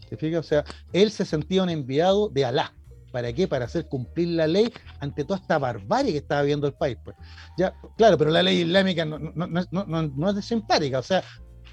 [0.08, 0.42] ¿Te fijas?
[0.42, 0.64] O sea,
[0.94, 2.76] él se sentía un enviado de Alá.
[3.12, 3.48] ¿Para qué?
[3.48, 6.98] Para hacer cumplir la ley ante toda esta barbarie que estaba viendo el país.
[7.04, 7.16] Pues.
[7.58, 11.00] Ya, claro, pero la ley islámica no, no, no, no es de simpática.
[11.00, 11.24] O sea,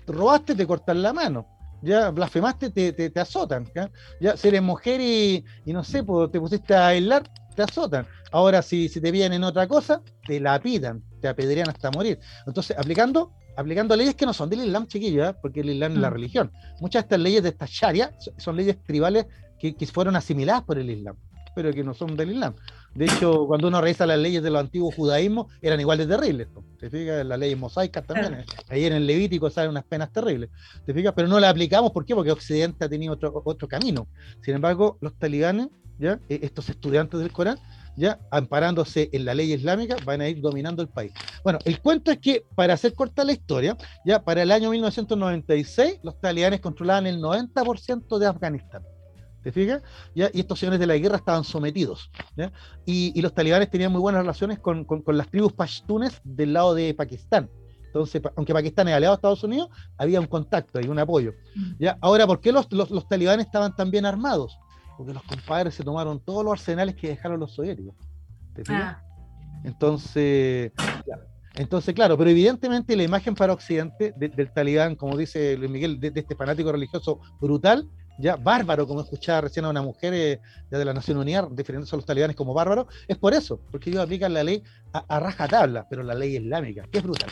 [0.07, 1.47] robaste, te cortan la mano.
[1.83, 3.71] Ya blasfemaste, te, te, azotan.
[3.75, 3.91] ¿ya?
[4.21, 8.07] ya si eres mujer y, y no sé, pues, te pusiste a bailar, te azotan.
[8.33, 12.19] Ahora, si, si te vienen otra cosa, te la pidan, te apedrean hasta morir.
[12.47, 15.35] Entonces, aplicando aplicando leyes que no son del Islam, chiquillo, ¿eh?
[15.41, 16.13] porque el Islam es la mm.
[16.13, 16.53] religión.
[16.81, 19.27] Muchas de estas leyes de esta Sharia son leyes tribales
[19.59, 21.17] que, que, fueron asimiladas por el Islam
[21.57, 22.55] pero que no son del Islam.
[22.95, 26.49] De hecho, cuando uno revisa las leyes de los antiguos judaísmos, eran igual de terribles.
[26.79, 27.25] ¿Te fijas?
[27.25, 28.35] Las leyes mosaicas también.
[28.35, 28.45] Eh.
[28.69, 30.51] Ahí en el Levítico salen unas penas terribles.
[30.85, 31.15] ¿Te fijas?
[31.17, 32.15] Pero no las aplicamos, ¿por qué?
[32.15, 34.07] Porque Occidente ha tenido otro, otro camino.
[34.43, 35.69] Sin embargo, los talibanes,
[35.99, 36.21] ¿ya?
[36.29, 37.59] E, estos estudiantes del Corán,
[37.97, 41.13] ya amparándose en la ley islámica, van a ir dominando el país.
[41.43, 46.01] Bueno, el cuento es que, para hacer corta la historia, ya para el año 1996,
[46.03, 48.83] los talibanes controlaban el 90% de Afganistán.
[49.47, 49.81] ¿Te fijas?
[50.13, 50.29] ¿Ya?
[50.33, 52.11] Y estos señores de la guerra estaban sometidos.
[52.85, 57.49] Y, los talibanes tenían muy buenas relaciones con, las tribus pashtunes del lado de Pakistán.
[57.85, 59.69] Entonces, aunque Pakistán es aliado a Estados Unidos,
[59.99, 61.33] había un contacto y un apoyo.
[61.55, 61.73] Mm.
[61.79, 61.97] ¿ya?
[62.01, 62.69] Ahora, ¿por qué los,
[63.09, 64.59] talibanes estaban tan bien armados?
[64.97, 67.95] Porque los compadres se tomaron todos los arsenales que dejaron los soviéticos.
[68.53, 68.97] ¿Te fijas?
[68.97, 69.03] Ah.
[69.63, 70.73] Entonces,
[71.55, 76.11] entonces, claro, pero evidentemente la imagen para Occidente del talibán, como dice Luis Miguel, de,
[76.17, 80.41] este fanático religioso brutal, ya bárbaro, como escuchaba recién a una mujer eh,
[80.71, 84.03] de la Nación Unida defendiéndose a los talibanes como bárbaro, es por eso, porque ellos
[84.03, 84.63] aplican la ley
[84.93, 87.31] a, a rajatabla, pero la ley islámica, que es brutal.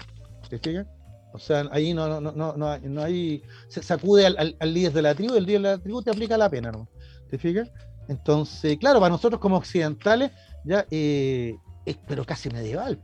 [0.48, 0.86] ¿Te fijas?
[1.34, 5.02] O sea, ahí no, no, no, no, no hay, se sacude al, al, líder de
[5.02, 6.88] la tribu, el líder de la tribu te aplica la pena, ¿no?
[7.28, 7.72] ¿Te fijas?
[8.06, 10.30] Entonces, claro, para nosotros como occidentales,
[10.64, 13.02] ya, eh, es pero casi medieval,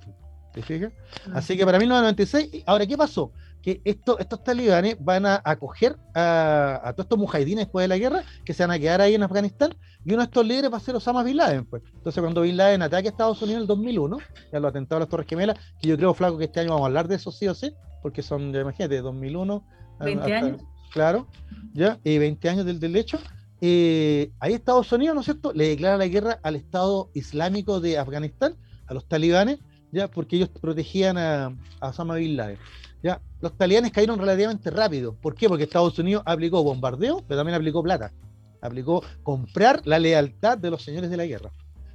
[0.52, 0.93] ¿te fijas?
[1.35, 3.32] Así que para 1996, ahora, ¿qué pasó?
[3.62, 7.99] Que esto, estos talibanes van a acoger a, a, todos estos mujahidines después de la
[7.99, 9.74] guerra que se van a quedar ahí en Afganistán
[10.05, 11.66] y uno de estos líderes va a ser Osama Bin Laden.
[11.66, 11.82] Pues.
[11.95, 14.19] Entonces, cuando Bin Laden ataque a Estados Unidos en el 2001,
[14.53, 16.85] ya lo atentado a las Torres Gemelas, que yo creo, Flaco, que este año vamos
[16.85, 17.73] a hablar de eso sí o sí,
[18.03, 19.65] porque son, imagínate, 2001.
[20.01, 20.62] 20 años.
[20.93, 21.28] Claro,
[21.74, 23.19] ya, y 20 años del, del hecho.
[23.61, 27.99] Eh, ahí Estados Unidos, ¿no es cierto?, le declara la guerra al Estado Islámico de
[27.99, 28.57] Afganistán,
[28.87, 29.61] a los talibanes,
[29.93, 32.59] ya, porque ellos protegían a, a Osama Bin Laden.
[33.03, 35.15] Ya, los talibanes cayeron relativamente rápido.
[35.15, 35.49] ¿Por qué?
[35.49, 38.13] Porque Estados Unidos aplicó bombardeo, pero también aplicó plata.
[38.61, 41.51] Aplicó comprar la lealtad de los señores de la guerra.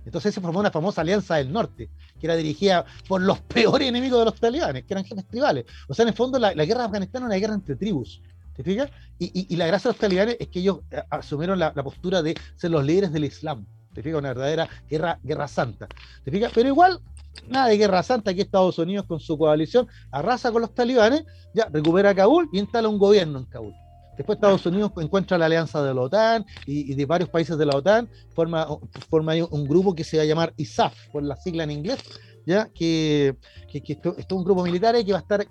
[0.06, 4.20] Entonces se formó una famosa alianza del norte, que era dirigida por los peores enemigos
[4.20, 5.66] de los talibanes, que eran jefes tribales.
[5.88, 8.22] O sea, en el fondo la, guerra de Afganistán era una guerra entre tribus.
[8.56, 8.90] ¿Te fijas?
[9.20, 12.72] Y, la gracia de los talibanes es que ellos eh, asumieron la, postura de ser
[12.72, 13.66] los líderes del Islam.
[13.94, 14.20] ¿Te fijas?
[14.20, 15.88] Una verdadera guerra, guerra santa.
[16.24, 16.52] ¿Te fijas?
[16.54, 17.02] Pero igual
[17.48, 21.68] nada de guerra santa, aquí Estados Unidos con su coalición arrasa con los talibanes, ya
[21.72, 23.74] recupera Kabul y instala un gobierno en Kabul.
[24.18, 27.76] Después Estados Unidos encuentra la alianza de la OTAN y, de varios países de la
[27.76, 28.66] OTAN, forma,
[29.10, 32.00] forma un grupo que se va a llamar ISAF, por la sigla en inglés,
[32.46, 33.36] ya que,
[33.70, 35.46] que, esto, es un grupo militar que va a estar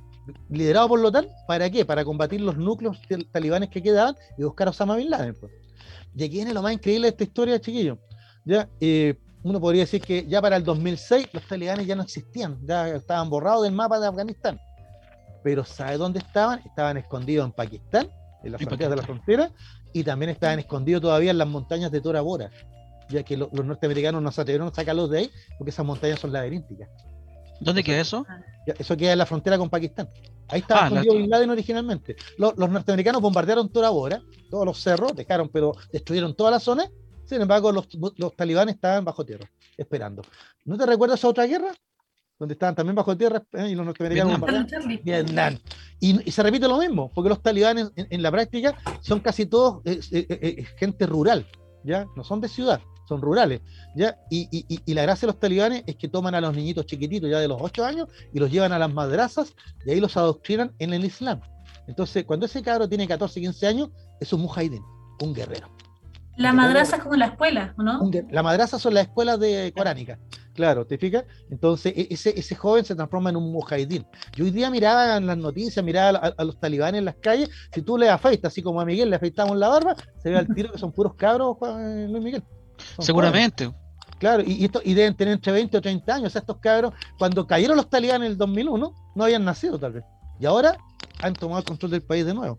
[0.49, 1.85] liderado por la OTAN, ¿para qué?
[1.85, 2.99] Para combatir los núcleos
[3.31, 5.35] talibanes que quedaban y buscar a Osama Bin Laden.
[5.39, 5.53] Pues.
[6.17, 7.99] Y aquí viene lo más increíble de esta historia, chiquillos.
[8.45, 8.69] ¿ya?
[8.81, 9.15] Eh,
[9.45, 13.29] uno podría decir que ya para el 2006 los talibanes ya no existían, ya estaban
[13.29, 14.59] borrados del mapa de Afganistán.
[15.43, 16.61] Pero ¿sabe dónde estaban?
[16.65, 18.09] Estaban escondidos en Pakistán,
[18.43, 19.51] en las fronteras de la frontera,
[19.93, 22.51] y también estaban escondidos todavía en las montañas de Tora Bora,
[23.11, 26.33] ya que los norteamericanos no se atrevieron a sacarlos de ahí porque esas montañas son
[26.33, 26.89] laberínticas.
[27.61, 28.27] ¿Dónde queda eso?
[28.67, 30.09] eso queda en la frontera con Pakistán.
[30.49, 32.17] Ahí estaba ah, escondido Bin Laden originalmente.
[32.39, 36.89] Los, norteamericanos bombardearon Tora Bora, todos los cerros, dejaron, pero destruyeron toda la zona.
[37.27, 37.89] Sin embargo, los,
[38.37, 40.23] talibanes estaban bajo tierra, esperando.
[40.65, 41.73] ¿No te recuerdas a otra guerra?
[42.39, 45.01] Donde estaban también bajo tierra eh, y los norteamericanos bombardearon.
[45.03, 45.59] Vietnam.
[46.01, 50.01] Y, se repite lo mismo, porque los talibanes en, la práctica son casi todos eh,
[50.11, 51.47] eh, gente rural,
[51.85, 52.07] ¿ya?
[52.17, 53.61] No son de ciudad son rurales,
[53.95, 54.19] ¿ya?
[54.31, 57.29] Y, y, y, la gracia de los talibanes es que toman a los niñitos chiquititos
[57.29, 60.73] ya de los 8 años y los llevan a las madrazas y ahí los adoctrinan
[60.79, 61.41] en el Islam.
[61.87, 63.91] Entonces, cuando ese cabro tiene 14, 15 años,
[64.21, 64.83] es un mujahidin,
[65.21, 65.69] un guerrero.
[66.37, 68.11] La madraza es como la escuela, ¿no?
[68.31, 70.19] la madraza son las escuelas de coránica.
[70.55, 71.25] Claro, ¿te fijas?
[71.51, 74.07] Entonces, e, ese, ese joven se transforma en un mujahidín.
[74.37, 77.83] Yo hoy día miraba en las noticias, miraba a, los talibanes en las calles, si
[77.83, 80.71] tú le afeitas, así como a Miguel le afeitamos la barba, se ve al tiro
[80.71, 82.43] que son puros cabros, Luis Miguel.
[82.99, 83.73] Seguramente.
[84.19, 86.37] Claro, y, esto, y deben tener entre 20 o 30 años.
[86.37, 90.05] Estos cabros, cuando cayeron los talibanes en el 2001, no habían nacido tal vez.
[90.41, 90.79] Y ahora
[91.21, 92.59] han tomado el control del país de nuevo.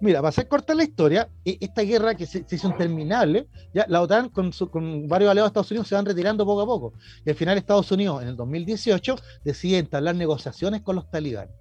[0.00, 4.02] Mira, para hacer corta la historia, e, esta guerra que se, hizo interminable, ya la
[4.02, 6.92] OTAN con, con, varios aliados de Estados Unidos se van retirando poco a poco.
[7.24, 11.54] Y al final Estados Unidos en el 2018 decide entablar negociaciones con los talibanes.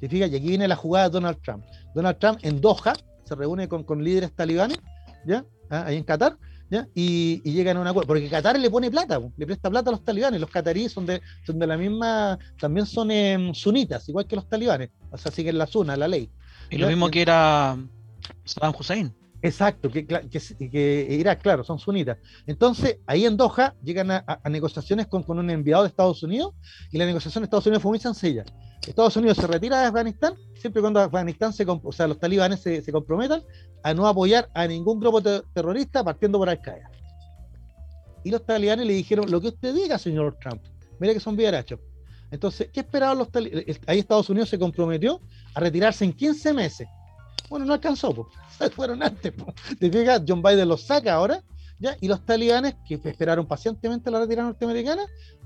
[0.00, 0.08] ¿Te?
[0.16, 1.64] Y aquí viene la jugada de Donald Trump.
[1.94, 2.94] Donald Trump en Doha
[3.24, 4.78] se reúne con, líderes talibanes,
[5.24, 5.44] ¿ya?
[5.70, 5.84] ¿Ah?
[5.86, 6.36] Ahí en Qatar,
[6.94, 8.06] y, llegan a un acuerdo.
[8.06, 10.40] Porque Qatar le pone plata, le presta plata a los talibanes.
[10.40, 14.48] Los cataríes son de, son de la misma, también son em, sunitas, igual que los
[14.48, 14.90] talibanes.
[15.10, 16.30] O sea, siguen la suna, la ley.
[16.72, 17.76] Y lo mismo que era
[18.44, 19.14] Saddam Hussein.
[19.42, 22.16] Exacto, que, que, Irak, claro, son sunitas.
[22.46, 26.54] Entonces, ahí en Doha llegan a, negociaciones con, con, un enviado de Estados Unidos
[26.92, 28.44] y la negociación de Estados Unidos fue muy sencilla.
[28.86, 32.80] Estados Unidos se retira de Afganistán siempre cuando Afganistán se, o sea, los talibanes se,
[32.80, 33.42] se comprometan
[33.82, 36.90] a no apoyar a ningún grupo terrorista partiendo por Al-Qaeda.
[38.24, 40.62] Y los talibanes le dijeron, lo que usted diga, señor Trump,
[41.00, 41.80] mire que son viarachos.
[42.30, 43.80] Entonces, ¿qué esperaban los talibanes?
[43.86, 45.20] Ahí Estados Unidos se comprometió
[45.54, 46.88] a retirarse en 15 meses.
[47.48, 48.28] Bueno, no alcanzó, pues.
[48.74, 49.32] fueron antes.
[49.78, 51.42] Te fijas, John Biden los saca ahora,
[51.78, 51.96] ¿ya?
[52.00, 55.02] y los talibanes, que esperaron pacientemente la retirada norteamericana,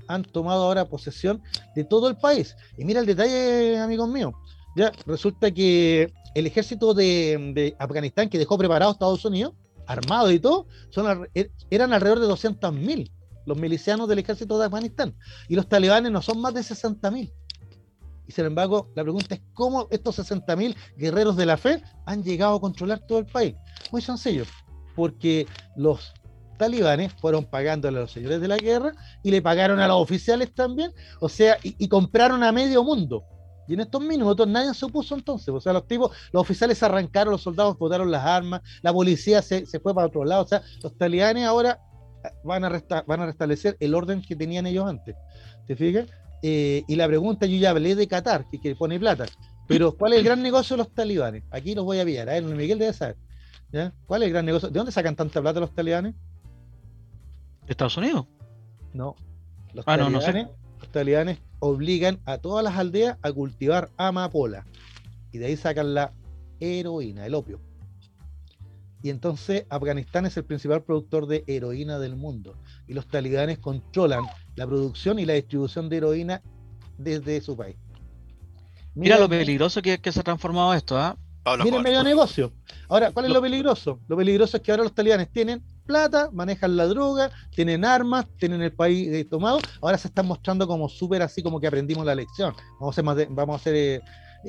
[0.07, 1.41] han tomado ahora posesión
[1.75, 2.55] de todo el país.
[2.77, 4.33] Y mira el detalle, amigos míos.
[4.75, 9.53] Ya resulta que el ejército de, Afganistán que dejó preparado Estados Unidos,
[9.87, 13.11] armado y todo, son, er, eran alrededor de 200.000
[13.47, 15.15] los milicianos del ejército de Afganistán.
[15.47, 17.31] Y los talibanes no son más de 60.000.
[18.27, 22.55] Y sin embargo, la pregunta es cómo estos 60.000 guerreros de la fe han llegado
[22.55, 23.55] a controlar todo el país.
[23.91, 24.43] Muy sencillo,
[24.95, 26.13] porque los
[26.57, 28.91] talibanes fueron pagándole a los señores de la guerra
[29.23, 30.91] y le pagaron a los oficiales también,
[31.21, 33.23] o sea, y compraron a medio mundo.
[33.67, 35.49] Y en estos minutos nadie se opuso entonces.
[35.49, 39.65] O sea, los tipos, los oficiales arrancaron, los soldados botaron las armas, la policía se,
[39.81, 40.43] fue para otro lado.
[40.43, 41.79] O sea, los talibanes ahora
[42.23, 45.15] eh, van a, van a restablecer el orden que tenían ellos antes.
[45.65, 46.07] ¿Te fijas?
[46.43, 49.25] Eh, y la pregunta, yo ya hablé de Qatar, que, que, pone plata.
[49.67, 51.43] Pero, ¿cuál es el gran negocio de los talibanes?
[51.51, 52.29] Aquí los voy a pillar.
[52.29, 53.17] A ver, Miguel debe saber.
[54.05, 54.69] ¿Cuál es el gran negocio?
[54.69, 56.15] ¿De dónde sacan tanta plata los talibanes?
[57.65, 58.25] ¿De Estados Unidos?
[58.93, 59.15] No.
[59.73, 60.47] Los ah, no, no sé.
[60.79, 64.65] Los talibanes obligan a todas las aldeas a cultivar amapola.
[65.31, 66.13] Y de ahí sacan la
[66.59, 67.59] heroína, el opio.
[69.01, 72.55] Y entonces Afganistán es el principal productor de heroína del mundo.
[72.87, 74.23] Y los talibanes controlan
[74.57, 76.41] la producción y la distribución de heroína
[76.97, 77.77] desde su país.
[78.95, 81.15] Mira, lo peligroso que, que, se ha transformado esto, ¿ah?
[81.63, 82.51] Mira el medio negocio.
[82.89, 84.01] Ahora, ¿cuál es lo peligroso?
[84.07, 88.61] Lo peligroso es que ahora los talibanes tienen plata, manejan la droga, tienen armas, tienen
[88.61, 89.59] el país eh, tomado.
[89.81, 92.53] Ahora se están mostrando como súper así, como que aprendimos la lección.
[92.79, 94.01] Vamos a hacer, más de, vamos a hacer eh,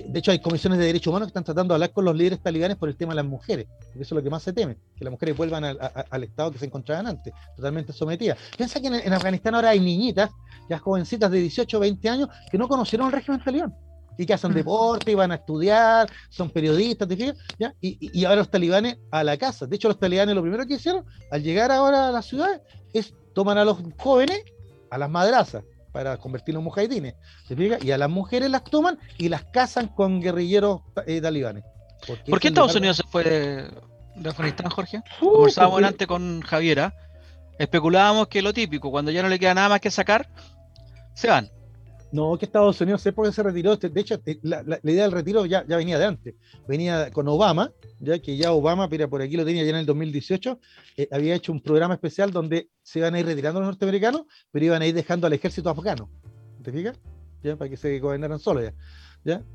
[0.07, 2.41] de hecho, hay comisiones de derechos humanos que están tratando de hablar con los líderes
[2.41, 5.05] talibanes por el tema de las mujeres, eso es lo que más se teme, que
[5.05, 8.39] las mujeres vuelvan al, estado que se encontraban antes, totalmente sometidas.
[8.57, 10.31] Piensa que en, Afganistán ahora hay niñitas,
[10.69, 13.75] ya jovencitas de 18 o 20 años, que no conocieron el régimen talibán
[14.19, 14.55] y que hacen mm.
[14.55, 17.75] deporte, y van a estudiar, son periodistas, ¿te ¿Ya?
[17.81, 19.67] Y, ahora los talibanes a la casa.
[19.67, 22.61] De hecho, los talibanes lo primero que hicieron al llegar ahora a la ciudad
[22.93, 24.43] es tomar a los jóvenes
[24.91, 25.63] a las madrazas
[25.93, 27.15] para convertirlos en mujahidines.
[27.47, 31.65] ¿te Y a las mujeres las toman y las casan con guerrilleros eh, talibanes.
[32.29, 35.03] ¿Por qué Estados Unidos se fue de, Afganistán, Jorge?
[35.21, 36.95] Uh, Conversábamos antes con Javiera.
[37.59, 40.29] Especulábamos que lo típico, cuando ya no le queda nada más que sacar,
[41.15, 41.51] se van.
[42.11, 43.77] No, que Estados Unidos sé por qué se retiró.
[43.77, 46.35] De hecho, la, idea del retiro ya, ya, venía de antes.
[46.67, 47.71] Venía con Obama,
[48.01, 50.59] ya que ya Obama, mira, por aquí lo tenía ya en el 2018,
[50.97, 54.65] eh, había hecho un programa especial donde se iban a ir retirando los norteamericanos, pero
[54.65, 56.09] iban a ir dejando al ejército afgano.
[56.63, 56.99] ¿Te fijas?
[57.43, 57.57] ¿Ya?
[57.57, 58.75] Para que se gobernaran solos ya.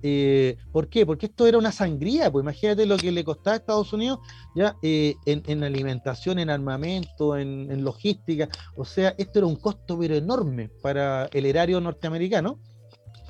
[0.01, 1.05] Eh, ¿Por qué?
[1.05, 4.19] Porque esto era una sangría, pues imagínate lo que le costaba a Estados Unidos
[4.55, 4.75] ¿ya?
[4.81, 8.49] en, alimentación, en armamento, en, logística.
[8.75, 12.59] O sea, esto era un costo pero enorme para el erario norteamericano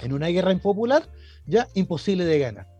[0.01, 1.03] en una guerra impopular,
[1.45, 2.73] ya imposible de ganar.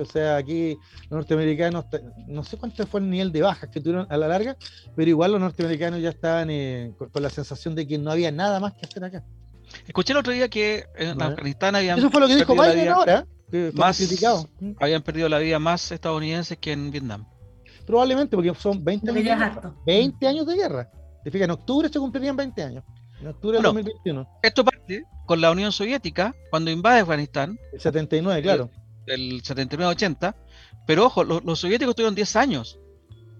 [0.00, 1.86] O sea, aquí los norteamericanos,
[2.26, 4.56] no sé cuánto fue el nivel de bajas que tuvieron a la larga,
[4.94, 8.60] pero igual los norteamericanos ya estaban eh, con, la sensación de que no había nada
[8.60, 9.24] más que hacer acá.
[9.86, 11.98] Escuché el otro día que en Afganistán habían.
[11.98, 13.26] Eso fue lo que dijo Biden ahora.
[13.74, 14.00] más,
[14.80, 17.26] Habían perdido la vida más estadounidenses que en Vietnam.
[17.86, 20.90] Probablemente, porque son 20 años, 20 años de guerra.
[21.24, 22.84] Te fijas, en octubre se cumplirían 20 años.
[23.20, 24.28] En octubre del 2021.
[24.42, 27.58] Esto parte con la Unión Soviética, cuando invade Afganistán.
[27.72, 28.70] El 79, claro
[29.08, 30.34] del 79-80,
[30.86, 32.78] pero ojo, los, soviéticos tuvieron 10 años.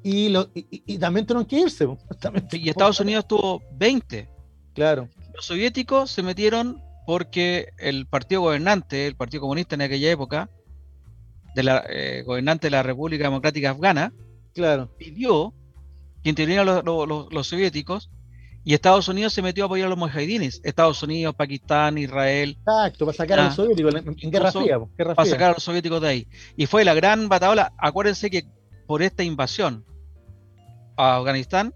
[0.03, 1.87] Y, y, también tuvieron que irse.
[2.53, 4.29] y Estados Unidos tuvo 20.
[4.75, 5.09] Claro.
[5.39, 10.51] Los soviéticos se metieron porque el partido gobernante, el Partido Comunista en aquella época,
[11.55, 14.13] de la eh, gobernante de la República Democrática Afgana,
[14.53, 14.91] claro.
[14.99, 15.55] pidió
[16.25, 18.11] que intervinieran los, soviéticos
[18.65, 20.61] y Estados Unidos se metió a apoyar a los mujahidines.
[20.65, 22.59] Estados Unidos, Pakistán, Israel.
[22.59, 24.81] Exacto, para sacar a los soviéticos en guerra fría,
[25.15, 26.29] Para sacar a los soviéticos de ahí.
[26.57, 27.73] Y fue la gran batalla.
[27.79, 28.45] Acuérdense que
[28.89, 29.85] por esta invasión
[30.97, 31.73] a Afganistán,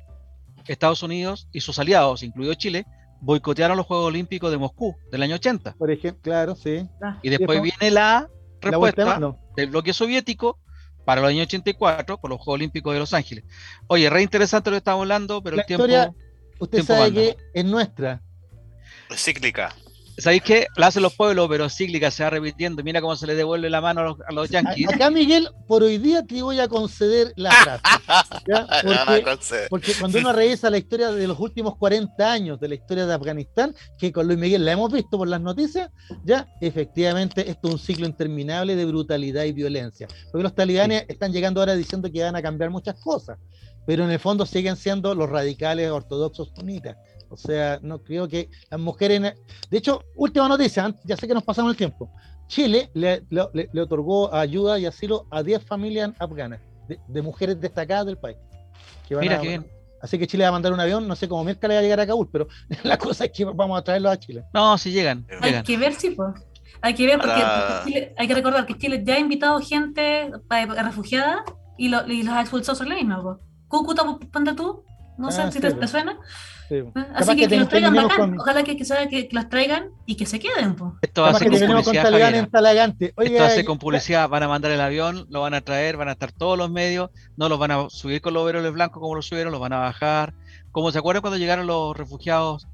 [0.66, 2.86] Estados Unidos y sus aliados, incluido Chile,
[3.22, 5.76] boicotearon los Juegos Olímpicos de Moscú del año 80.
[5.78, 6.86] Por ejemplo, claro, sí.
[7.22, 8.28] Y después viene la
[8.60, 9.20] respuesta
[9.56, 10.58] del bloque soviético
[11.04, 13.44] para los años 84 por los Juegos Olímpicos de Los Ángeles.
[13.86, 15.86] Oye, re interesante lo que estamos hablando, pero el tiempo
[16.58, 18.20] usted sabe que es nuestra.
[19.08, 19.74] Es cíclica.
[20.18, 22.82] ¿Sabéis que la hacen los pueblos, pero cíclica se va repitiendo?
[22.82, 24.88] Mira cómo se le devuelve la mano a los, a los yanquis.
[24.88, 27.82] Acá, Miguel, por hoy día te voy a conceder la frase.
[28.98, 33.06] Porque, porque, cuando uno revisa la historia de los últimos 40 años de la historia
[33.06, 35.90] de Afganistán, que con Luis Miguel la hemos visto por las noticias,
[36.24, 40.08] ya efectivamente esto es un ciclo interminable de brutalidad y violencia.
[40.30, 43.38] Porque los talibanes están llegando ahora diciendo que van a cambiar muchas cosas
[43.86, 46.96] pero en el fondo siguen siendo los radicales ortodoxos sunitas.
[47.32, 49.34] O sea, no creo que las mujeres...
[49.70, 52.10] De hecho, última noticia, ya sé que nos pasamos el tiempo.
[52.46, 53.22] Chile le,
[53.80, 56.60] otorgó ayuda y asilo a 10 familias afganas,
[57.08, 58.36] de, mujeres destacadas del país.
[59.08, 59.66] Mira qué bien.
[60.02, 62.00] Así que Chile va a mandar un avión, no sé cómo le va a llegar
[62.00, 62.48] a Kabul, pero
[62.82, 64.44] la cosa es que vamos a traerlos a Chile.
[64.52, 65.26] No, si llegan.
[65.40, 66.34] Hay que ver, sí, pues.
[66.82, 71.44] Hay que ver, porque hay que recordar que Chile ya ha invitado gente refugiada
[71.78, 73.36] y, lo, y los ha expulsado sobre la misma, pues.
[73.68, 74.84] Cúcuta, ponte tú,
[75.16, 76.18] no sé ah, si te, suena.
[76.94, 80.38] Ah, así que, que, los traigan bacán, ojalá que, que, los traigan y que se
[80.38, 80.76] queden.
[81.02, 82.94] Esto va a ser con publicidad.
[83.16, 86.12] Esto hace con publicidad, van a mandar el avión, lo van a traer, van a
[86.12, 89.26] estar todos los medios, no los van a subir con los overoles blancos como los
[89.26, 90.34] subieron, los van a bajar.
[90.70, 92.66] Como se acuerdan cuando llegaron los refugiados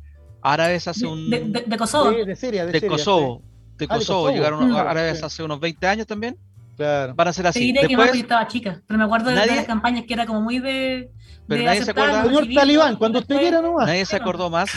[0.42, 1.30] árabes hace un...
[1.30, 2.12] De, Kosovo.
[2.12, 3.42] de Siria, de, Kosovo.
[3.76, 6.36] De ah, Kosovo, llegaron árabes hace unos 20 años también.
[6.78, 7.12] Claro.
[7.16, 7.58] Van a ser así.
[7.58, 10.40] Te diré Después, que estaba chica, pero me acuerdo de las campañas que era como
[10.40, 11.10] muy de.
[11.48, 12.22] Pero nadie se acuerda.
[12.22, 13.88] Señor Talibán, cuando usted quiera nomás.
[13.88, 14.70] Nadie se acordó más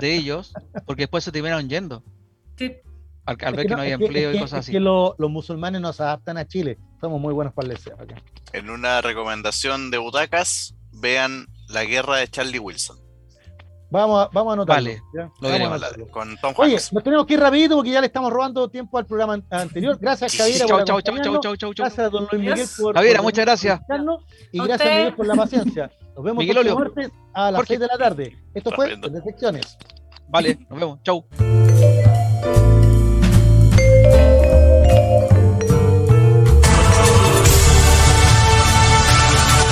[0.00, 0.52] de ellos,
[0.86, 2.02] porque después se terminaron yendo.
[2.56, 2.74] Sí.
[3.26, 4.72] Al, ver que no, había empleo y cosas así.
[4.72, 6.78] Es que los musulmanes no se adaptan a Chile.
[7.00, 8.16] Somos muy buenos para el deseo acá.
[8.52, 12.98] En una recomendación de butacas, vean La guerra de Charlie Wilson.
[13.90, 14.90] Vamos a, vamos a anotarlo.
[15.40, 18.32] Vale, vamos a con Tom Oye, nos tenemos que ir rapidito porque ya le estamos
[18.32, 19.98] robando tiempo al programa anterior.
[20.00, 20.58] Gracias, Javier.
[20.58, 22.94] Chau, chau, chau, chau, chau, Gracias a don Luis Miguel por.
[22.94, 23.80] Javier, muchas gracias.
[24.52, 25.90] Y gracias, Miguel, por la paciencia.
[26.14, 28.38] Nos vemos el martes a las 6 de la tarde.
[28.54, 29.76] Esto fue de Secciones.
[30.28, 31.02] Vale, nos vemos.
[31.02, 31.26] Chau.